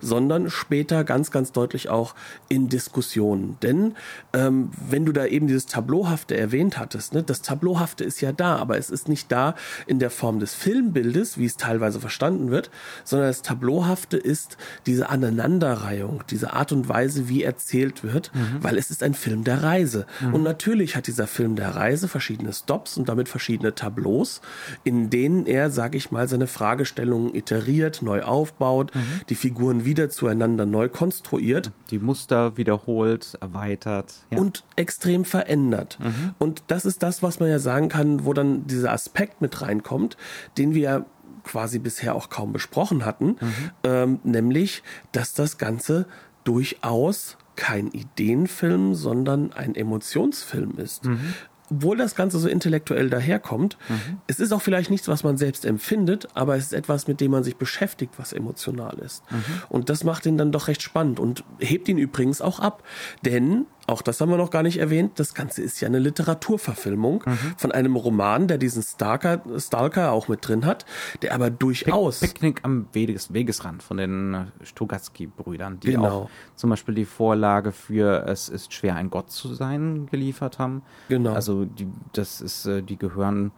sondern 0.00 0.50
später 0.50 1.04
ganz, 1.04 1.30
ganz 1.30 1.52
deutlich 1.52 1.88
auch 1.88 2.14
in 2.48 2.68
Diskussionen. 2.68 3.56
Denn 3.62 3.94
ähm, 4.32 4.70
wenn 4.88 5.06
du 5.06 5.12
da 5.12 5.26
eben 5.26 5.46
dieses 5.46 5.66
Tableauhafte 5.66 6.36
erwähnt 6.36 6.78
hattest, 6.78 7.14
ne, 7.14 7.22
das 7.22 7.42
Tableauhafte 7.42 8.04
ist 8.04 8.20
ja 8.20 8.32
da, 8.32 8.56
aber 8.56 8.78
es 8.78 8.90
ist 8.90 9.08
nicht 9.08 9.30
da 9.30 9.54
in 9.86 9.98
der 9.98 10.10
Form 10.10 10.40
des 10.40 10.54
Filmbildes, 10.54 11.38
wie 11.38 11.46
es 11.46 11.56
teilweise 11.56 12.00
verstanden 12.00 12.50
wird, 12.50 12.70
sondern 13.04 13.28
das 13.28 13.42
Tableauhafte 13.42 14.16
ist 14.16 14.56
diese 14.86 15.08
Aneinanderreihung, 15.08 16.24
diese 16.30 16.52
Art 16.52 16.72
und 16.72 16.88
Weise, 16.88 17.28
wie 17.28 17.42
erzählt 17.42 17.91
wird, 18.02 18.30
mhm. 18.34 18.62
weil 18.62 18.78
es 18.78 18.90
ist 18.90 19.02
ein 19.02 19.14
Film 19.14 19.44
der 19.44 19.62
Reise. 19.62 20.06
Mhm. 20.20 20.34
Und 20.34 20.42
natürlich 20.42 20.96
hat 20.96 21.06
dieser 21.06 21.26
Film 21.26 21.56
der 21.56 21.74
Reise 21.76 22.08
verschiedene 22.08 22.52
Stops 22.52 22.96
und 22.96 23.08
damit 23.08 23.28
verschiedene 23.28 23.74
Tableaus, 23.74 24.40
in 24.84 25.10
denen 25.10 25.46
er, 25.46 25.70
sag 25.70 25.94
ich 25.94 26.10
mal, 26.10 26.28
seine 26.28 26.46
Fragestellungen 26.46 27.34
iteriert, 27.34 28.02
neu 28.02 28.22
aufbaut, 28.22 28.94
mhm. 28.94 29.20
die 29.28 29.34
Figuren 29.34 29.84
wieder 29.84 30.10
zueinander 30.10 30.66
neu 30.66 30.88
konstruiert. 30.88 31.72
Die 31.90 31.98
Muster 31.98 32.56
wiederholt, 32.56 33.36
erweitert. 33.40 34.14
Ja. 34.30 34.38
Und 34.38 34.64
extrem 34.76 35.24
verändert. 35.24 35.98
Mhm. 36.00 36.34
Und 36.38 36.62
das 36.68 36.84
ist 36.84 37.02
das, 37.02 37.22
was 37.22 37.40
man 37.40 37.48
ja 37.48 37.58
sagen 37.58 37.88
kann, 37.88 38.24
wo 38.24 38.32
dann 38.32 38.66
dieser 38.66 38.92
Aspekt 38.92 39.40
mit 39.40 39.60
reinkommt, 39.60 40.16
den 40.56 40.74
wir 40.74 41.06
quasi 41.44 41.78
bisher 41.78 42.14
auch 42.14 42.28
kaum 42.28 42.52
besprochen 42.52 43.04
hatten, 43.04 43.36
mhm. 43.40 43.70
ähm, 43.84 44.20
nämlich, 44.24 44.82
dass 45.12 45.34
das 45.34 45.58
Ganze 45.58 46.06
durchaus 46.44 47.36
kein 47.56 47.88
Ideenfilm, 47.88 48.94
sondern 48.94 49.52
ein 49.52 49.74
Emotionsfilm 49.74 50.78
ist. 50.78 51.04
Mhm. 51.04 51.34
Obwohl 51.70 51.96
das 51.96 52.14
Ganze 52.14 52.38
so 52.38 52.48
intellektuell 52.48 53.08
daherkommt, 53.08 53.78
mhm. 53.88 54.18
es 54.26 54.40
ist 54.40 54.52
auch 54.52 54.60
vielleicht 54.60 54.90
nichts, 54.90 55.08
was 55.08 55.24
man 55.24 55.38
selbst 55.38 55.64
empfindet, 55.64 56.28
aber 56.34 56.56
es 56.56 56.64
ist 56.64 56.72
etwas, 56.74 57.08
mit 57.08 57.20
dem 57.20 57.30
man 57.30 57.44
sich 57.44 57.56
beschäftigt, 57.56 58.14
was 58.18 58.34
emotional 58.34 58.98
ist. 58.98 59.22
Mhm. 59.30 59.44
Und 59.70 59.88
das 59.88 60.04
macht 60.04 60.26
ihn 60.26 60.36
dann 60.36 60.52
doch 60.52 60.68
recht 60.68 60.82
spannend 60.82 61.18
und 61.18 61.44
hebt 61.58 61.88
ihn 61.88 61.98
übrigens 61.98 62.42
auch 62.42 62.60
ab. 62.60 62.82
Denn 63.24 63.66
auch 63.86 64.02
das 64.02 64.20
haben 64.20 64.30
wir 64.30 64.36
noch 64.36 64.50
gar 64.50 64.62
nicht 64.62 64.78
erwähnt. 64.78 65.18
Das 65.18 65.34
Ganze 65.34 65.62
ist 65.62 65.80
ja 65.80 65.88
eine 65.88 65.98
Literaturverfilmung 65.98 67.24
mhm. 67.26 67.38
von 67.56 67.72
einem 67.72 67.96
Roman, 67.96 68.46
der 68.46 68.58
diesen 68.58 68.82
Stalker, 68.82 69.42
Stalker 69.58 70.12
auch 70.12 70.28
mit 70.28 70.46
drin 70.46 70.64
hat, 70.64 70.86
der 71.22 71.34
aber 71.34 71.50
durchaus. 71.50 72.20
Picknick 72.20 72.60
am 72.64 72.86
Weges, 72.92 73.32
Wegesrand 73.32 73.82
von 73.82 73.96
den 73.96 74.52
Stugatsky-Brüdern, 74.62 75.80
die 75.80 75.90
genau. 75.92 76.08
auch 76.08 76.30
zum 76.54 76.70
Beispiel 76.70 76.94
die 76.94 77.04
Vorlage 77.04 77.72
für 77.72 78.24
Es 78.26 78.48
ist 78.48 78.72
schwer, 78.72 78.94
ein 78.94 79.10
Gott 79.10 79.30
zu 79.30 79.52
sein 79.54 80.06
geliefert 80.10 80.60
haben. 80.60 80.82
Genau. 81.08 81.32
Also, 81.32 81.64
die, 81.64 81.88
das 82.12 82.40
ist, 82.40 82.66
äh, 82.66 82.82
die 82.82 82.96
gehören 82.96 83.50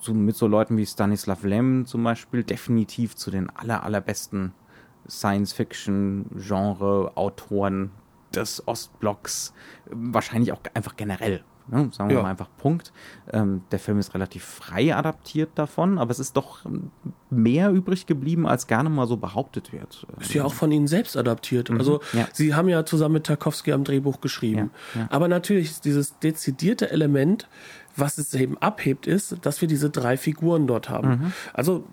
zu, 0.00 0.14
mit 0.14 0.36
so 0.36 0.46
Leuten 0.46 0.76
wie 0.76 0.86
Stanislav 0.86 1.42
Lem 1.44 1.86
zum 1.86 2.04
Beispiel 2.04 2.42
definitiv 2.42 3.16
zu 3.16 3.30
den 3.30 3.48
aller, 3.50 3.84
allerbesten 3.84 4.52
Science-Fiction-Genre-Autoren 5.08 7.90
des 8.34 8.66
Ostblocks, 8.66 9.52
wahrscheinlich 9.90 10.52
auch 10.52 10.60
einfach 10.74 10.96
generell. 10.96 11.44
Ne? 11.70 11.90
Sagen 11.92 12.08
wir 12.08 12.16
ja. 12.16 12.22
mal 12.22 12.30
einfach 12.30 12.48
Punkt. 12.56 12.92
Ähm, 13.30 13.62
der 13.70 13.78
Film 13.78 13.98
ist 13.98 14.14
relativ 14.14 14.44
frei 14.44 14.94
adaptiert 14.94 15.50
davon, 15.54 15.98
aber 15.98 16.10
es 16.10 16.18
ist 16.18 16.36
doch 16.36 16.60
mehr 17.30 17.70
übrig 17.70 18.06
geblieben, 18.06 18.46
als 18.46 18.66
gerne 18.66 18.88
mal 18.88 19.06
so 19.06 19.16
behauptet 19.16 19.72
wird. 19.72 20.06
Ist 20.18 20.34
ja 20.34 20.44
auch 20.44 20.54
von 20.54 20.72
Ihnen 20.72 20.86
selbst 20.86 21.16
adaptiert. 21.16 21.70
Mhm. 21.70 21.78
Also 21.78 22.00
ja. 22.12 22.26
Sie 22.32 22.54
haben 22.54 22.68
ja 22.68 22.84
zusammen 22.86 23.14
mit 23.14 23.26
Tarkovsky 23.26 23.72
am 23.72 23.84
Drehbuch 23.84 24.20
geschrieben. 24.20 24.70
Ja. 24.94 25.08
Aber 25.10 25.28
natürlich 25.28 25.70
ist 25.70 25.84
dieses 25.84 26.18
dezidierte 26.18 26.90
Element, 26.90 27.48
was 27.96 28.16
es 28.18 28.32
eben 28.34 28.56
abhebt, 28.58 29.06
ist, 29.06 29.36
dass 29.42 29.60
wir 29.60 29.68
diese 29.68 29.90
drei 29.90 30.16
Figuren 30.16 30.66
dort 30.66 30.88
haben. 30.88 31.08
Mhm. 31.08 31.32
Also 31.52 31.84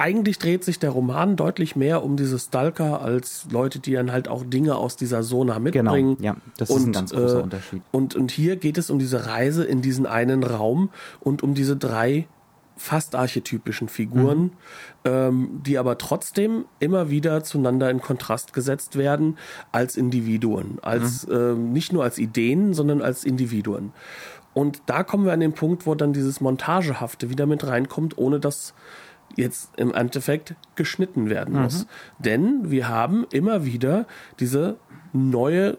eigentlich 0.00 0.38
dreht 0.38 0.64
sich 0.64 0.78
der 0.78 0.90
Roman 0.90 1.36
deutlich 1.36 1.76
mehr 1.76 2.02
um 2.02 2.16
diese 2.16 2.38
Stalker 2.38 3.02
als 3.02 3.46
Leute, 3.50 3.80
die 3.80 3.92
dann 3.92 4.10
halt 4.10 4.28
auch 4.28 4.44
Dinge 4.44 4.76
aus 4.76 4.96
dieser 4.96 5.20
Zona 5.20 5.58
mitbringen. 5.58 6.16
Genau, 6.16 6.34
ja, 6.34 6.36
das 6.56 6.70
und, 6.70 6.78
ist 6.78 6.86
ein 6.86 6.92
ganz 6.92 7.12
großer 7.12 7.38
äh, 7.38 7.42
Unterschied. 7.42 7.82
Und, 7.92 8.16
und 8.16 8.30
hier 8.30 8.56
geht 8.56 8.78
es 8.78 8.88
um 8.90 8.98
diese 8.98 9.26
Reise 9.26 9.62
in 9.62 9.82
diesen 9.82 10.06
einen 10.06 10.42
Raum 10.42 10.88
und 11.20 11.42
um 11.42 11.54
diese 11.54 11.76
drei 11.76 12.26
fast 12.78 13.14
archetypischen 13.14 13.88
Figuren, 13.90 14.40
mhm. 14.40 14.50
ähm, 15.04 15.60
die 15.66 15.76
aber 15.76 15.98
trotzdem 15.98 16.64
immer 16.78 17.10
wieder 17.10 17.44
zueinander 17.44 17.90
in 17.90 18.00
Kontrast 18.00 18.54
gesetzt 18.54 18.96
werden 18.96 19.36
als 19.70 19.98
Individuen, 19.98 20.78
als 20.80 21.26
mhm. 21.26 21.34
ähm, 21.34 21.72
nicht 21.74 21.92
nur 21.92 22.04
als 22.04 22.16
Ideen, 22.16 22.72
sondern 22.72 23.02
als 23.02 23.24
Individuen. 23.24 23.92
Und 24.54 24.80
da 24.86 25.04
kommen 25.04 25.26
wir 25.26 25.34
an 25.34 25.40
den 25.40 25.52
Punkt, 25.52 25.86
wo 25.86 25.94
dann 25.94 26.14
dieses 26.14 26.40
Montagehafte 26.40 27.28
wieder 27.28 27.44
mit 27.44 27.66
reinkommt, 27.66 28.16
ohne 28.16 28.40
dass 28.40 28.72
jetzt 29.36 29.70
im 29.76 29.94
Endeffekt 29.94 30.54
geschnitten 30.74 31.30
werden 31.30 31.60
muss. 31.60 31.84
Mhm. 31.84 31.88
Denn 32.24 32.70
wir 32.70 32.88
haben 32.88 33.26
immer 33.32 33.64
wieder 33.64 34.06
diese 34.38 34.76
neue 35.12 35.78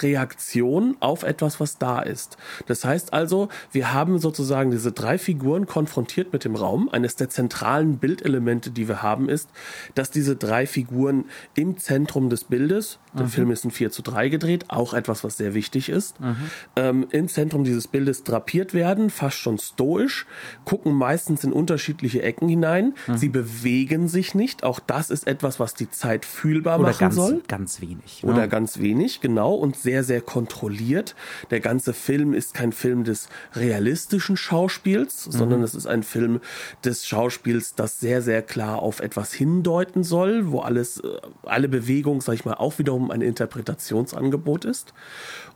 Reaktion 0.00 0.96
auf 1.00 1.22
etwas, 1.22 1.60
was 1.60 1.78
da 1.78 2.00
ist. 2.00 2.36
Das 2.66 2.84
heißt 2.84 3.12
also, 3.12 3.48
wir 3.70 3.92
haben 3.92 4.18
sozusagen 4.18 4.70
diese 4.70 4.92
drei 4.92 5.18
Figuren 5.18 5.66
konfrontiert 5.66 6.32
mit 6.32 6.44
dem 6.44 6.54
Raum. 6.54 6.88
Eines 6.90 7.16
der 7.16 7.28
zentralen 7.28 7.98
Bildelemente, 7.98 8.70
die 8.70 8.88
wir 8.88 9.02
haben, 9.02 9.28
ist, 9.28 9.50
dass 9.94 10.10
diese 10.10 10.36
drei 10.36 10.66
Figuren 10.66 11.24
im 11.54 11.78
Zentrum 11.78 12.30
des 12.30 12.44
Bildes, 12.44 12.98
der 13.14 13.26
mhm. 13.26 13.30
Film 13.30 13.50
ist 13.50 13.64
in 13.64 13.70
4 13.70 13.90
zu 13.90 14.02
3 14.02 14.28
gedreht, 14.28 14.66
auch 14.68 14.94
etwas, 14.94 15.24
was 15.24 15.36
sehr 15.36 15.54
wichtig 15.54 15.88
ist, 15.88 16.18
mhm. 16.20 16.36
ähm, 16.76 17.06
im 17.10 17.28
Zentrum 17.28 17.64
dieses 17.64 17.86
Bildes 17.86 18.24
drapiert 18.24 18.74
werden, 18.74 19.10
fast 19.10 19.36
schon 19.36 19.58
stoisch, 19.58 20.26
gucken 20.64 20.94
meistens 20.94 21.44
in 21.44 21.52
unterschiedliche 21.52 22.22
Ecken 22.22 22.48
hinein. 22.48 22.94
Mhm. 23.06 23.16
Sie 23.16 23.28
bewegen 23.28 24.08
sich 24.08 24.34
nicht. 24.34 24.64
Auch 24.64 24.80
das 24.80 25.10
ist 25.10 25.26
etwas, 25.26 25.60
was 25.60 25.74
die 25.74 25.90
Zeit 25.90 26.24
fühlbar 26.24 26.78
Oder 26.78 26.88
machen 26.88 27.00
ganz, 27.00 27.14
soll. 27.14 27.42
Ganz 27.48 27.80
wenig. 27.80 28.24
Oder 28.24 28.40
ja. 28.40 28.46
ganz 28.46 28.78
wenig, 28.78 29.20
genau. 29.20 29.54
Und 29.54 29.76
sehr, 29.82 30.04
sehr 30.04 30.20
kontrolliert. 30.20 31.14
Der 31.50 31.60
ganze 31.60 31.92
Film 31.92 32.34
ist 32.34 32.54
kein 32.54 32.72
Film 32.72 33.04
des 33.04 33.28
realistischen 33.54 34.36
Schauspiels, 34.36 35.26
mhm. 35.26 35.32
sondern 35.32 35.62
es 35.62 35.74
ist 35.74 35.86
ein 35.86 36.02
Film 36.02 36.40
des 36.84 37.06
Schauspiels, 37.06 37.74
das 37.74 38.00
sehr, 38.00 38.22
sehr 38.22 38.42
klar 38.42 38.80
auf 38.80 39.00
etwas 39.00 39.32
hindeuten 39.32 40.04
soll, 40.04 40.50
wo 40.50 40.60
alles, 40.60 41.00
äh, 41.00 41.08
alle 41.42 41.68
Bewegung, 41.68 42.20
sag 42.20 42.34
ich 42.34 42.44
mal, 42.44 42.54
auch 42.54 42.78
wiederum 42.78 43.10
ein 43.10 43.20
Interpretationsangebot 43.20 44.64
ist. 44.64 44.92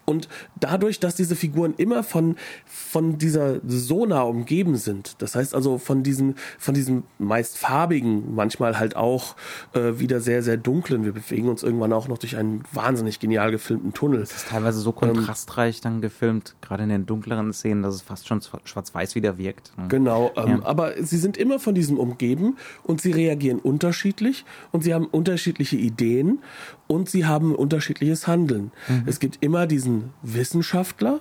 Und 0.07 0.29
dadurch, 0.59 1.01
dass 1.01 1.17
diese 1.17 1.37
Figuren 1.37 1.75
immer 1.77 2.03
von, 2.05 2.37
von 2.65 3.19
dieser 3.19 3.61
Sona 3.67 4.23
umgeben 4.23 4.77
sind, 4.77 5.17
das 5.21 5.35
heißt 5.35 5.55
also 5.55 5.79
von 5.79 6.05
diesem, 6.05 6.37
von 6.59 6.75
diesem 6.75 7.03
meist 7.19 7.59
farbigen, 7.59 8.35
manchmal 8.35 8.79
halt 8.79 8.97
auch 8.97 9.35
äh, 9.75 9.99
wieder 9.99 10.21
sehr, 10.21 10.43
sehr 10.45 10.57
dunklen, 10.57 11.05
wir 11.05 11.13
bewegen 11.13 11.49
uns 11.49 11.65
irgendwann 11.65 11.93
auch 11.93 12.07
noch 12.07 12.19
durch 12.19 12.37
einen 12.37 12.63
wahnsinnig 12.73 13.19
genial 13.19 13.51
gefilmten 13.51 13.93
Tunnel. 13.93 14.23
Es 14.23 14.35
ist 14.35 14.49
teilweise 14.49 14.79
so 14.81 14.93
kontrastreich 14.93 15.79
ähm, 15.79 15.83
dann 15.83 16.01
gefilmt, 16.01 16.55
gerade 16.61 16.85
in 16.85 16.89
den 16.89 17.07
dunkleren 17.07 17.53
Szenen, 17.53 17.83
dass 17.83 17.97
es 17.97 18.03
fast 18.03 18.29
schon 18.29 18.41
schwarz-weiß 18.65 19.17
wieder 19.17 19.39
wirkt. 19.39 19.73
Genau, 19.89 20.31
ähm, 20.37 20.61
ja. 20.61 20.65
aber 20.65 21.03
sie 21.03 21.19
sind 21.19 21.37
immer 21.37 21.59
von 21.59 21.75
diesem 21.75 21.99
umgeben 21.99 22.57
und 22.85 23.01
sie 23.01 23.11
reagieren 23.11 23.59
unterschiedlich 23.59 24.45
und 24.71 24.85
sie 24.85 24.95
haben 24.95 25.07
unterschiedliche 25.07 25.77
Ideen 25.77 26.39
und 26.87 27.09
sie 27.09 27.27
haben 27.27 27.55
unterschiedliches 27.55 28.27
Handeln. 28.27 28.73
Mhm. 28.89 29.05
Es 29.07 29.21
gibt 29.21 29.43
immer 29.43 29.67
diesen 29.67 30.13
Wissenschaftler, 30.23 31.21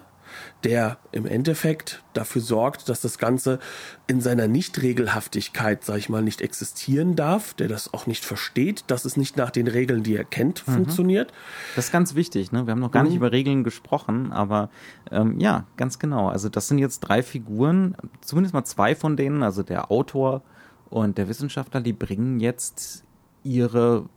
der 0.63 0.97
im 1.11 1.25
Endeffekt 1.25 2.03
dafür 2.13 2.41
sorgt, 2.41 2.89
dass 2.89 3.01
das 3.01 3.17
Ganze 3.17 3.59
in 4.07 4.21
seiner 4.21 4.47
Nichtregelhaftigkeit, 4.47 5.83
sag 5.83 5.97
ich 5.97 6.09
mal, 6.09 6.21
nicht 6.21 6.41
existieren 6.41 7.15
darf, 7.15 7.53
der 7.53 7.67
das 7.67 7.93
auch 7.93 8.07
nicht 8.07 8.25
versteht, 8.25 8.83
dass 8.87 9.05
es 9.05 9.17
nicht 9.17 9.37
nach 9.37 9.51
den 9.51 9.67
Regeln, 9.67 10.03
die 10.03 10.15
er 10.15 10.23
kennt, 10.23 10.67
mhm. 10.67 10.73
funktioniert. 10.73 11.31
Das 11.75 11.85
ist 11.85 11.91
ganz 11.91 12.15
wichtig. 12.15 12.51
Ne? 12.51 12.65
Wir 12.65 12.71
haben 12.71 12.79
noch 12.79 12.91
gar 12.91 13.03
mhm. 13.03 13.09
nicht 13.09 13.17
über 13.17 13.31
Regeln 13.31 13.63
gesprochen, 13.63 14.31
aber 14.31 14.69
ähm, 15.11 15.39
ja, 15.39 15.65
ganz 15.77 15.99
genau. 15.99 16.29
Also 16.29 16.49
das 16.49 16.67
sind 16.67 16.79
jetzt 16.79 16.99
drei 17.01 17.23
Figuren, 17.23 17.95
zumindest 18.21 18.53
mal 18.53 18.65
zwei 18.65 18.95
von 18.95 19.17
denen, 19.17 19.43
also 19.43 19.63
der 19.63 19.91
Autor 19.91 20.41
und 20.89 21.17
der 21.17 21.27
Wissenschaftler, 21.27 21.81
die 21.81 21.93
bringen 21.93 22.39
jetzt 22.39 23.03
ihre 23.43 24.09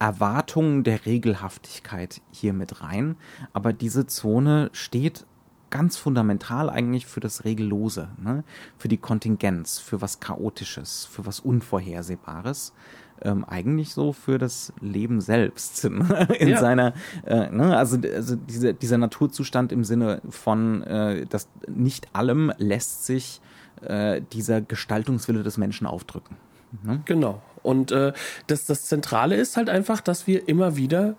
Erwartungen 0.00 0.82
der 0.82 1.06
Regelhaftigkeit 1.06 2.22
hier 2.32 2.52
mit 2.52 2.82
rein. 2.82 3.16
Aber 3.52 3.72
diese 3.72 4.06
Zone 4.06 4.70
steht 4.72 5.26
ganz 5.68 5.96
fundamental 5.96 6.68
eigentlich 6.68 7.06
für 7.06 7.20
das 7.20 7.44
Regellose, 7.44 8.08
ne? 8.18 8.42
für 8.76 8.88
die 8.88 8.96
Kontingenz, 8.96 9.78
für 9.78 10.00
was 10.00 10.18
Chaotisches, 10.18 11.04
für 11.04 11.26
was 11.26 11.38
Unvorhersehbares. 11.38 12.72
Ähm, 13.22 13.44
eigentlich 13.44 13.92
so 13.92 14.14
für 14.14 14.38
das 14.38 14.72
Leben 14.80 15.20
selbst 15.20 15.84
ne? 15.90 16.28
in 16.38 16.48
ja. 16.48 16.58
seiner 16.58 16.94
äh, 17.26 17.50
ne? 17.50 17.76
also, 17.76 17.98
also 18.14 18.34
diese, 18.34 18.72
dieser 18.72 18.96
Naturzustand 18.96 19.72
im 19.72 19.84
Sinne 19.84 20.22
von 20.30 20.82
äh, 20.82 21.26
dass 21.26 21.48
nicht 21.68 22.08
allem 22.14 22.50
lässt 22.56 23.04
sich 23.04 23.42
äh, 23.82 24.22
dieser 24.32 24.62
Gestaltungswille 24.62 25.42
des 25.42 25.58
Menschen 25.58 25.86
aufdrücken. 25.86 26.36
Ne? 26.82 27.02
Genau. 27.04 27.42
Und 27.62 27.92
äh, 27.92 28.12
das, 28.46 28.66
das 28.66 28.84
Zentrale 28.86 29.36
ist 29.36 29.56
halt 29.56 29.68
einfach, 29.68 30.00
dass 30.00 30.26
wir 30.26 30.48
immer 30.48 30.76
wieder 30.76 31.16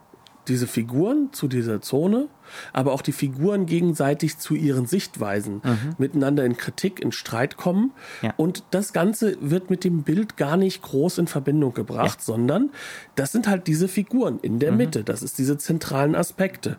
diese 0.48 0.68
Figuren 0.68 1.32
zu 1.32 1.48
dieser 1.48 1.82
Zone, 1.82 2.28
aber 2.74 2.94
auch 2.94 3.02
die 3.02 3.12
Figuren 3.12 3.66
gegenseitig 3.66 4.38
zu 4.38 4.56
ihren 4.56 4.86
Sichtweisen 4.86 5.62
mhm. 5.64 5.96
miteinander 5.98 6.46
in 6.46 6.58
Kritik, 6.58 7.00
in 7.00 7.12
Streit 7.12 7.58
kommen. 7.58 7.92
Ja. 8.22 8.34
Und 8.38 8.64
das 8.72 8.94
Ganze 8.94 9.38
wird 9.42 9.70
mit 9.70 9.84
dem 9.84 10.04
Bild 10.04 10.38
gar 10.38 10.58
nicht 10.58 10.82
groß 10.82 11.20
in 11.20 11.28
Verbindung 11.28 11.74
gebracht, 11.74 12.20
ja. 12.20 12.26
sondern 12.26 12.70
das 13.16 13.32
sind 13.32 13.48
halt 13.48 13.68
diese 13.68 13.88
Figuren 13.88 14.40
in 14.42 14.60
der 14.60 14.72
mhm. 14.72 14.78
Mitte. 14.78 15.04
Das 15.04 15.24
ist 15.24 15.38
diese 15.38 15.58
zentralen 15.58 16.16
Aspekte. 16.16 16.78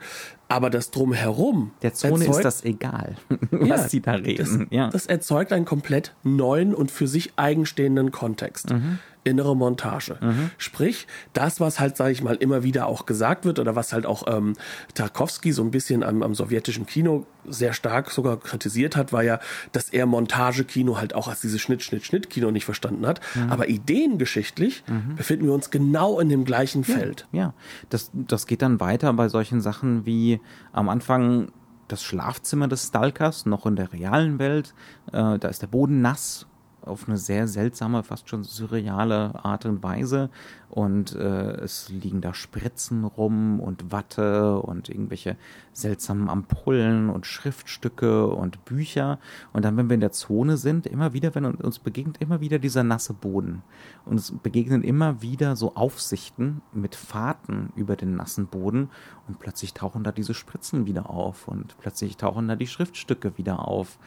Aber 0.49 0.69
das 0.69 0.91
drumherum. 0.91 1.71
Der 1.81 1.95
Zone 1.95 2.27
erzeugt, 2.27 2.37
ist 2.37 2.45
das 2.45 2.65
egal, 2.65 3.17
was 3.51 3.69
ja, 3.69 3.89
sie 3.89 4.01
da 4.01 4.13
reden. 4.13 4.69
Das, 4.69 4.69
ja. 4.71 4.91
das 4.91 5.07
erzeugt 5.07 5.51
einen 5.53 5.65
komplett 5.65 6.15
neuen 6.25 6.75
und 6.75 6.91
für 6.91 7.07
sich 7.07 7.33
eigenstehenden 7.37 8.11
Kontext. 8.11 8.71
Mhm 8.71 8.99
innere 9.25 9.57
Montage. 9.57 10.17
Mhm. 10.21 10.51
Sprich, 10.59 11.07
das, 11.33 11.61
was 11.61 11.79
halt, 11.79 11.97
sage 11.97 12.13
ich 12.13 12.23
mal, 12.23 12.35
immer 12.37 12.63
wieder 12.63 12.87
auch 12.87 13.07
gesagt 13.07 13.45
wird 13.45 13.59
oder 13.59 13.77
was 13.77 13.93
halt 13.93 14.07
auch 14.07 14.25
ähm, 14.27 14.55
Tarkovsky 14.95 15.53
so 15.53 15.62
ein 15.63 15.71
bisschen 15.71 16.03
am, 16.03 16.23
am 16.23 16.35
sowjetischen 16.35 16.87
Kino 16.87 17.27
sehr 17.47 17.73
stark 17.73 18.11
sogar 18.11 18.39
kritisiert 18.39 18.97
hat, 18.97 19.13
war 19.13 19.23
ja, 19.23 19.41
dass 19.73 19.89
er 19.89 20.07
Montagekino 20.07 20.99
halt 20.99 21.15
auch 21.15 21.29
als 21.29 21.41
dieses 21.41 21.61
Schnitt, 21.61 21.83
Schnitt, 21.83 22.05
Schnitt-Kino 22.05 22.51
nicht 22.51 22.65
verstanden 22.65 23.07
hat. 23.07 23.21
Mhm. 23.35 23.51
Aber 23.51 23.69
ideengeschichtlich 23.69 24.85
mhm. 24.87 25.17
befinden 25.17 25.47
wir 25.47 25.53
uns 25.53 25.71
genau 25.71 26.21
in 26.21 26.29
dem 26.29 26.45
gleichen 26.45 26.83
ja, 26.83 26.95
Feld. 26.95 27.29
Ja, 27.33 27.55
das, 27.91 28.11
das 28.13 28.47
geht 28.47 28.63
dann 28.63 28.81
weiter 28.81 29.13
bei 29.13 29.29
solchen 29.29 29.61
Sachen 29.61 30.07
wie 30.07 30.41
am 30.73 30.89
Anfang 30.89 31.53
das 31.89 32.03
Schlafzimmer 32.03 32.69
des 32.69 32.89
Stalkers, 32.89 33.45
noch 33.45 33.67
in 33.67 33.77
der 33.77 33.93
realen 33.93 34.39
Welt. 34.39 34.75
Äh, 35.09 35.39
da 35.39 35.49
ist 35.49 35.63
der 35.63 35.67
Boden 35.67 36.01
nass 36.01 36.47
auf 36.85 37.09
eine 37.09 37.17
sehr 37.17 37.49
seltsame, 37.49 38.03
fast 38.03 38.29
schon 38.29 38.45
surreale 38.45 39.45
Art 39.45 39.67
und 39.67 39.83
Weise 39.83 40.31
und 40.73 41.15
äh, 41.15 41.61
es 41.61 41.91
liegen 41.91 42.23
da 42.23 42.33
Spritzen 42.33 43.05
rum 43.05 43.61
und 43.61 43.93
Watte 43.93 44.59
und 44.59 44.89
irgendwelche 44.89 45.37
seltsamen 45.75 46.31
Ampullen 46.31 47.11
und 47.11 47.27
Schriftstücke 47.27 48.29
und 48.29 48.65
Bücher. 48.65 49.19
Und 49.53 49.67
dann, 49.67 49.77
wenn 49.77 49.91
wir 49.91 49.95
in 49.95 50.01
der 50.01 50.13
Zone 50.13 50.57
sind, 50.57 50.87
immer 50.87 51.13
wieder, 51.13 51.35
wenn 51.35 51.45
uns 51.45 51.79
begegnet 51.79 52.23
immer 52.23 52.41
wieder 52.41 52.59
dieser 52.59 52.85
nasse 52.85 53.13
Boden. 53.13 53.63
Und 54.07 54.19
es 54.19 54.33
begegnen 54.33 54.83
immer 54.83 55.21
wieder 55.21 55.57
so 55.57 55.75
Aufsichten 55.75 56.63
mit 56.73 56.95
Fahrten 56.95 57.71
über 57.77 57.95
den 57.95 58.17
nassen 58.17 58.47
Boden 58.47 58.89
und 59.29 59.41
plötzlich 59.41 59.75
tauchen 59.75 60.05
da 60.05 60.11
diese 60.11 60.33
Spritzen 60.33 60.87
wieder 60.87 61.11
auf 61.11 61.49
und 61.49 61.77
plötzlich 61.81 62.17
tauchen 62.17 62.49
da 62.49 62.57
die 62.57 62.67
Schriftstücke 62.67 63.37
wieder 63.37 63.69
auf. 63.69 63.99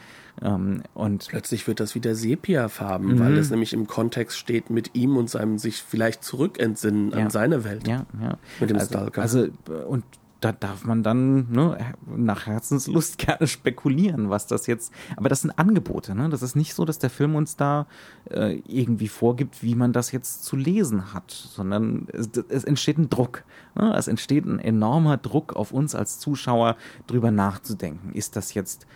Ähm, 0.42 0.82
und 0.94 1.26
plötzlich 1.28 1.66
wird 1.66 1.80
das 1.80 1.94
wieder 1.94 2.14
Sepiafarben, 2.14 3.14
mhm. 3.14 3.18
weil 3.18 3.36
es 3.36 3.50
nämlich 3.50 3.72
im 3.72 3.86
Kontext 3.86 4.38
steht 4.38 4.70
mit 4.70 4.94
ihm 4.94 5.16
und 5.16 5.30
seinem 5.30 5.58
sich 5.58 5.82
vielleicht 5.82 6.24
zurück 6.24 6.36
zurückentsinnen 6.36 7.10
ja. 7.10 7.18
an 7.18 7.30
seine 7.30 7.64
Welt. 7.64 7.86
Ja, 7.86 8.06
ja. 8.20 8.38
Mit 8.60 8.70
dem 8.70 8.76
also, 8.76 8.88
Stalker. 8.88 9.22
Also, 9.22 9.48
und 9.88 10.04
da 10.40 10.52
darf 10.52 10.84
man 10.84 11.02
dann 11.02 11.50
ne, 11.50 11.78
nach 12.14 12.46
Herzenslust 12.46 13.18
gerne 13.26 13.46
spekulieren, 13.46 14.28
was 14.28 14.46
das 14.46 14.66
jetzt. 14.66 14.92
Aber 15.16 15.28
das 15.30 15.40
sind 15.40 15.58
Angebote, 15.58 16.14
ne? 16.14 16.28
Das 16.28 16.42
ist 16.42 16.56
nicht 16.56 16.74
so, 16.74 16.84
dass 16.84 16.98
der 16.98 17.08
Film 17.08 17.34
uns 17.34 17.56
da 17.56 17.86
äh, 18.30 18.60
irgendwie 18.66 19.08
vorgibt, 19.08 19.62
wie 19.62 19.74
man 19.74 19.92
das 19.92 20.12
jetzt 20.12 20.44
zu 20.44 20.56
lesen 20.56 21.14
hat, 21.14 21.30
sondern 21.30 22.06
es, 22.12 22.28
es 22.48 22.64
entsteht 22.64 22.98
ein 22.98 23.08
Druck. 23.08 23.44
Ne? 23.74 23.94
Es 23.96 24.08
entsteht 24.08 24.44
ein 24.44 24.58
enormer 24.58 25.16
Druck 25.16 25.56
auf 25.56 25.72
uns 25.72 25.94
als 25.94 26.18
Zuschauer, 26.18 26.76
drüber 27.06 27.30
nachzudenken. 27.30 28.12
Ist 28.12 28.36
das 28.36 28.52
jetzt 28.52 28.86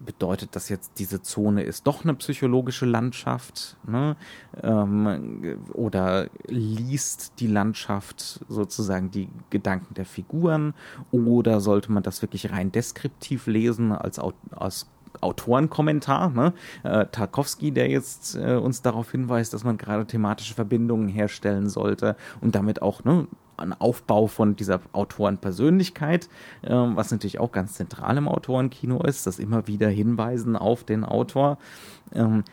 bedeutet 0.00 0.54
das 0.56 0.68
jetzt, 0.68 0.98
diese 0.98 1.22
Zone 1.22 1.62
ist 1.62 1.86
doch 1.86 2.04
eine 2.04 2.14
psychologische 2.14 2.86
Landschaft? 2.86 3.76
Ne? 3.86 4.16
Ähm, 4.62 5.58
oder 5.72 6.28
liest 6.46 7.34
die 7.40 7.46
Landschaft 7.46 8.40
sozusagen 8.48 9.10
die 9.10 9.28
Gedanken 9.50 9.94
der 9.94 10.06
Figuren? 10.06 10.74
Oder 11.10 11.60
sollte 11.60 11.92
man 11.92 12.02
das 12.02 12.22
wirklich 12.22 12.50
rein 12.50 12.72
deskriptiv 12.72 13.46
lesen 13.46 13.92
als, 13.92 14.20
als 14.50 14.86
Autorenkommentar, 15.20 16.30
ne? 16.30 16.52
Äh, 16.82 17.06
Tarkovsky, 17.06 17.72
der 17.72 17.88
jetzt 17.88 18.36
äh, 18.36 18.56
uns 18.56 18.82
darauf 18.82 19.10
hinweist, 19.10 19.54
dass 19.54 19.64
man 19.64 19.78
gerade 19.78 20.06
thematische 20.06 20.54
Verbindungen 20.54 21.08
herstellen 21.08 21.68
sollte 21.68 22.16
und 22.40 22.54
damit 22.54 22.82
auch 22.82 23.04
ne, 23.04 23.26
ein 23.56 23.72
Aufbau 23.72 24.26
von 24.26 24.56
dieser 24.56 24.80
Autorenpersönlichkeit, 24.92 26.28
äh, 26.62 26.70
was 26.70 27.10
natürlich 27.10 27.40
auch 27.40 27.52
ganz 27.52 27.74
zentral 27.74 28.16
im 28.16 28.28
Autorenkino 28.28 29.02
ist, 29.02 29.26
das 29.26 29.38
immer 29.38 29.66
wieder 29.66 29.88
Hinweisen 29.88 30.56
auf 30.56 30.84
den 30.84 31.04
Autor. 31.04 31.58
Ähm, 32.14 32.44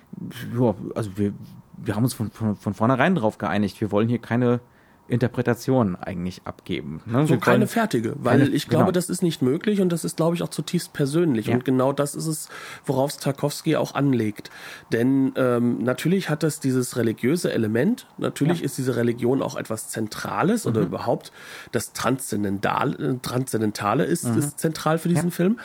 ja, 0.57 0.75
also 0.95 1.17
wir, 1.17 1.33
wir 1.77 1.95
haben 1.95 2.03
uns 2.03 2.13
von, 2.13 2.31
von, 2.31 2.55
von 2.55 2.73
vornherein 2.73 3.15
darauf 3.15 3.37
geeinigt, 3.37 3.81
wir 3.81 3.91
wollen 3.91 4.09
hier 4.09 4.19
keine 4.19 4.59
Interpretation 5.07 5.97
eigentlich 5.97 6.41
abgeben. 6.45 7.01
Ne? 7.05 7.27
So 7.27 7.37
keine 7.37 7.67
fertige, 7.67 8.15
weil 8.19 8.39
keine, 8.39 8.51
ich 8.51 8.69
glaube, 8.69 8.85
genau. 8.85 8.91
das 8.93 9.09
ist 9.09 9.21
nicht 9.21 9.41
möglich 9.41 9.81
und 9.81 9.89
das 9.89 10.05
ist, 10.05 10.15
glaube 10.15 10.35
ich, 10.35 10.43
auch 10.43 10.49
zutiefst 10.49 10.93
persönlich. 10.93 11.47
Ja. 11.47 11.55
Und 11.55 11.65
genau 11.65 11.91
das 11.91 12.15
ist 12.15 12.25
es, 12.25 12.49
worauf 12.85 13.17
Tarkovsky 13.17 13.75
auch 13.75 13.95
anlegt. 13.95 14.49
Denn 14.93 15.33
ähm, 15.35 15.83
natürlich 15.83 16.29
hat 16.29 16.41
das 16.41 16.61
dieses 16.61 16.95
religiöse 16.95 17.51
Element, 17.51 18.07
natürlich 18.17 18.59
ja. 18.59 18.65
ist 18.65 18.77
diese 18.77 18.95
Religion 18.95 19.41
auch 19.41 19.55
etwas 19.57 19.89
Zentrales 19.89 20.63
mhm. 20.63 20.71
oder 20.71 20.81
überhaupt 20.81 21.33
das 21.73 21.91
Transzendentale, 21.91 23.19
Transzendentale 23.21 24.05
ist, 24.05 24.25
mhm. 24.25 24.37
ist 24.37 24.59
zentral 24.59 24.97
für 24.99 25.09
diesen 25.09 25.29
ja. 25.29 25.31
Film. 25.31 25.59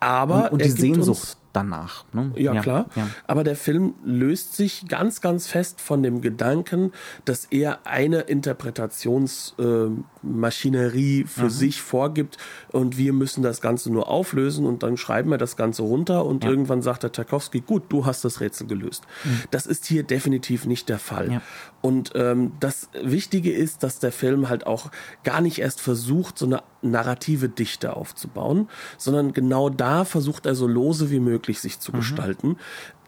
Aber 0.00 0.46
und, 0.46 0.54
und 0.54 0.64
die 0.64 0.70
Sehnsucht 0.70 1.36
danach. 1.52 2.04
Ne? 2.12 2.32
Ja, 2.36 2.54
ja, 2.54 2.60
klar. 2.60 2.86
Ja. 2.94 3.08
Aber 3.26 3.44
der 3.44 3.56
Film 3.56 3.94
löst 4.04 4.56
sich 4.56 4.86
ganz, 4.88 5.20
ganz 5.20 5.46
fest 5.46 5.80
von 5.80 6.02
dem 6.02 6.20
Gedanken, 6.20 6.92
dass 7.24 7.46
er 7.46 7.86
eine 7.86 8.20
Interpretationsmaschinerie 8.20 10.02
äh, 10.19 10.19
für 10.22 11.44
mhm. 11.44 11.50
sich 11.50 11.80
vorgibt 11.80 12.36
und 12.68 12.96
wir 12.98 13.12
müssen 13.12 13.42
das 13.42 13.60
Ganze 13.60 13.90
nur 13.90 14.08
auflösen 14.08 14.66
und 14.66 14.82
dann 14.82 14.96
schreiben 14.96 15.30
wir 15.30 15.38
das 15.38 15.56
Ganze 15.56 15.82
runter 15.82 16.24
und 16.26 16.44
ja. 16.44 16.50
irgendwann 16.50 16.82
sagt 16.82 17.02
der 17.02 17.12
Tarkovsky, 17.12 17.60
gut, 17.60 17.84
du 17.88 18.06
hast 18.06 18.24
das 18.24 18.40
Rätsel 18.40 18.66
gelöst. 18.66 19.04
Mhm. 19.24 19.42
Das 19.50 19.66
ist 19.66 19.86
hier 19.86 20.02
definitiv 20.02 20.66
nicht 20.66 20.88
der 20.88 20.98
Fall. 20.98 21.40
Und 21.80 22.12
ähm, 22.14 22.52
das 22.60 22.90
Wichtige 23.02 23.52
ist, 23.52 23.82
dass 23.82 23.98
der 23.98 24.12
Film 24.12 24.48
halt 24.48 24.66
auch 24.66 24.90
gar 25.24 25.40
nicht 25.40 25.58
erst 25.58 25.80
versucht, 25.80 26.38
so 26.38 26.46
eine 26.46 26.62
narrative 26.82 27.48
Dichte 27.48 27.96
aufzubauen, 27.96 28.68
sondern 28.98 29.32
genau 29.32 29.70
da 29.70 30.04
versucht 30.04 30.46
er 30.46 30.54
so 30.54 30.66
lose 30.66 31.10
wie 31.10 31.20
möglich 31.20 31.60
sich 31.60 31.80
zu 31.80 31.92
mhm. 31.92 31.96
gestalten. 31.96 32.56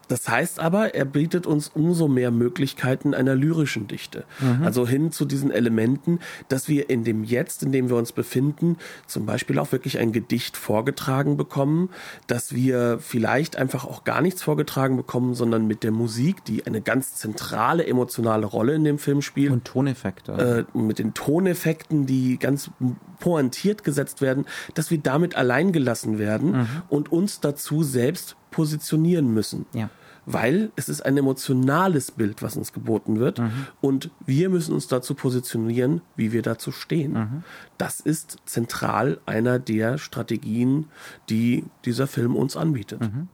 Das 0.07 0.27
heißt 0.27 0.59
aber, 0.59 0.95
er 0.95 1.05
bietet 1.05 1.47
uns 1.47 1.69
umso 1.73 2.07
mehr 2.07 2.31
Möglichkeiten 2.31 3.13
einer 3.13 3.35
lyrischen 3.35 3.87
Dichte. 3.87 4.25
Mhm. 4.39 4.63
Also 4.63 4.87
hin 4.87 5.11
zu 5.11 5.25
diesen 5.25 5.51
Elementen, 5.51 6.19
dass 6.49 6.67
wir 6.67 6.89
in 6.89 7.03
dem 7.03 7.23
Jetzt, 7.23 7.63
in 7.63 7.71
dem 7.71 7.89
wir 7.89 7.95
uns 7.95 8.11
befinden, 8.11 8.77
zum 9.07 9.25
Beispiel 9.25 9.59
auch 9.59 9.71
wirklich 9.71 9.99
ein 9.99 10.11
Gedicht 10.11 10.57
vorgetragen 10.57 11.37
bekommen, 11.37 11.89
dass 12.27 12.53
wir 12.53 12.99
vielleicht 12.99 13.55
einfach 13.55 13.85
auch 13.85 14.03
gar 14.03 14.21
nichts 14.21 14.43
vorgetragen 14.43 14.97
bekommen, 14.97 15.35
sondern 15.35 15.67
mit 15.67 15.83
der 15.83 15.91
Musik, 15.91 16.43
die 16.45 16.65
eine 16.65 16.81
ganz 16.81 17.15
zentrale 17.15 17.85
emotionale 17.85 18.45
Rolle 18.45 18.73
in 18.75 18.83
dem 18.83 18.97
Film 18.97 19.21
spielt. 19.21 19.51
Und 19.51 19.65
Toneffekte. 19.65 20.67
Äh, 20.73 20.77
mit 20.77 20.99
den 20.99 21.13
Toneffekten, 21.13 22.05
die 22.05 22.37
ganz 22.37 22.71
pointiert 23.19 23.83
gesetzt 23.83 24.21
werden, 24.21 24.45
dass 24.73 24.91
wir 24.91 24.97
damit 24.97 25.35
allein 25.35 25.71
gelassen 25.71 26.19
werden 26.19 26.51
mhm. 26.51 26.67
und 26.89 27.11
uns 27.11 27.39
dazu 27.39 27.83
selbst 27.83 28.35
positionieren 28.53 29.33
müssen. 29.33 29.65
Ja. 29.73 29.89
Weil 30.25 30.71
es 30.77 30.87
ist 30.87 31.01
ein 31.01 31.17
emotionales 31.17 32.11
Bild, 32.11 32.41
was 32.41 32.55
uns 32.55 32.71
geboten 32.71 33.19
wird. 33.19 33.39
Mhm. 33.39 33.51
Und 33.81 34.09
wir 34.25 34.49
müssen 34.49 34.73
uns 34.73 34.87
dazu 34.87 35.15
positionieren, 35.15 36.01
wie 36.15 36.31
wir 36.31 36.41
dazu 36.41 36.71
stehen. 36.71 37.13
Mhm. 37.13 37.43
Das 37.77 37.99
ist 37.99 38.37
zentral 38.45 39.19
einer 39.25 39.59
der 39.59 39.97
Strategien, 39.97 40.85
die 41.29 41.65
dieser 41.83 42.07
Film 42.07 42.37
uns 42.37 42.55
anbietet. 42.55 43.01
Mhm. 43.01 43.27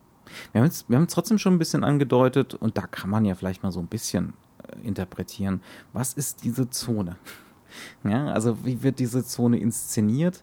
Wir 0.51 0.61
haben, 0.61 0.65
jetzt, 0.65 0.89
wir 0.89 0.97
haben 0.97 1.05
es 1.05 1.13
trotzdem 1.13 1.37
schon 1.37 1.53
ein 1.53 1.59
bisschen 1.59 1.83
angedeutet 1.83 2.55
und 2.55 2.77
da 2.77 2.87
kann 2.87 3.09
man 3.09 3.25
ja 3.25 3.35
vielleicht 3.35 3.61
mal 3.61 3.71
so 3.71 3.79
ein 3.79 3.87
bisschen 3.87 4.33
äh, 4.63 4.87
interpretieren. 4.87 5.61
Was 5.93 6.13
ist 6.13 6.43
diese 6.43 6.69
Zone? 6.69 7.17
Ja, 8.03 8.29
also 8.29 8.65
wie 8.65 8.81
wird 8.81 8.97
diese 8.97 9.23
Zone 9.23 9.59
inszeniert? 9.59 10.41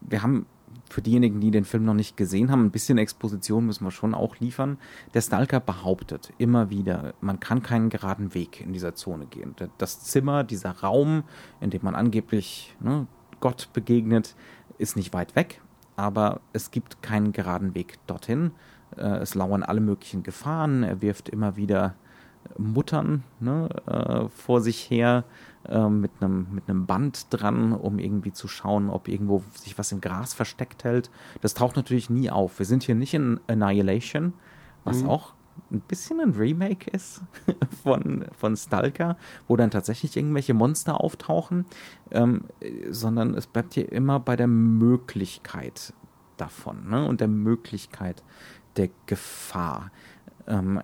Wir 0.00 0.22
haben 0.22 0.46
für 0.92 1.02
diejenigen, 1.02 1.40
die 1.40 1.50
den 1.50 1.64
Film 1.64 1.84
noch 1.84 1.94
nicht 1.94 2.16
gesehen 2.16 2.50
haben, 2.50 2.66
ein 2.66 2.70
bisschen 2.70 2.98
Exposition 2.98 3.66
müssen 3.66 3.84
wir 3.84 3.90
schon 3.90 4.14
auch 4.14 4.36
liefern. 4.36 4.78
Der 5.14 5.20
Stalker 5.20 5.60
behauptet 5.60 6.32
immer 6.38 6.70
wieder, 6.70 7.14
man 7.20 7.40
kann 7.40 7.62
keinen 7.62 7.88
geraden 7.88 8.34
Weg 8.34 8.60
in 8.60 8.72
dieser 8.72 8.94
Zone 8.94 9.26
gehen. 9.26 9.54
Das 9.78 10.04
Zimmer, 10.04 10.44
dieser 10.44 10.70
Raum, 10.70 11.24
in 11.60 11.70
dem 11.70 11.82
man 11.82 11.94
angeblich 11.94 12.74
ne, 12.80 13.06
Gott 13.40 13.68
begegnet, 13.72 14.34
ist 14.78 14.96
nicht 14.96 15.12
weit 15.12 15.36
weg, 15.36 15.60
aber 15.96 16.40
es 16.52 16.70
gibt 16.70 17.02
keinen 17.02 17.32
geraden 17.32 17.74
Weg 17.74 17.98
dorthin. 18.06 18.52
Äh, 18.96 19.18
es 19.18 19.34
lauern 19.34 19.62
alle 19.62 19.80
möglichen 19.80 20.22
Gefahren. 20.22 20.82
Er 20.82 21.02
wirft 21.02 21.28
immer 21.28 21.56
wieder 21.56 21.94
Muttern 22.56 23.24
ne, 23.40 23.68
äh, 23.86 24.28
vor 24.28 24.60
sich 24.60 24.90
her 24.90 25.24
äh, 25.66 25.88
mit 25.88 26.10
einem 26.20 26.46
mit 26.52 26.64
Band 26.86 27.26
dran, 27.30 27.72
um 27.72 27.98
irgendwie 27.98 28.32
zu 28.32 28.48
schauen, 28.48 28.90
ob 28.90 29.08
irgendwo 29.08 29.42
sich 29.54 29.78
was 29.78 29.92
im 29.92 30.00
Gras 30.00 30.34
versteckt 30.34 30.84
hält. 30.84 31.10
Das 31.40 31.54
taucht 31.54 31.76
natürlich 31.76 32.10
nie 32.10 32.30
auf. 32.30 32.58
Wir 32.58 32.66
sind 32.66 32.82
hier 32.84 32.94
nicht 32.94 33.14
in 33.14 33.40
Annihilation, 33.46 34.34
was 34.84 35.02
mhm. 35.02 35.08
auch 35.08 35.34
ein 35.70 35.80
bisschen 35.80 36.20
ein 36.20 36.30
Remake 36.30 36.90
ist 36.90 37.22
von, 37.82 38.26
von 38.32 38.56
Stalker, 38.56 39.16
wo 39.46 39.56
dann 39.56 39.70
tatsächlich 39.70 40.16
irgendwelche 40.16 40.54
Monster 40.54 41.00
auftauchen, 41.00 41.66
ähm, 42.10 42.44
sondern 42.90 43.34
es 43.34 43.46
bleibt 43.46 43.74
hier 43.74 43.90
immer 43.90 44.20
bei 44.20 44.36
der 44.36 44.46
Möglichkeit 44.46 45.92
davon 46.36 46.88
ne? 46.88 47.06
und 47.06 47.20
der 47.20 47.28
Möglichkeit 47.28 48.22
der 48.76 48.90
Gefahr. 49.06 49.90
Ähm, 50.46 50.80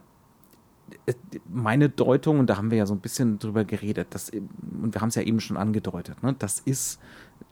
meine 1.49 1.89
Deutung, 1.89 2.39
und 2.39 2.51
da 2.51 2.57
haben 2.57 2.71
wir 2.71 2.79
ja 2.79 2.87
so 2.87 2.95
ein 2.95 3.01
bisschen 3.01 3.39
drüber 3.39 3.65
geredet, 3.65 4.09
das, 4.11 4.31
und 4.31 4.95
wir 4.95 5.01
haben 5.01 5.09
es 5.09 5.15
ja 5.15 5.23
eben 5.23 5.41
schon 5.41 5.57
angedeutet, 5.57 6.23
ne, 6.23 6.35
das 6.39 6.61
ist, 6.61 7.01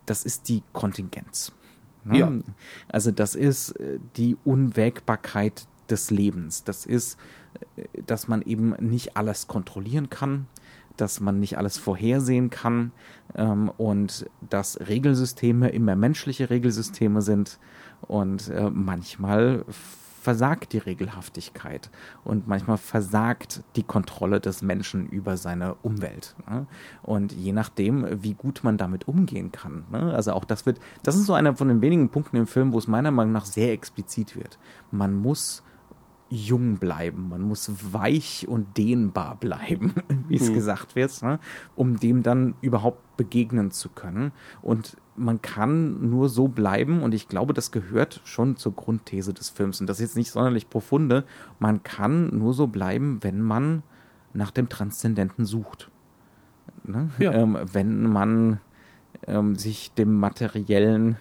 das 0.06 0.24
ist 0.24 0.48
die 0.48 0.62
Kontingenz. 0.72 1.52
Ne? 2.04 2.18
Ja. 2.18 2.32
Also 2.88 3.10
das 3.10 3.34
ist 3.34 3.72
äh, 3.72 3.98
die 4.16 4.36
Unwägbarkeit 4.44 5.66
des 5.88 6.10
Lebens. 6.10 6.64
Das 6.64 6.86
ist, 6.86 7.18
äh, 7.76 8.02
dass 8.06 8.28
man 8.28 8.42
eben 8.42 8.70
nicht 8.80 9.16
alles 9.16 9.46
kontrollieren 9.46 10.10
kann, 10.10 10.46
dass 10.96 11.20
man 11.20 11.40
nicht 11.40 11.58
alles 11.58 11.78
vorhersehen 11.78 12.50
kann 12.50 12.92
ähm, 13.34 13.70
und 13.76 14.26
dass 14.48 14.78
Regelsysteme 14.80 15.70
immer 15.70 15.96
menschliche 15.96 16.50
Regelsysteme 16.50 17.22
sind 17.22 17.58
und 18.02 18.48
äh, 18.48 18.70
manchmal 18.70 19.64
versagt 20.22 20.72
die 20.72 20.78
Regelhaftigkeit 20.78 21.90
und 22.22 22.46
manchmal 22.46 22.78
versagt 22.78 23.64
die 23.74 23.82
Kontrolle 23.82 24.38
des 24.38 24.62
Menschen 24.62 25.08
über 25.08 25.36
seine 25.36 25.74
Umwelt. 25.82 26.36
Ne? 26.48 26.68
Und 27.02 27.32
je 27.32 27.52
nachdem, 27.52 28.22
wie 28.22 28.34
gut 28.34 28.60
man 28.62 28.78
damit 28.78 29.08
umgehen 29.08 29.50
kann. 29.50 29.82
Ne? 29.90 30.14
Also 30.14 30.32
auch 30.32 30.44
das 30.44 30.64
wird, 30.64 30.78
das 31.02 31.16
ist 31.16 31.26
so 31.26 31.34
einer 31.34 31.56
von 31.56 31.66
den 31.66 31.80
wenigen 31.80 32.08
Punkten 32.08 32.36
im 32.36 32.46
Film, 32.46 32.72
wo 32.72 32.78
es 32.78 32.86
meiner 32.86 33.10
Meinung 33.10 33.32
nach 33.32 33.46
sehr 33.46 33.72
explizit 33.72 34.36
wird. 34.36 34.60
Man 34.92 35.12
muss 35.12 35.64
jung 36.28 36.76
bleiben, 36.76 37.28
man 37.28 37.42
muss 37.42 37.70
weich 37.92 38.46
und 38.46 38.78
dehnbar 38.78 39.36
bleiben, 39.40 39.92
wie 40.28 40.36
es 40.36 40.50
mhm. 40.50 40.54
gesagt 40.54 40.94
wird, 40.94 41.20
ne? 41.22 41.40
um 41.74 41.98
dem 41.98 42.22
dann 42.22 42.54
überhaupt 42.60 43.16
begegnen 43.16 43.72
zu 43.72 43.88
können. 43.88 44.30
Und 44.62 44.96
man 45.16 45.42
kann 45.42 46.08
nur 46.10 46.28
so 46.28 46.48
bleiben, 46.48 47.02
und 47.02 47.14
ich 47.14 47.28
glaube, 47.28 47.54
das 47.54 47.70
gehört 47.70 48.20
schon 48.24 48.56
zur 48.56 48.74
Grundthese 48.74 49.34
des 49.34 49.50
Films, 49.50 49.80
und 49.80 49.86
das 49.86 49.98
ist 49.98 50.02
jetzt 50.02 50.16
nicht 50.16 50.30
sonderlich 50.30 50.70
profunde, 50.70 51.24
man 51.58 51.82
kann 51.82 52.36
nur 52.36 52.54
so 52.54 52.66
bleiben, 52.66 53.18
wenn 53.22 53.40
man 53.40 53.82
nach 54.32 54.50
dem 54.50 54.68
Transzendenten 54.68 55.44
sucht. 55.44 55.90
Ne? 56.84 57.10
Ja. 57.18 57.32
Ähm, 57.32 57.58
wenn 57.72 58.10
man 58.10 58.60
ähm, 59.26 59.56
sich 59.56 59.92
dem 59.92 60.18
materiellen 60.18 61.16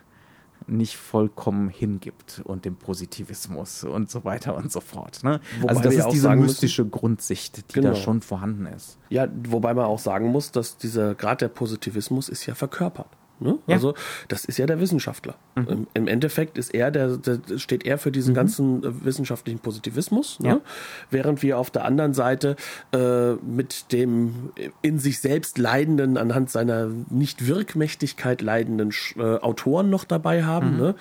nicht 0.68 0.96
vollkommen 0.96 1.70
hingibt 1.70 2.42
und 2.46 2.66
dem 2.66 2.76
Positivismus 2.76 3.84
und 3.84 4.10
so 4.10 4.24
weiter 4.24 4.56
und 4.56 4.72
so 4.72 4.80
fort. 4.80 5.24
Ne? 5.24 5.40
also 5.68 5.82
das 5.82 5.96
ist 5.96 6.08
diese 6.10 6.30
mystische 6.36 6.84
müssen, 6.84 6.92
Grundsicht, 6.92 7.70
die 7.72 7.74
genau. 7.74 7.90
da 7.90 7.96
schon 7.96 8.22
vorhanden 8.22 8.68
ist. 8.68 8.98
Ja, 9.10 9.28
wobei 9.48 9.74
man 9.74 9.86
auch 9.86 10.00
sagen 10.00 10.28
muss, 10.28 10.52
dass 10.52 10.78
dieser 10.78 11.16
Grad 11.16 11.42
der 11.42 11.50
Positivismus 11.50 12.30
ist 12.30 12.46
ja 12.46 12.56
verkörpert. 12.56 13.10
Ne? 13.42 13.58
Ja. 13.66 13.76
Also 13.76 13.96
das 14.28 14.46
ist 14.46 14.60
ja 14.60 14.68
der 14.68 14.80
Wissenschaftler. 14.80 15.34
Mhm. 15.56 15.68
Im, 15.68 15.88
Im, 15.96 16.08
Endeffekt 16.08 16.60
ist 16.60 16.74
er 16.76 16.92
der, 16.92 17.18
der, 17.18 17.40
steht 17.58 17.86
er 17.86 17.98
für 17.98 18.12
diesen 18.12 18.34
mhm. 18.34 18.36
ganzen 18.36 18.84
äh, 18.84 19.06
wissenschaftlichen 19.06 19.60
Positivismus, 19.60 20.40
ne? 20.40 20.50
ja. 20.50 20.62
während 21.10 21.42
wir 21.42 21.58
auf 21.58 21.72
der 21.72 21.86
anderen 21.86 22.14
Seite 22.14 22.56
äh, 22.94 23.34
mit 23.34 23.92
dem 23.92 24.52
in 24.84 25.00
sich 25.00 25.20
selbst 25.20 25.58
leidenden, 25.58 26.18
anhand 26.18 26.52
seiner 26.52 26.88
nicht 27.10 27.48
Wirkmächtigkeit 27.48 28.44
leidenden 28.44 28.94
äh, 29.18 29.22
Autoren 29.22 29.90
noch 29.90 30.04
dabei 30.04 30.44
haben, 30.44 30.74
mhm. 30.74 30.80
ne? 30.80 30.96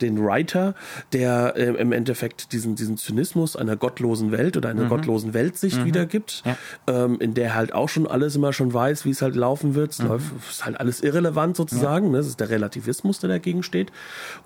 den 0.00 0.24
Writer, 0.24 0.74
der 1.12 1.54
äh, 1.56 1.74
im 1.74 1.92
Endeffekt 1.92 2.52
diesen 2.52 2.74
diesen 2.74 2.96
Zynismus 2.96 3.54
einer 3.54 3.76
gottlosen 3.76 4.32
Welt 4.32 4.56
oder 4.56 4.70
einer 4.70 4.84
mhm. 4.84 4.88
gottlosen 4.88 5.34
Weltsicht 5.34 5.80
mhm. 5.80 5.84
wiedergibt, 5.84 6.42
ja. 6.46 6.56
ähm, 6.86 7.20
in 7.20 7.34
der 7.34 7.54
halt 7.54 7.74
auch 7.74 7.90
schon 7.90 8.06
alles 8.06 8.34
immer 8.34 8.54
schon 8.54 8.72
weiß, 8.72 9.04
wie 9.04 9.10
es 9.10 9.20
halt 9.20 9.36
laufen 9.36 9.74
wird. 9.74 9.92
Es 9.92 9.98
mhm. 9.98 10.08
läuft, 10.08 10.32
ist 10.48 10.64
halt 10.64 10.80
alles 10.80 11.02
irrelevant 11.02 11.56
sozusagen 11.56 11.81
sagen. 11.82 12.10
Ne? 12.10 12.18
Das 12.18 12.26
ist 12.26 12.40
der 12.40 12.50
Relativismus, 12.50 13.20
der 13.20 13.28
dagegen 13.28 13.62
steht. 13.62 13.92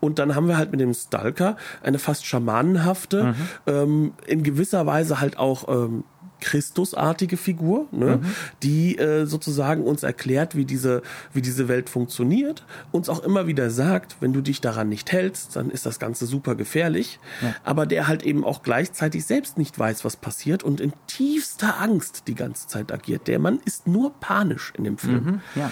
Und 0.01 0.19
dann 0.19 0.35
haben 0.35 0.49
wir 0.49 0.57
halt 0.57 0.71
mit 0.71 0.81
dem 0.81 0.95
Stalker 0.95 1.57
eine 1.83 1.99
fast 1.99 2.27
schamanenhafte, 2.27 3.25
mhm. 3.25 3.35
ähm, 3.67 4.13
in 4.27 4.43
gewisser 4.43 4.87
Weise 4.87 5.21
halt 5.21 5.39
auch 5.39 5.69
ähm, 5.69 6.05
Christusartige 6.41 7.37
Figur, 7.37 7.87
ne, 7.93 8.19
mhm. 8.19 8.27
die 8.63 8.99
äh, 8.99 9.27
sozusagen 9.27 9.85
uns 9.85 10.03
erklärt, 10.03 10.55
wie 10.57 10.65
diese, 10.65 11.03
wie 11.33 11.43
diese 11.43 11.69
Welt 11.69 11.89
funktioniert, 11.89 12.65
uns 12.93 13.09
auch 13.09 13.23
immer 13.23 13.47
wieder 13.47 13.71
sagt, 13.71 14.17
wenn 14.21 14.33
du 14.33 14.41
dich 14.41 14.61
daran 14.61 14.89
nicht 14.89 15.13
hältst, 15.13 15.57
dann 15.57 15.71
ist 15.71 15.87
das 15.87 15.99
Ganze 15.99 16.27
super 16.27 16.55
gefährlich, 16.55 17.19
ja. 17.43 17.55
aber 17.65 17.87
der 17.87 18.09
halt 18.09 18.23
eben 18.23 18.45
auch 18.45 18.63
gleichzeitig 18.63 19.25
selbst 19.25 19.59
nicht 19.59 19.79
weiß, 19.79 20.05
was 20.05 20.17
passiert 20.17 20.63
und 20.63 20.81
in 20.81 20.93
tiefster 21.07 21.81
Angst 21.81 22.25
die 22.27 22.35
ganze 22.35 22.67
Zeit 22.67 22.93
agiert. 22.93 23.27
Der 23.29 23.39
Mann 23.39 23.61
ist 23.65 23.87
nur 23.87 24.13
panisch 24.21 24.73
in 24.77 24.85
dem 24.85 24.99
Film. 24.99 25.25
Mhm, 25.25 25.41
ja. 25.55 25.71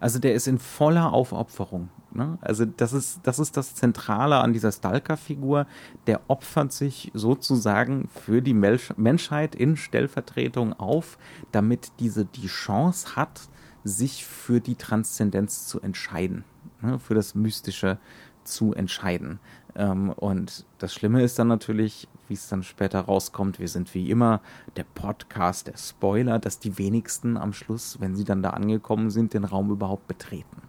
Also 0.00 0.18
der 0.18 0.34
ist 0.34 0.48
in 0.48 0.58
voller 0.58 1.12
Aufopferung. 1.12 1.88
Ne? 2.14 2.38
Also 2.40 2.64
das 2.64 2.92
ist, 2.92 3.20
das 3.22 3.38
ist 3.38 3.56
das 3.56 3.74
Zentrale 3.74 4.38
an 4.38 4.52
dieser 4.52 4.72
Stalker-Figur. 4.72 5.66
Der 6.06 6.20
opfert 6.28 6.72
sich 6.72 7.10
sozusagen 7.14 8.08
für 8.08 8.42
die 8.42 8.54
Menschheit 8.54 9.54
in 9.54 9.76
Stellvertretung 9.76 10.72
auf, 10.74 11.18
damit 11.52 11.92
diese 12.00 12.24
die 12.24 12.48
Chance 12.48 13.16
hat, 13.16 13.48
sich 13.84 14.24
für 14.24 14.60
die 14.60 14.76
Transzendenz 14.76 15.66
zu 15.66 15.80
entscheiden, 15.80 16.44
ne? 16.80 16.98
für 16.98 17.14
das 17.14 17.34
Mystische 17.34 17.98
zu 18.44 18.74
entscheiden. 18.74 19.40
Ähm, 19.74 20.10
und 20.10 20.66
das 20.78 20.92
Schlimme 20.92 21.22
ist 21.22 21.38
dann 21.38 21.48
natürlich, 21.48 22.08
wie 22.28 22.34
es 22.34 22.48
dann 22.48 22.62
später 22.62 23.00
rauskommt, 23.00 23.58
wir 23.58 23.68
sind 23.68 23.92
wie 23.94 24.10
immer 24.10 24.40
der 24.76 24.84
Podcast, 24.84 25.66
der 25.66 25.76
Spoiler, 25.76 26.38
dass 26.38 26.58
die 26.58 26.78
wenigsten 26.78 27.36
am 27.36 27.52
Schluss, 27.52 28.00
wenn 28.00 28.16
sie 28.16 28.24
dann 28.24 28.42
da 28.42 28.50
angekommen 28.50 29.10
sind, 29.10 29.34
den 29.34 29.44
Raum 29.44 29.70
überhaupt 29.70 30.06
betreten. 30.08 30.62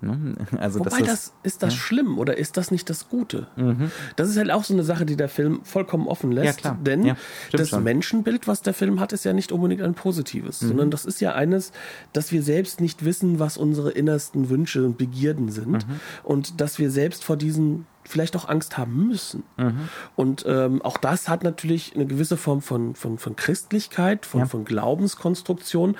Ne? 0.00 0.34
Also 0.58 0.80
Wobei 0.80 1.00
das, 1.00 1.06
das 1.06 1.32
ist 1.42 1.62
das 1.62 1.74
ja. 1.74 1.80
schlimm 1.80 2.18
oder 2.18 2.36
ist 2.36 2.56
das 2.56 2.70
nicht 2.70 2.88
das 2.90 3.08
Gute? 3.08 3.46
Mhm. 3.56 3.90
Das 4.16 4.28
ist 4.28 4.36
halt 4.36 4.50
auch 4.50 4.64
so 4.64 4.74
eine 4.74 4.82
Sache, 4.82 5.06
die 5.06 5.16
der 5.16 5.28
Film 5.28 5.60
vollkommen 5.64 6.08
offen 6.08 6.32
lässt. 6.32 6.64
Ja, 6.64 6.76
Denn 6.80 7.04
ja, 7.04 7.16
das 7.52 7.70
schon. 7.70 7.84
Menschenbild, 7.84 8.48
was 8.48 8.62
der 8.62 8.74
Film 8.74 9.00
hat, 9.00 9.12
ist 9.12 9.24
ja 9.24 9.32
nicht 9.32 9.52
unbedingt 9.52 9.82
ein 9.82 9.94
positives, 9.94 10.62
mhm. 10.62 10.68
sondern 10.68 10.90
das 10.90 11.04
ist 11.04 11.20
ja 11.20 11.34
eines, 11.34 11.72
dass 12.12 12.32
wir 12.32 12.42
selbst 12.42 12.80
nicht 12.80 13.04
wissen, 13.04 13.38
was 13.38 13.56
unsere 13.56 13.90
innersten 13.90 14.50
Wünsche 14.50 14.84
und 14.84 14.98
Begierden 14.98 15.50
sind 15.50 15.86
mhm. 15.88 16.00
und 16.22 16.60
dass 16.60 16.78
wir 16.78 16.90
selbst 16.90 17.24
vor 17.24 17.36
diesen 17.36 17.86
vielleicht 18.04 18.36
auch 18.36 18.48
Angst 18.48 18.78
haben 18.78 19.06
müssen. 19.08 19.42
Mhm. 19.56 19.88
Und 20.16 20.44
ähm, 20.48 20.82
auch 20.82 20.96
das 20.96 21.28
hat 21.28 21.44
natürlich 21.44 21.94
eine 21.94 22.06
gewisse 22.06 22.36
Form 22.36 22.62
von, 22.62 22.94
von, 22.94 23.18
von 23.18 23.36
Christlichkeit, 23.36 24.24
von, 24.24 24.46
von 24.46 24.64
Glaubenskonstruktion, 24.64 25.96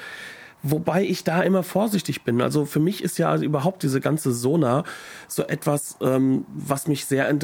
Wobei 0.64 1.04
ich 1.04 1.22
da 1.22 1.42
immer 1.42 1.62
vorsichtig 1.62 2.24
bin. 2.24 2.40
Also 2.40 2.64
für 2.64 2.80
mich 2.80 3.04
ist 3.04 3.16
ja 3.16 3.36
überhaupt 3.36 3.84
diese 3.84 4.00
ganze 4.00 4.32
Sona 4.32 4.82
so 5.28 5.44
etwas, 5.44 5.96
ähm, 6.00 6.46
was 6.52 6.88
mich 6.88 7.04
sehr 7.04 7.28
äh, 7.30 7.36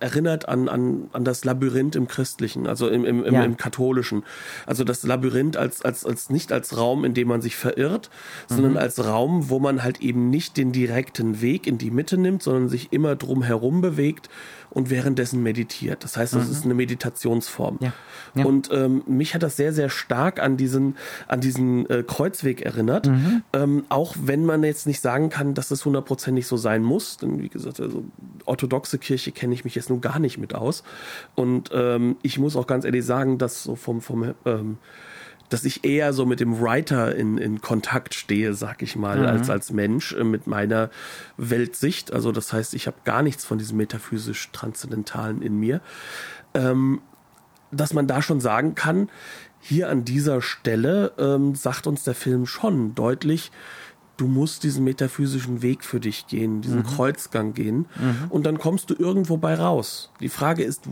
erinnert 0.00 0.48
an, 0.48 0.68
an, 0.68 1.08
an 1.12 1.24
das 1.24 1.44
Labyrinth 1.44 1.94
im 1.94 2.08
Christlichen, 2.08 2.66
also 2.66 2.88
im, 2.88 3.04
im, 3.04 3.24
im, 3.24 3.34
ja. 3.34 3.44
im 3.44 3.56
Katholischen. 3.56 4.24
Also 4.66 4.82
das 4.82 5.04
Labyrinth 5.04 5.56
als, 5.56 5.82
als, 5.82 6.04
als 6.04 6.30
nicht 6.30 6.50
als 6.50 6.76
Raum, 6.76 7.04
in 7.04 7.14
dem 7.14 7.28
man 7.28 7.42
sich 7.42 7.54
verirrt, 7.54 8.10
mhm. 8.48 8.54
sondern 8.54 8.76
als 8.76 9.04
Raum, 9.04 9.48
wo 9.48 9.60
man 9.60 9.84
halt 9.84 10.00
eben 10.00 10.28
nicht 10.28 10.56
den 10.56 10.72
direkten 10.72 11.40
Weg 11.42 11.68
in 11.68 11.78
die 11.78 11.92
Mitte 11.92 12.18
nimmt, 12.18 12.42
sondern 12.42 12.68
sich 12.68 12.92
immer 12.92 13.14
drum 13.14 13.44
herum 13.44 13.82
bewegt 13.82 14.28
und 14.70 14.90
währenddessen 14.90 15.42
meditiert. 15.42 16.02
Das 16.02 16.16
heißt, 16.16 16.34
das 16.34 16.46
mhm. 16.46 16.52
ist 16.52 16.64
eine 16.64 16.74
Meditationsform. 16.74 17.78
Ja. 17.80 17.92
Ja. 18.34 18.44
Und 18.46 18.70
ähm, 18.72 19.02
mich 19.06 19.34
hat 19.34 19.42
das 19.42 19.56
sehr, 19.56 19.72
sehr 19.72 19.90
stark 19.90 20.40
an 20.40 20.56
diesen, 20.56 20.96
an 21.28 21.40
diesen 21.40 21.88
äh, 21.90 22.02
Kreuzweg 22.32 22.62
erinnert. 22.62 23.06
Mhm. 23.06 23.42
Ähm, 23.52 23.84
auch 23.88 24.14
wenn 24.20 24.44
man 24.44 24.62
jetzt 24.64 24.86
nicht 24.86 25.00
sagen 25.00 25.28
kann, 25.28 25.54
dass 25.54 25.68
das 25.68 25.84
hundertprozentig 25.84 26.46
so 26.46 26.56
sein 26.56 26.82
muss. 26.82 27.18
Denn 27.18 27.42
wie 27.42 27.48
gesagt, 27.48 27.80
also 27.80 28.04
orthodoxe 28.44 28.98
Kirche 28.98 29.32
kenne 29.32 29.54
ich 29.54 29.64
mich 29.64 29.74
jetzt 29.74 29.90
nun 29.90 30.00
gar 30.00 30.18
nicht 30.18 30.38
mit 30.38 30.54
aus. 30.54 30.82
Und 31.34 31.70
ähm, 31.72 32.16
ich 32.22 32.38
muss 32.38 32.56
auch 32.56 32.66
ganz 32.66 32.84
ehrlich 32.84 33.04
sagen, 33.04 33.38
dass 33.38 33.62
so 33.62 33.76
vom, 33.76 34.00
vom 34.00 34.34
ähm, 34.44 34.78
dass 35.48 35.64
ich 35.64 35.84
eher 35.84 36.14
so 36.14 36.24
mit 36.24 36.40
dem 36.40 36.60
Writer 36.62 37.14
in, 37.14 37.36
in 37.36 37.60
Kontakt 37.60 38.14
stehe, 38.14 38.54
sag 38.54 38.80
ich 38.82 38.96
mal, 38.96 39.18
mhm. 39.18 39.26
als 39.26 39.50
als 39.50 39.70
Mensch 39.70 40.12
äh, 40.14 40.24
mit 40.24 40.46
meiner 40.46 40.90
Weltsicht. 41.36 42.12
Also 42.12 42.32
das 42.32 42.52
heißt, 42.52 42.74
ich 42.74 42.86
habe 42.86 42.96
gar 43.04 43.22
nichts 43.22 43.44
von 43.44 43.58
diesem 43.58 43.76
metaphysisch 43.76 44.50
Transzendentalen 44.52 45.42
in 45.42 45.58
mir. 45.58 45.80
Ähm, 46.54 47.02
dass 47.74 47.94
man 47.94 48.06
da 48.06 48.20
schon 48.20 48.40
sagen 48.40 48.74
kann, 48.74 49.08
hier 49.62 49.88
an 49.88 50.04
dieser 50.04 50.42
Stelle 50.42 51.12
ähm, 51.18 51.54
sagt 51.54 51.86
uns 51.86 52.02
der 52.02 52.14
Film 52.14 52.46
schon 52.46 52.94
deutlich, 52.96 53.52
du 54.16 54.26
musst 54.26 54.64
diesen 54.64 54.84
metaphysischen 54.84 55.62
Weg 55.62 55.84
für 55.84 56.00
dich 56.00 56.26
gehen, 56.26 56.60
diesen 56.60 56.80
mhm. 56.80 56.86
Kreuzgang 56.86 57.54
gehen 57.54 57.86
mhm. 57.98 58.26
und 58.28 58.44
dann 58.44 58.58
kommst 58.58 58.90
du 58.90 58.94
irgendwo 58.98 59.36
bei 59.36 59.54
raus. 59.54 60.10
Die 60.20 60.28
Frage 60.28 60.64
ist, 60.64 60.82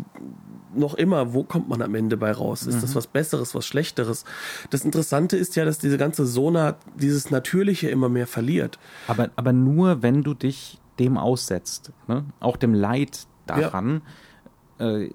noch 0.72 0.94
immer, 0.94 1.34
wo 1.34 1.42
kommt 1.42 1.68
man 1.68 1.82
am 1.82 1.96
Ende 1.96 2.16
bei 2.16 2.30
raus? 2.30 2.62
Ist 2.62 2.76
mhm. 2.76 2.80
das 2.82 2.94
was 2.94 3.08
Besseres, 3.08 3.56
was 3.56 3.66
Schlechteres? 3.66 4.24
Das 4.70 4.84
Interessante 4.84 5.36
ist 5.36 5.56
ja, 5.56 5.64
dass 5.64 5.78
diese 5.78 5.98
ganze 5.98 6.24
Sona 6.26 6.76
dieses 6.96 7.30
Natürliche 7.30 7.90
immer 7.90 8.08
mehr 8.08 8.28
verliert. 8.28 8.78
Aber, 9.08 9.30
aber 9.34 9.52
nur, 9.52 10.02
wenn 10.02 10.22
du 10.22 10.32
dich 10.32 10.78
dem 11.00 11.18
aussetzt, 11.18 11.90
ne? 12.06 12.24
auch 12.38 12.56
dem 12.56 12.72
Leid 12.72 13.26
daran, 13.46 14.02
ja. 14.78 14.96
äh, 14.96 15.10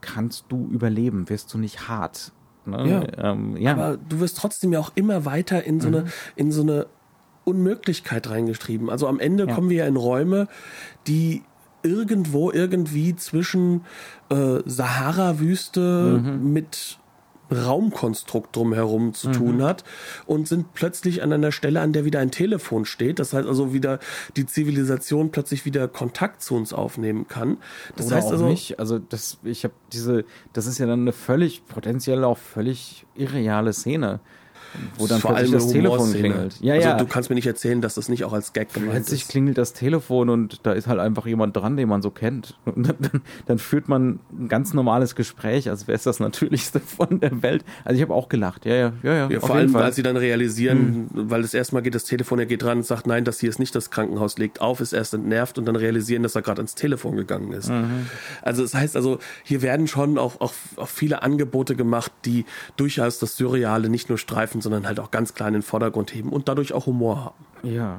kannst 0.00 0.44
du 0.48 0.68
überleben, 0.68 1.28
wirst 1.28 1.52
du 1.52 1.58
nicht 1.58 1.88
hart. 1.88 2.32
Ne? 2.66 3.08
Ja. 3.16 3.32
Ähm, 3.32 3.56
ja. 3.56 3.72
Aber 3.72 3.96
du 3.96 4.20
wirst 4.20 4.38
trotzdem 4.38 4.72
ja 4.72 4.80
auch 4.80 4.92
immer 4.94 5.24
weiter 5.24 5.64
in 5.64 5.80
so 5.80 5.88
eine, 5.88 6.02
mhm. 6.02 6.08
in 6.36 6.52
so 6.52 6.62
eine 6.62 6.86
Unmöglichkeit 7.44 8.28
reingeschrieben. 8.30 8.90
Also 8.90 9.06
am 9.06 9.20
Ende 9.20 9.46
ja. 9.46 9.54
kommen 9.54 9.70
wir 9.70 9.78
ja 9.78 9.86
in 9.86 9.96
Räume, 9.96 10.48
die 11.06 11.42
irgendwo 11.82 12.50
irgendwie 12.50 13.14
zwischen 13.14 13.82
äh, 14.30 14.60
Sahara-Wüste 14.64 16.22
mhm. 16.22 16.52
mit 16.52 16.98
Raumkonstrukt 17.50 18.54
drumherum 18.54 19.14
zu 19.14 19.28
mhm. 19.28 19.32
tun 19.32 19.62
hat 19.62 19.84
und 20.26 20.48
sind 20.48 20.74
plötzlich 20.74 21.22
an 21.22 21.32
einer 21.32 21.52
Stelle, 21.52 21.80
an 21.80 21.92
der 21.92 22.04
wieder 22.04 22.20
ein 22.20 22.30
Telefon 22.30 22.84
steht. 22.84 23.18
Das 23.18 23.32
heißt 23.32 23.46
also 23.46 23.72
wieder 23.72 23.98
die 24.36 24.46
Zivilisation 24.46 25.30
plötzlich 25.30 25.64
wieder 25.64 25.88
Kontakt 25.88 26.42
zu 26.42 26.54
uns 26.54 26.72
aufnehmen 26.72 27.28
kann. 27.28 27.58
Das 27.96 28.06
Oder 28.06 28.16
heißt 28.16 28.30
also 28.30 28.46
nicht. 28.46 28.78
Also 28.78 28.98
das, 28.98 29.38
ich 29.44 29.64
habe 29.64 29.74
diese, 29.92 30.24
das 30.52 30.66
ist 30.66 30.78
ja 30.78 30.86
dann 30.86 31.00
eine 31.00 31.12
völlig 31.12 31.66
potenziell 31.66 32.24
auch 32.24 32.38
völlig 32.38 33.06
irreale 33.14 33.72
Szene 33.72 34.20
wo 34.98 35.06
dann 35.06 35.20
vor 35.20 35.36
allem 35.36 35.52
das 35.52 35.68
Telefon 35.68 36.12
klingelt. 36.12 36.56
Ja, 36.60 36.74
also 36.74 36.88
ja. 36.88 36.96
du 36.96 37.06
kannst 37.06 37.30
mir 37.30 37.36
nicht 37.36 37.46
erzählen, 37.46 37.80
dass 37.80 37.94
das 37.94 38.08
nicht 38.08 38.24
auch 38.24 38.32
als 38.32 38.52
Gag 38.52 38.72
gemeint 38.72 38.92
Plötzlich 38.92 39.22
ist. 39.22 39.30
klingelt 39.30 39.58
das 39.58 39.72
Telefon 39.72 40.28
und 40.28 40.60
da 40.64 40.72
ist 40.72 40.86
halt 40.86 41.00
einfach 41.00 41.26
jemand 41.26 41.56
dran, 41.56 41.76
den 41.76 41.88
man 41.88 42.02
so 42.02 42.10
kennt. 42.10 42.56
Und 42.64 42.88
dann, 42.88 43.22
dann, 43.46 43.58
führt 43.58 43.88
man 43.88 44.18
ein 44.32 44.48
ganz 44.48 44.74
normales 44.74 45.14
Gespräch, 45.14 45.70
als 45.70 45.86
wäre 45.86 45.96
es 45.96 46.02
das 46.02 46.18
Natürlichste 46.18 46.80
von 46.96 47.20
der 47.20 47.42
Welt. 47.42 47.64
Also 47.84 47.96
ich 47.96 48.02
habe 48.02 48.14
auch 48.14 48.28
gelacht. 48.28 48.64
Ja, 48.64 48.74
ja, 48.74 48.92
ja, 49.02 49.14
ja. 49.14 49.30
ja 49.30 49.40
vor 49.40 49.54
allem, 49.54 49.76
als 49.76 49.96
sie 49.96 50.02
dann 50.02 50.16
realisieren, 50.16 51.08
hm. 51.12 51.30
weil 51.30 51.42
das 51.42 51.54
erste 51.54 51.74
Mal 51.74 51.82
geht 51.82 51.94
das 51.94 52.04
Telefon, 52.04 52.38
er 52.38 52.46
geht 52.46 52.62
dran 52.62 52.78
und 52.78 52.86
sagt, 52.86 53.06
nein, 53.06 53.24
das 53.24 53.40
hier 53.40 53.48
ist 53.48 53.58
nicht 53.58 53.74
das 53.74 53.90
Krankenhaus, 53.90 54.38
legt 54.38 54.60
auf, 54.60 54.80
ist 54.80 54.92
erst 54.92 55.14
entnervt 55.14 55.58
und 55.58 55.66
dann 55.66 55.76
realisieren, 55.76 56.22
dass 56.22 56.34
er 56.34 56.42
gerade 56.42 56.58
ans 56.58 56.74
Telefon 56.74 57.16
gegangen 57.16 57.52
ist. 57.52 57.68
Mhm. 57.68 58.06
Also 58.42 58.62
das 58.62 58.74
heißt 58.74 58.96
also, 58.96 59.18
hier 59.44 59.62
werden 59.62 59.86
schon 59.86 60.18
auch, 60.18 60.40
auch, 60.40 60.52
auch 60.76 60.88
viele 60.88 61.22
Angebote 61.22 61.76
gemacht, 61.76 62.12
die 62.24 62.44
durchaus 62.76 63.18
das 63.18 63.36
Surreale 63.36 63.88
nicht 63.88 64.08
nur 64.08 64.18
streifen, 64.18 64.60
sondern 64.64 64.86
halt 64.86 64.98
auch 64.98 65.12
ganz 65.12 65.34
klar 65.34 65.48
in 65.48 65.54
den 65.54 65.62
Vordergrund 65.62 66.12
heben 66.12 66.30
und 66.30 66.48
dadurch 66.48 66.72
auch 66.72 66.86
Humor 66.86 67.24
haben. 67.24 67.44
Ja, 67.62 67.98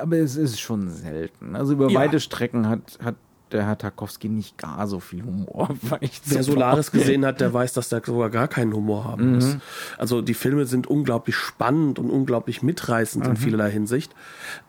aber 0.00 0.16
es 0.16 0.36
ist 0.36 0.58
schon 0.58 0.88
selten. 0.88 1.54
Also 1.54 1.74
über 1.74 1.90
ja. 1.90 2.00
weite 2.00 2.18
Strecken 2.18 2.68
hat, 2.68 2.98
hat 3.02 3.16
der 3.52 3.66
Herr 3.66 3.78
Tarkovsky 3.78 4.28
nicht 4.28 4.58
gar 4.58 4.86
so 4.86 5.00
viel 5.00 5.22
Humor. 5.22 5.68
Wer 6.26 6.42
Solaris 6.42 6.90
gesehen 6.90 7.24
hat, 7.24 7.40
der 7.40 7.52
weiß, 7.52 7.72
dass 7.74 7.88
der 7.88 8.02
sogar 8.04 8.30
gar 8.30 8.48
keinen 8.48 8.72
Humor 8.72 9.04
haben 9.04 9.28
mhm. 9.28 9.34
muss. 9.34 9.56
Also 9.98 10.22
die 10.22 10.34
Filme 10.34 10.66
sind 10.66 10.86
unglaublich 10.86 11.36
spannend 11.36 11.98
und 11.98 12.10
unglaublich 12.10 12.62
mitreißend 12.62 13.24
mhm. 13.24 13.30
in 13.30 13.36
vielerlei 13.36 13.70
Hinsicht. 13.70 14.14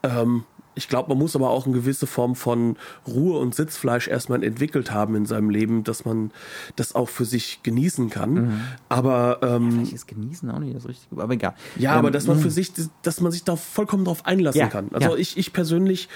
Ähm, 0.04 0.44
ich 0.76 0.90
glaube, 0.90 1.10
man 1.10 1.18
muss 1.18 1.36
aber 1.36 1.50
auch 1.50 1.66
eine 1.66 1.74
gewisse 1.74 2.06
Form 2.06 2.36
von 2.36 2.76
Ruhe 3.08 3.40
und 3.40 3.56
Sitzfleisch 3.56 4.08
erstmal 4.08 4.44
entwickelt 4.44 4.92
haben 4.92 5.16
in 5.16 5.26
seinem 5.26 5.50
Leben, 5.50 5.84
dass 5.84 6.06
man 6.06 6.32
das 6.76 6.94
auch 6.94 7.10
für 7.10 7.26
sich 7.26 7.64
genießen 7.64 8.10
kann. 8.10 8.34
Mhm. 8.34 8.62
Aber 8.90 9.40
ähm, 9.42 9.72
vielleicht 9.72 9.94
ist 9.94 10.08
genießen 10.08 10.50
auch 10.52 10.60
nicht 10.60 10.76
das 10.76 10.88
Richtige, 10.88 11.22
aber 11.22 11.34
egal. 11.34 11.56
Ja, 11.78 11.94
ähm, 11.94 12.00
aber 12.00 12.12
dass 12.12 12.28
man 12.28 12.38
für 12.38 12.48
mhm. 12.48 12.52
sich, 12.52 12.72
dass 13.02 13.22
man 13.22 13.32
sich 13.32 13.44
da 13.44 13.56
vollkommen 13.56 14.06
drauf 14.06 14.26
einlassen 14.26 14.60
ja, 14.60 14.68
kann. 14.68 14.90
Also 14.92 15.12
ja. 15.12 15.16
ich, 15.16 15.38
ich 15.38 15.54
persönlich, 15.54 16.10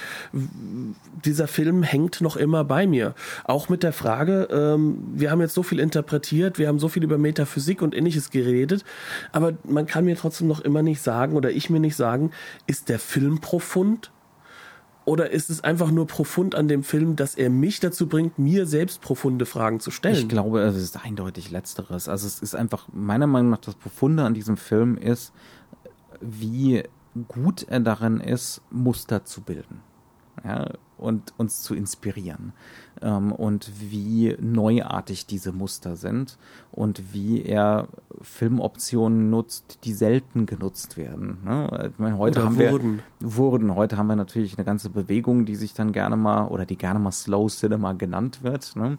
dieser 1.26 1.47
Film 1.47 1.84
hängt 1.84 2.22
noch 2.22 2.36
immer 2.36 2.64
bei 2.66 2.86
mir. 2.86 3.16
Auch 3.45 3.70
mit 3.70 3.84
der 3.84 3.93
Frage, 3.93 4.49
ähm, 4.51 5.03
wir 5.14 5.32
haben 5.32 5.39
jetzt 5.41 5.53
so 5.53 5.64
viel 5.64 5.80
interpretiert, 5.80 6.60
wir 6.60 6.68
haben 6.68 6.80
so 6.80 6.89
viel 6.89 7.03
über 7.03 7.18
Metaphysik 7.18 7.82
und 7.82 7.95
ähnliches 7.95 8.30
geredet, 8.30 8.84
aber 9.32 9.53
man 9.64 9.86
kann 9.86 10.05
mir 10.05 10.18
trotzdem 10.18 10.47
noch 10.47 10.60
immer 10.60 10.82
nicht 10.82 11.01
sagen 11.01 11.36
oder 11.36 11.51
ich 11.51 11.70
mir 11.70 11.80
nicht 11.80 11.95
sagen, 11.95 12.32
ist 12.68 12.89
der 12.89 12.99
Film 12.99 13.39
profund? 13.39 14.12
Oder 15.10 15.32
ist 15.32 15.49
es 15.49 15.64
einfach 15.64 15.89
nur 15.89 16.05
profund 16.05 16.53
an 16.53 16.68
dem 16.68 16.84
Film, 16.84 17.16
dass 17.16 17.34
er 17.34 17.49
mich 17.49 17.80
dazu 17.80 18.07
bringt, 18.07 18.38
mir 18.38 18.68
selbst 18.68 19.01
profunde 19.01 19.47
Fragen 19.47 19.80
zu 19.80 19.89
stellen? 19.89 20.14
Ich 20.14 20.30
glaube, 20.30 20.62
es 20.62 20.76
ist 20.76 21.03
eindeutig 21.03 21.49
Letzteres. 21.49 22.07
Also 22.07 22.28
es 22.28 22.39
ist 22.39 22.53
einfach, 22.53 22.88
meiner 22.93 23.26
Meinung 23.26 23.49
nach, 23.49 23.57
das 23.57 23.74
Profunde 23.74 24.22
an 24.22 24.36
diesem 24.36 24.55
Film 24.55 24.97
ist, 24.97 25.34
wie 26.22 26.84
gut 27.28 27.66
er 27.68 27.80
darin 27.80 28.20
ist, 28.20 28.62
Muster 28.70 29.26
zu 29.26 29.41
bilden. 29.41 29.82
Ja, 30.43 30.70
und 30.99 31.33
uns 31.37 31.61
zu 31.61 31.73
inspirieren 31.73 32.53
ähm, 33.01 33.31
und 33.31 33.71
wie 33.79 34.35
neuartig 34.39 35.25
diese 35.25 35.51
Muster 35.51 35.95
sind 35.95 36.37
und 36.71 37.13
wie 37.13 37.43
er 37.43 37.87
Filmoptionen 38.21 39.29
nutzt, 39.29 39.79
die 39.83 39.93
selten 39.93 40.45
genutzt 40.45 40.97
werden. 40.97 41.39
Ne? 41.43 41.91
Meine, 41.97 42.17
heute 42.17 42.39
oder 42.39 42.45
haben 42.47 42.57
wurden. 42.57 42.99
wir 43.19 43.35
wurden 43.35 43.75
heute 43.75 43.97
haben 43.97 44.07
wir 44.07 44.15
natürlich 44.15 44.57
eine 44.57 44.65
ganze 44.65 44.89
Bewegung, 44.89 45.45
die 45.45 45.55
sich 45.55 45.73
dann 45.73 45.91
gerne 45.91 46.17
mal 46.17 46.47
oder 46.47 46.65
die 46.65 46.77
gerne 46.77 46.99
mal 46.99 47.11
Slow 47.11 47.47
Cinema 47.49 47.93
genannt 47.93 48.43
wird. 48.43 48.75
Ne? 48.75 48.97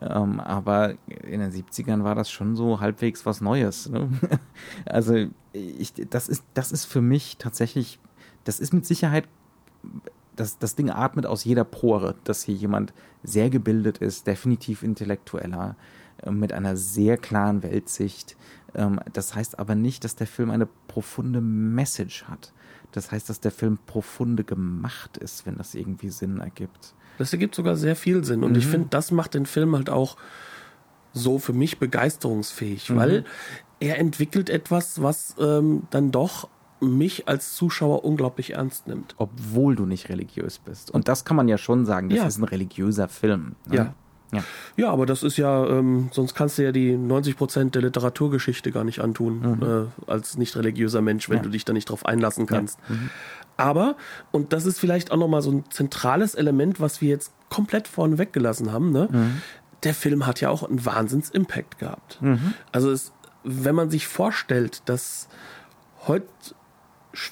Ähm, 0.00 0.40
aber 0.40 0.94
in 1.06 1.40
den 1.40 1.52
70ern 1.52 2.04
war 2.04 2.14
das 2.14 2.30
schon 2.30 2.56
so 2.56 2.80
halbwegs 2.80 3.26
was 3.26 3.40
Neues. 3.40 3.88
Ne? 3.88 4.08
also 4.86 5.26
ich, 5.52 5.92
das 6.10 6.28
ist 6.28 6.44
das 6.54 6.72
ist 6.72 6.86
für 6.86 7.02
mich 7.02 7.36
tatsächlich 7.36 7.98
das 8.44 8.58
ist 8.58 8.72
mit 8.72 8.86
Sicherheit 8.86 9.28
das, 10.42 10.58
das 10.58 10.74
Ding 10.74 10.90
atmet 10.90 11.24
aus 11.24 11.44
jeder 11.44 11.64
Pore, 11.64 12.16
dass 12.24 12.42
hier 12.42 12.54
jemand 12.54 12.92
sehr 13.22 13.48
gebildet 13.48 13.98
ist, 13.98 14.26
definitiv 14.26 14.82
intellektueller, 14.82 15.76
äh, 16.22 16.30
mit 16.30 16.52
einer 16.52 16.76
sehr 16.76 17.16
klaren 17.16 17.62
Weltsicht, 17.62 18.36
Ähm, 18.74 19.00
das 19.12 19.34
heißt 19.34 19.58
aber 19.58 19.74
nicht, 19.74 20.02
dass 20.02 20.16
der 20.16 20.26
Film 20.26 20.50
eine 20.50 20.66
profunde 20.88 21.42
Message 21.42 22.24
hat. 22.24 22.54
Das 22.92 23.12
heißt, 23.12 23.28
dass 23.28 23.38
der 23.38 23.50
Film 23.50 23.78
profunde 23.86 24.44
gemacht 24.44 25.18
ist, 25.18 25.44
wenn 25.44 25.56
das 25.56 25.74
irgendwie 25.74 26.08
Sinn 26.08 26.40
ergibt. 26.40 26.94
Das 27.18 27.34
ergibt 27.34 27.54
sogar 27.54 27.76
sehr 27.76 27.96
viel 27.96 28.24
Sinn. 28.24 28.42
Und 28.42 28.52
mhm. 28.52 28.58
ich 28.58 28.66
finde, 28.66 28.88
das 28.88 29.10
macht 29.10 29.34
den 29.34 29.44
Film 29.44 29.76
halt 29.76 29.90
auch 29.90 30.16
so 31.12 31.38
für 31.38 31.52
mich 31.52 31.78
begeisterungsfähig, 31.78 32.88
mhm. 32.88 32.96
weil 32.96 33.24
er 33.78 33.98
entwickelt 33.98 34.48
etwas, 34.48 35.02
was 35.02 35.36
ähm, 35.38 35.82
dann 35.90 36.10
doch 36.10 36.48
mich 36.82 37.28
als 37.28 37.54
Zuschauer 37.54 38.04
unglaublich 38.04 38.54
ernst 38.54 38.88
nimmt. 38.88 39.14
Obwohl 39.18 39.76
du 39.76 39.86
nicht 39.86 40.08
religiös 40.08 40.58
bist. 40.58 40.90
Und 40.90 41.08
das 41.08 41.24
kann 41.24 41.36
man 41.36 41.48
ja 41.48 41.58
schon 41.58 41.86
sagen, 41.86 42.08
das 42.08 42.18
ja. 42.18 42.26
ist 42.26 42.38
ein 42.38 42.44
religiöser 42.44 43.08
Film. 43.08 43.54
Ne? 43.66 43.76
Ja. 43.76 43.94
Ja. 44.32 44.42
ja, 44.76 44.90
aber 44.90 45.04
das 45.04 45.22
ist 45.22 45.36
ja, 45.36 45.66
ähm, 45.66 46.08
sonst 46.10 46.34
kannst 46.34 46.56
du 46.56 46.64
ja 46.64 46.72
die 46.72 46.96
90 46.96 47.36
Prozent 47.36 47.74
der 47.74 47.82
Literaturgeschichte 47.82 48.72
gar 48.72 48.82
nicht 48.82 49.00
antun, 49.00 49.40
mhm. 49.40 49.62
äh, 49.62 50.10
als 50.10 50.38
nicht 50.38 50.56
religiöser 50.56 51.02
Mensch, 51.02 51.28
wenn 51.28 51.36
ja. 51.36 51.42
du 51.42 51.50
dich 51.50 51.66
da 51.66 51.74
nicht 51.74 51.90
drauf 51.90 52.06
einlassen 52.06 52.46
kannst. 52.46 52.78
Ja. 52.88 52.94
Mhm. 52.94 53.10
Aber, 53.58 53.96
und 54.30 54.54
das 54.54 54.64
ist 54.64 54.80
vielleicht 54.80 55.12
auch 55.12 55.18
nochmal 55.18 55.42
so 55.42 55.50
ein 55.50 55.64
zentrales 55.70 56.34
Element, 56.34 56.80
was 56.80 57.02
wir 57.02 57.10
jetzt 57.10 57.32
komplett 57.50 57.86
vorne 57.86 58.16
weggelassen 58.16 58.72
haben, 58.72 58.90
ne? 58.90 59.08
Mhm. 59.10 59.42
der 59.82 59.92
Film 59.92 60.26
hat 60.26 60.40
ja 60.40 60.48
auch 60.48 60.62
einen 60.62 60.82
Wahnsinns-Impact 60.84 61.78
gehabt. 61.78 62.22
Mhm. 62.22 62.54
Also 62.72 62.90
es, 62.90 63.12
wenn 63.44 63.74
man 63.74 63.90
sich 63.90 64.06
vorstellt, 64.06 64.80
dass 64.86 65.28
heute 66.06 66.26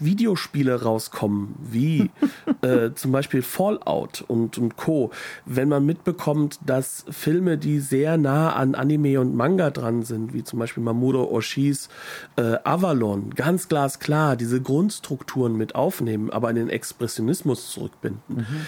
Videospiele 0.00 0.82
rauskommen, 0.82 1.54
wie 1.60 2.10
äh, 2.62 2.92
zum 2.94 3.12
Beispiel 3.12 3.42
Fallout 3.42 4.24
und, 4.26 4.58
und 4.58 4.76
Co., 4.76 5.10
wenn 5.44 5.68
man 5.68 5.84
mitbekommt, 5.86 6.58
dass 6.64 7.04
Filme, 7.10 7.58
die 7.58 7.80
sehr 7.80 8.16
nah 8.16 8.52
an 8.54 8.74
Anime 8.74 9.20
und 9.20 9.34
Manga 9.34 9.70
dran 9.70 10.02
sind, 10.02 10.32
wie 10.34 10.44
zum 10.44 10.58
Beispiel 10.58 10.82
Mamoru 10.82 11.24
Oshis 11.30 11.88
äh, 12.36 12.56
Avalon, 12.64 13.30
ganz 13.34 13.68
glasklar 13.68 14.36
diese 14.36 14.60
Grundstrukturen 14.60 15.56
mit 15.56 15.74
aufnehmen, 15.74 16.30
aber 16.30 16.48
an 16.48 16.56
den 16.56 16.68
Expressionismus 16.68 17.70
zurückbinden, 17.70 18.20
mhm. 18.28 18.66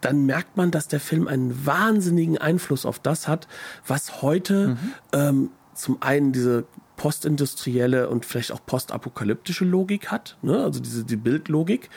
dann 0.00 0.26
merkt 0.26 0.56
man, 0.56 0.70
dass 0.70 0.88
der 0.88 1.00
Film 1.00 1.28
einen 1.28 1.66
wahnsinnigen 1.66 2.38
Einfluss 2.38 2.84
auf 2.86 2.98
das 2.98 3.28
hat, 3.28 3.48
was 3.86 4.22
heute 4.22 4.68
mhm. 4.68 4.78
ähm, 5.12 5.50
zum 5.74 6.02
einen 6.02 6.32
diese 6.32 6.64
postindustrielle 6.98 8.10
und 8.10 8.26
vielleicht 8.26 8.52
auch 8.52 8.60
postapokalyptische 8.66 9.64
Logik 9.64 10.08
hat, 10.08 10.36
ne? 10.42 10.62
also 10.62 10.80
diese 10.80 11.04
die 11.04 11.16
Bildlogik. 11.16 11.88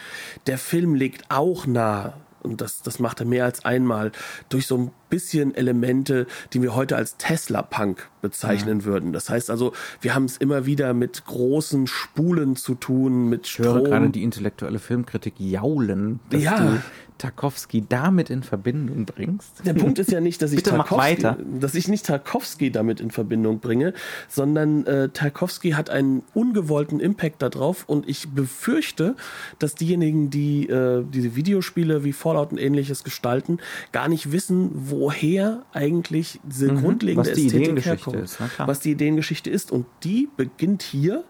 Der 0.48 0.58
Film 0.58 0.96
legt 0.96 1.26
auch 1.30 1.66
nahe, 1.66 2.14
und 2.44 2.62
das, 2.62 2.82
das 2.82 3.00
macht 3.00 3.20
er 3.20 3.26
mehr 3.26 3.46
als 3.46 3.66
einmal, 3.66 4.12
durch 4.50 4.68
so 4.68 4.78
ein 4.78 4.92
bisschen 5.10 5.54
Elemente, 5.54 6.26
die 6.54 6.62
wir 6.62 6.76
heute 6.76 6.96
als 6.96 7.18
Tesla-Punk 7.18 8.10
bezeichnen 8.22 8.80
ja. 8.80 8.86
würden. 8.86 9.14
Das 9.14 9.30
heißt 9.30 9.50
also, 9.50 9.74
wir 10.00 10.16
haben 10.16 10.26
es 10.26 10.38
immer 10.38 10.66
wieder 10.66 10.94
mit 10.94 11.26
großen 11.26 11.88
Spulen 11.88 12.56
zu 12.56 12.76
tun, 12.76 13.30
mit 13.30 13.48
Strom. 13.48 13.66
Ich 13.66 13.74
höre 13.74 13.84
gerade 13.84 14.10
die 14.10 14.24
intellektuelle 14.24 14.80
Filmkritik 14.80 15.36
jaulen, 15.38 16.20
dass 16.30 16.42
ja. 16.42 16.60
du 16.60 16.80
Tarkovsky 17.22 17.86
damit 17.88 18.32
in 18.32 18.42
Verbindung 18.42 19.06
bringst. 19.06 19.64
Der 19.64 19.76
Punkt 19.76 20.00
ist 20.00 20.12
ja 20.12 20.20
nicht, 20.20 20.42
dass 20.42 20.52
ich, 20.54 20.64
Tarkovsky, 20.64 21.28
dass 21.60 21.76
ich 21.76 21.88
nicht 21.88 22.08
Tarkovsky 22.08 22.72
damit 22.72 23.00
in 23.00 23.12
Verbindung 23.12 23.60
bringe, 23.60 23.94
sondern 24.28 24.88
äh, 24.88 25.10
Tarkovsky 25.10 25.72
hat 25.72 25.92
einen 25.92 26.24
ungewollten 26.34 27.00
Impact 27.00 27.44
darauf 27.44 27.88
und 27.88 28.10
ich 28.10 28.30
befürchte, 28.30 29.16
dass 29.60 29.76
diejenigen, 29.76 30.32
die 30.32 30.68
äh, 30.68 31.04
diese 31.08 31.36
Videospiele 31.36 32.04
wie 32.04 32.12
Fallout 32.12 32.31
und 32.52 32.58
ähnliches 32.58 33.04
gestalten, 33.04 33.60
gar 33.92 34.08
nicht 34.08 34.32
wissen, 34.32 34.70
woher 34.74 35.64
eigentlich 35.74 36.40
diese 36.44 36.72
mhm, 36.72 36.82
grundlegende 36.82 37.30
was 37.30 37.36
die 37.36 37.48
Ästhetik 37.48 37.86
herkommt. 37.86 38.18
Ist, 38.18 38.40
was 38.58 38.80
die 38.80 38.92
Ideengeschichte 38.92 39.50
ist. 39.50 39.72
Und 39.72 39.86
die 40.04 40.30
beginnt 40.38 40.84
hier 40.84 41.24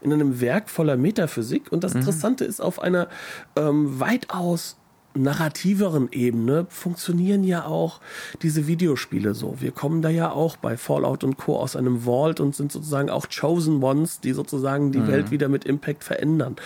in 0.00 0.12
einem 0.12 0.40
Werk 0.40 0.70
voller 0.70 0.96
Metaphysik. 0.96 1.72
Und 1.72 1.84
das 1.84 1.94
mhm. 1.94 2.00
Interessante 2.00 2.44
ist, 2.44 2.60
auf 2.60 2.80
einer 2.80 3.08
ähm, 3.56 3.98
weitaus 3.98 4.76
narrativeren 5.14 6.08
Ebene 6.10 6.66
funktionieren 6.68 7.44
ja 7.44 7.64
auch 7.66 8.00
diese 8.42 8.66
Videospiele 8.66 9.34
so. 9.34 9.56
Wir 9.60 9.70
kommen 9.70 10.02
da 10.02 10.08
ja 10.08 10.30
auch 10.30 10.56
bei 10.56 10.76
Fallout 10.76 11.24
und 11.24 11.36
Co. 11.36 11.56
aus 11.58 11.76
einem 11.76 12.04
Vault 12.04 12.40
und 12.40 12.54
sind 12.54 12.72
sozusagen 12.72 13.10
auch 13.10 13.26
Chosen 13.28 13.82
Ones, 13.82 14.20
die 14.20 14.32
sozusagen 14.32 14.92
die 14.92 14.98
mhm. 14.98 15.08
Welt 15.08 15.30
wieder 15.30 15.48
mit 15.48 15.64
Impact 15.64 16.04
verändern. 16.04 16.56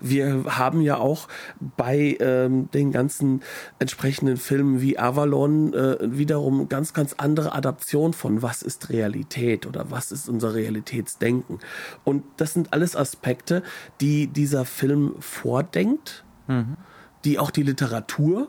Wir 0.00 0.44
haben 0.46 0.82
ja 0.82 0.98
auch 0.98 1.28
bei 1.76 2.16
ähm, 2.20 2.70
den 2.72 2.92
ganzen 2.92 3.42
entsprechenden 3.78 4.36
Filmen 4.36 4.80
wie 4.80 4.98
Avalon 4.98 5.72
äh, 5.72 5.96
wiederum 6.00 6.68
ganz, 6.68 6.92
ganz 6.92 7.14
andere 7.14 7.54
Adaption 7.54 8.12
von 8.12 8.42
was 8.42 8.62
ist 8.62 8.90
Realität 8.90 9.66
oder 9.66 9.90
was 9.90 10.12
ist 10.12 10.28
unser 10.28 10.54
Realitätsdenken. 10.54 11.58
Und 12.04 12.24
das 12.36 12.52
sind 12.52 12.72
alles 12.72 12.96
Aspekte, 12.96 13.62
die 14.00 14.26
dieser 14.26 14.64
Film 14.64 15.14
vordenkt. 15.20 16.24
Mhm 16.46 16.76
die 17.24 17.38
auch 17.38 17.50
die 17.50 17.62
Literatur, 17.62 18.48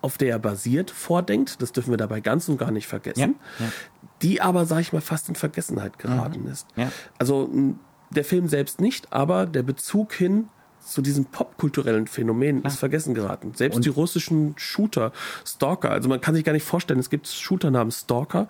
auf 0.00 0.18
der 0.18 0.30
er 0.30 0.38
basiert, 0.38 0.90
vordenkt. 0.90 1.62
Das 1.62 1.72
dürfen 1.72 1.90
wir 1.90 1.96
dabei 1.96 2.20
ganz 2.20 2.48
und 2.48 2.58
gar 2.58 2.70
nicht 2.70 2.86
vergessen. 2.86 3.36
Ja, 3.58 3.64
ja. 3.64 3.72
Die 4.22 4.40
aber, 4.40 4.66
sage 4.66 4.82
ich 4.82 4.92
mal, 4.92 5.00
fast 5.00 5.28
in 5.28 5.34
Vergessenheit 5.34 5.98
geraten 5.98 6.42
mhm. 6.42 6.50
ist. 6.50 6.66
Ja. 6.76 6.92
Also 7.18 7.50
der 8.10 8.24
Film 8.24 8.48
selbst 8.48 8.80
nicht, 8.80 9.12
aber 9.12 9.46
der 9.46 9.62
Bezug 9.62 10.12
hin 10.12 10.48
zu 10.86 11.00
diesem 11.00 11.24
popkulturellen 11.24 12.06
Phänomen 12.06 12.62
ist 12.62 12.78
vergessen 12.78 13.14
geraten. 13.14 13.52
Selbst 13.54 13.76
und 13.76 13.86
die 13.86 13.90
russischen 13.90 14.54
Shooter, 14.58 15.12
Stalker, 15.46 15.90
also 15.90 16.10
man 16.10 16.20
kann 16.20 16.34
sich 16.34 16.44
gar 16.44 16.52
nicht 16.52 16.66
vorstellen, 16.66 17.00
es 17.00 17.08
gibt 17.08 17.26
Shooter 17.26 17.70
namens 17.70 18.00
Stalker, 18.00 18.48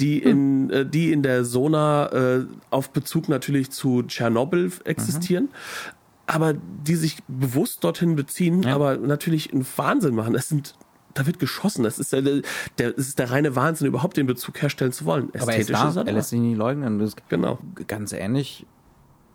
die 0.00 0.24
hm. 0.24 0.30
in, 0.30 0.70
äh, 0.70 0.86
die 0.86 1.12
in 1.12 1.22
der 1.22 1.44
Sona 1.44 2.06
äh, 2.12 2.46
auf 2.70 2.90
Bezug 2.90 3.28
natürlich 3.28 3.70
zu 3.70 4.02
Tschernobyl 4.02 4.72
existieren. 4.84 5.44
Mhm 5.44 5.94
aber 6.26 6.54
die 6.54 6.94
sich 6.94 7.18
bewusst 7.28 7.84
dorthin 7.84 8.16
beziehen, 8.16 8.62
ja. 8.62 8.74
aber 8.74 8.96
natürlich 8.96 9.52
einen 9.52 9.66
Wahnsinn 9.76 10.14
machen. 10.14 10.34
Es 10.34 10.48
sind 10.48 10.74
da 11.14 11.26
wird 11.26 11.38
geschossen. 11.38 11.84
Das 11.84 11.98
ist 11.98 12.12
der, 12.12 12.22
der, 12.22 12.42
das 12.76 13.06
ist 13.06 13.18
der 13.18 13.30
reine 13.30 13.56
Wahnsinn, 13.56 13.86
überhaupt 13.86 14.16
den 14.16 14.26
Bezug 14.26 14.60
herstellen 14.60 14.92
zu 14.92 15.04
wollen. 15.04 15.32
Ästhetisch 15.32 15.42
aber 15.42 15.52
er, 15.52 15.60
ist 15.60 15.70
da, 15.70 15.88
ist 15.88 15.96
er, 15.96 16.06
er 16.06 16.12
lässt 16.12 16.30
sich 16.30 16.40
nicht 16.40 16.56
leugnen. 16.56 16.98
Das 16.98 17.14
genau. 17.28 17.58
Ganz 17.86 18.12
ähnlich, 18.12 18.66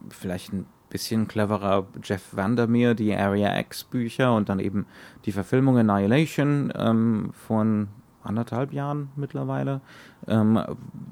vielleicht 0.09 0.53
ein 0.53 0.65
bisschen 0.89 1.27
cleverer 1.27 1.87
Jeff 2.03 2.21
Vandermeer, 2.31 2.95
die 2.95 3.15
Area 3.15 3.57
X 3.59 3.83
Bücher 3.83 4.35
und 4.35 4.49
dann 4.49 4.59
eben 4.59 4.85
die 5.25 5.31
Verfilmung 5.31 5.77
Annihilation 5.77 6.73
ähm, 6.75 7.31
von 7.47 7.87
anderthalb 8.23 8.73
Jahren 8.73 9.09
mittlerweile. 9.15 9.81
Ähm, 10.27 10.59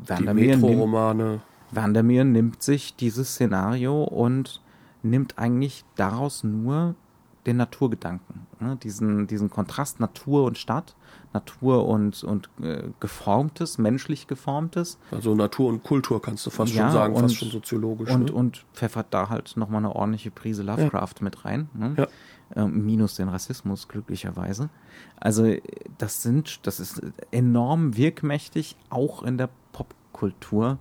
Vandermeer 0.06 0.56
die 0.58 0.62
Metro-Romane. 0.62 1.42
Vandermeer 1.72 2.24
nimmt 2.24 2.64
sich 2.64 2.96
dieses 2.96 3.34
Szenario 3.34 4.04
und 4.04 4.62
nimmt 5.10 5.38
eigentlich 5.38 5.84
daraus 5.95 6.43
nur 6.43 6.95
den 7.47 7.58
Naturgedanken, 7.58 8.45
ne? 8.60 8.76
diesen, 8.76 9.26
diesen 9.26 9.49
Kontrast 9.49 10.01
Natur 10.01 10.43
und 10.43 10.58
Stadt, 10.58 10.95
Natur 11.34 11.88
und, 11.88 12.22
und 12.26 12.49
äh, 12.62 12.84
geformtes, 12.99 13.78
menschlich 13.78 14.28
geformtes. 14.28 14.99
Also 15.12 15.34
Natur 15.34 15.70
und 15.70 15.82
Kultur 15.82 16.22
kannst 16.22 16.45
du 16.45 16.49
fast 16.49 16.74
ja, 16.74 16.84
schon 16.84 16.91
sagen, 16.91 17.16
und, 17.16 17.22
fast 17.22 17.36
schon 17.38 17.49
soziologisch. 17.49 18.10
Und, 18.10 18.26
ne? 18.26 18.32
und 18.34 18.66
pfeffert 18.74 19.08
da 19.12 19.30
halt 19.30 19.55
nochmal 19.55 19.80
eine 19.80 19.95
ordentliche 19.95 20.30
Prise 20.30 20.62
Lovecraft 20.62 21.16
ja. 21.20 21.24
mit 21.24 21.45
rein. 21.45 21.70
Ne? 21.74 21.93
Ja. 21.97 22.08
Ähm, 22.55 22.86
minus 22.86 23.16
den 23.16 23.30
Rassismus, 23.30 23.88
glücklicherweise. 23.88 24.70
Also 25.18 25.53
das 25.97 26.22
sind, 26.22 26.68
das 26.68 26.82
ist 26.82 27.01
enorm 27.32 27.95
wirkmächtig, 27.95 28.76
auch 28.89 29.24
in 29.24 29.38
der 29.38 29.49
Popkultur 29.72 30.80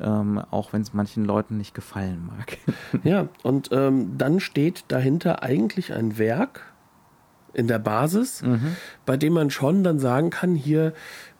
ähm, 0.00 0.42
auch 0.50 0.72
wenn 0.72 0.82
es 0.82 0.92
manchen 0.92 1.24
Leuten 1.24 1.56
nicht 1.56 1.74
gefallen 1.74 2.28
mag. 2.36 2.58
ja, 3.04 3.28
und 3.42 3.70
ähm, 3.72 4.18
dann 4.18 4.40
steht 4.40 4.84
dahinter 4.88 5.42
eigentlich 5.42 5.92
ein 5.92 6.18
Werk 6.18 6.62
in 7.54 7.68
der 7.68 7.78
Basis, 7.78 8.42
mhm. 8.42 8.76
bei 9.06 9.16
dem 9.16 9.32
man 9.32 9.50
schon 9.50 9.82
dann 9.82 9.98
sagen 9.98 10.30
kann, 10.30 10.54
hier 10.54 10.92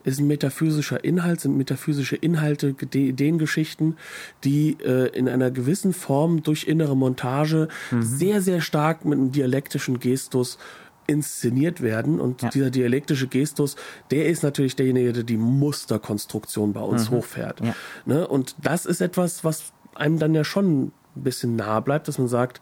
ist 0.03 0.21
ein 0.21 0.29
metaphysischer 0.29 1.05
Inhalt, 1.05 1.41
sind 1.41 1.57
metaphysische 1.57 2.17
Inhalte, 2.17 2.75
Ideengeschichten, 2.95 3.97
die 4.45 4.79
äh, 4.83 5.09
in 5.09 5.29
einer 5.29 5.51
gewissen 5.51 5.93
Form 5.93 6.43
durch 6.43 6.65
innere 6.65 6.97
Montage 6.97 7.69
mhm. 7.91 8.03
sehr, 8.03 8.41
sehr 8.41 8.61
stark 8.61 9.05
mit 9.05 9.19
einem 9.19 9.33
dialektischen 9.33 10.01
Gestus 10.01 10.59
inszeniert 11.07 11.81
werden. 11.81 12.21
Und 12.21 12.43
ja. 12.43 12.49
dieser 12.51 12.71
dialektische 12.71 13.29
Gestus, 13.29 13.77
der 14.11 14.27
ist 14.27 14.43
natürlich 14.43 14.77
derjenige, 14.77 15.13
der 15.13 15.23
die 15.23 15.37
Musterkonstruktion 15.37 16.73
bei 16.73 16.81
uns 16.81 17.11
mhm. 17.11 17.17
hochfährt. 17.17 17.61
Ja. 17.61 17.75
Ne? 18.05 18.27
Und 18.27 18.57
das 18.63 18.87
ist 18.87 19.01
etwas, 19.01 19.45
was 19.45 19.73
einem 19.95 20.19
dann 20.19 20.35
ja 20.35 20.45
schon 20.45 20.85
ein 20.87 20.93
bisschen 21.15 21.57
nahe 21.57 21.83
bleibt, 21.83 22.09
dass 22.09 22.19
man 22.19 22.29
sagt, 22.29 22.61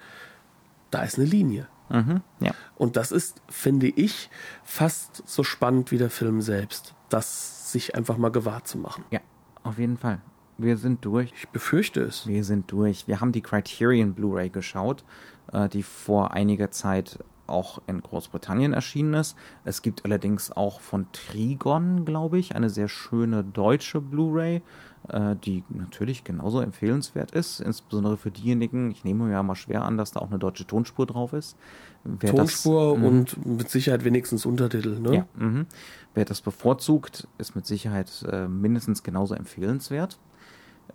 da 0.91 1.03
ist 1.03 1.19
eine 1.19 1.27
Linie. 1.27 1.67
Mhm. 1.91 2.23
Ja. 2.41 2.53
Und 2.77 2.97
das 2.97 3.13
ist, 3.13 3.43
finde 3.49 3.89
ich, 3.89 4.31
fast 4.63 5.23
so 5.27 5.43
spannend 5.43 5.91
wie 5.91 5.99
der 5.99 6.11
Film 6.11 6.41
selbst, 6.41 6.95
das 7.09 7.73
sich 7.73 7.95
einfach 7.95 8.17
mal 8.17 8.31
gewahr 8.31 8.65
zu 8.65 8.79
machen. 8.79 9.05
Ja, 9.11 9.21
auf 9.63 9.79
jeden 9.79 9.99
Fall. 9.99 10.21
Wir 10.57 10.77
sind 10.77 11.05
durch. 11.05 11.33
Ich 11.37 11.49
befürchte 11.49 12.01
es. 12.03 12.27
Wir 12.27 12.45
sind 12.45 12.71
durch. 12.71 13.09
Wir 13.09 13.21
haben 13.21 13.33
die 13.33 13.43
Criterion 13.43 14.15
Blu-ray 14.15 14.51
geschaut, 14.51 15.05
äh, 15.53 15.69
die 15.69 15.83
vor 15.83 16.33
einiger 16.33 16.71
Zeit 16.71 17.19
auch 17.47 17.83
in 17.87 18.01
Großbritannien 18.01 18.73
erschienen 18.73 19.15
ist. 19.15 19.37
Es 19.65 19.83
gibt 19.83 20.05
allerdings 20.05 20.51
auch 20.51 20.81
von 20.81 21.07
Trigon, 21.13 22.05
glaube 22.05 22.39
ich, 22.39 22.55
eine 22.55 22.71
sehr 22.71 22.89
schöne 22.89 23.45
deutsche 23.45 24.01
Blu-ray, 24.01 24.63
äh, 25.09 25.37
die 25.37 25.65
natürlich 25.69 26.25
genauso 26.25 26.61
empfehlenswert 26.61 27.33
ist, 27.33 27.61
insbesondere 27.61 28.17
für 28.17 28.31
diejenigen, 28.31 28.91
ich 28.91 29.05
nehme 29.05 29.25
mir 29.25 29.33
ja 29.33 29.43
mal 29.43 29.55
schwer 29.55 29.83
an, 29.85 29.99
dass 29.99 30.13
da 30.13 30.21
auch 30.21 30.31
eine 30.31 30.39
deutsche 30.39 30.67
Tonspur 30.67 31.07
drauf 31.07 31.33
ist. 31.33 31.57
Wer 32.05 32.35
Tonspur 32.35 32.95
das, 32.95 32.99
mhm. 32.99 33.05
und 33.05 33.47
mit 33.47 33.71
Sicherheit 33.71 34.05
wenigstens 34.05 34.47
Untertitel, 34.47 35.01
ne? 35.01 35.15
Ja, 35.17 35.27
mh. 35.37 35.67
Wer 36.15 36.25
das 36.25 36.41
bevorzugt, 36.41 37.29
ist 37.39 37.57
mit 37.57 37.67
Sicherheit 37.67 38.25
äh, 38.31 38.47
mindestens 38.47 39.03
genauso 39.03 39.35
empfehlenswert. 39.35 40.19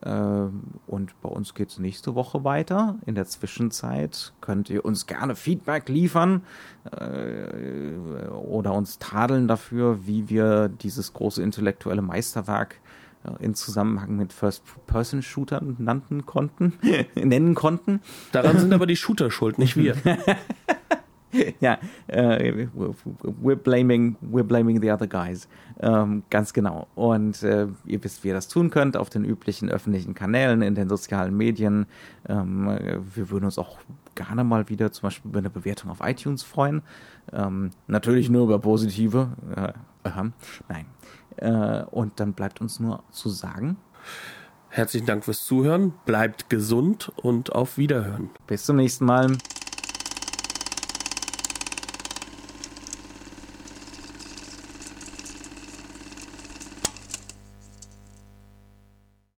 Ähm, 0.05 0.61
und 0.87 1.19
bei 1.21 1.29
uns 1.29 1.53
geht 1.53 1.69
es 1.69 1.79
nächste 1.79 2.15
Woche 2.15 2.43
weiter. 2.43 2.97
In 3.05 3.15
der 3.15 3.25
Zwischenzeit 3.25 4.33
könnt 4.41 4.69
ihr 4.69 4.85
uns 4.85 5.07
gerne 5.07 5.35
Feedback 5.35 5.89
liefern 5.89 6.43
äh, 6.91 8.27
oder 8.27 8.73
uns 8.73 8.99
tadeln 8.99 9.47
dafür, 9.47 10.05
wie 10.05 10.29
wir 10.29 10.69
dieses 10.69 11.13
große 11.13 11.43
intellektuelle 11.43 12.01
Meisterwerk 12.01 12.79
äh, 13.23 13.43
in 13.43 13.55
Zusammenhang 13.55 14.15
mit 14.15 14.31
First-Person-Shootern 14.31 15.75
nannten 15.79 16.25
konnten, 16.25 16.73
nennen 17.15 17.55
konnten. 17.55 18.01
Daran 18.31 18.57
sind 18.57 18.73
aber 18.73 18.85
die 18.85 18.95
Shooter 18.95 19.31
schuld, 19.31 19.59
nicht 19.59 19.75
wir. 19.75 19.95
ja, 21.59 21.77
äh, 22.07 22.67
we're 23.41 23.55
blaming, 23.55 24.15
we're 24.21 24.43
blaming 24.43 24.81
the 24.81 24.91
other 24.91 25.07
guys. 25.07 25.47
Ähm, 25.79 26.23
ganz 26.29 26.53
genau. 26.53 26.87
Und 26.95 27.43
äh, 27.43 27.67
ihr 27.85 28.03
wisst, 28.03 28.23
wie 28.23 28.29
ihr 28.29 28.33
das 28.33 28.47
tun 28.47 28.69
könnt 28.69 28.97
auf 28.97 29.09
den 29.09 29.23
üblichen 29.23 29.69
öffentlichen 29.69 30.13
Kanälen, 30.13 30.61
in 30.61 30.75
den 30.75 30.89
sozialen 30.89 31.35
Medien. 31.35 31.85
Ähm, 32.27 32.67
wir 33.13 33.29
würden 33.29 33.45
uns 33.45 33.57
auch 33.57 33.77
gerne 34.15 34.43
mal 34.43 34.69
wieder 34.69 34.91
zum 34.91 35.03
Beispiel 35.03 35.29
über 35.29 35.39
eine 35.39 35.49
Bewertung 35.49 35.91
auf 35.91 35.99
iTunes 36.01 36.43
freuen. 36.43 36.81
Ähm, 37.31 37.71
natürlich 37.87 38.29
nur 38.29 38.43
über 38.43 38.59
positive. 38.59 39.29
Äh, 39.55 39.73
nein. 40.67 40.85
Äh, 41.37 41.83
und 41.91 42.19
dann 42.19 42.33
bleibt 42.33 42.61
uns 42.61 42.79
nur 42.79 43.03
zu 43.11 43.29
sagen. 43.29 43.77
Herzlichen 44.69 45.07
Dank 45.07 45.25
fürs 45.25 45.45
Zuhören. 45.45 45.93
Bleibt 46.05 46.49
gesund 46.49 47.11
und 47.15 47.53
auf 47.53 47.77
Wiederhören. 47.77 48.29
Bis 48.45 48.65
zum 48.65 48.75
nächsten 48.75 49.05
Mal. 49.05 49.37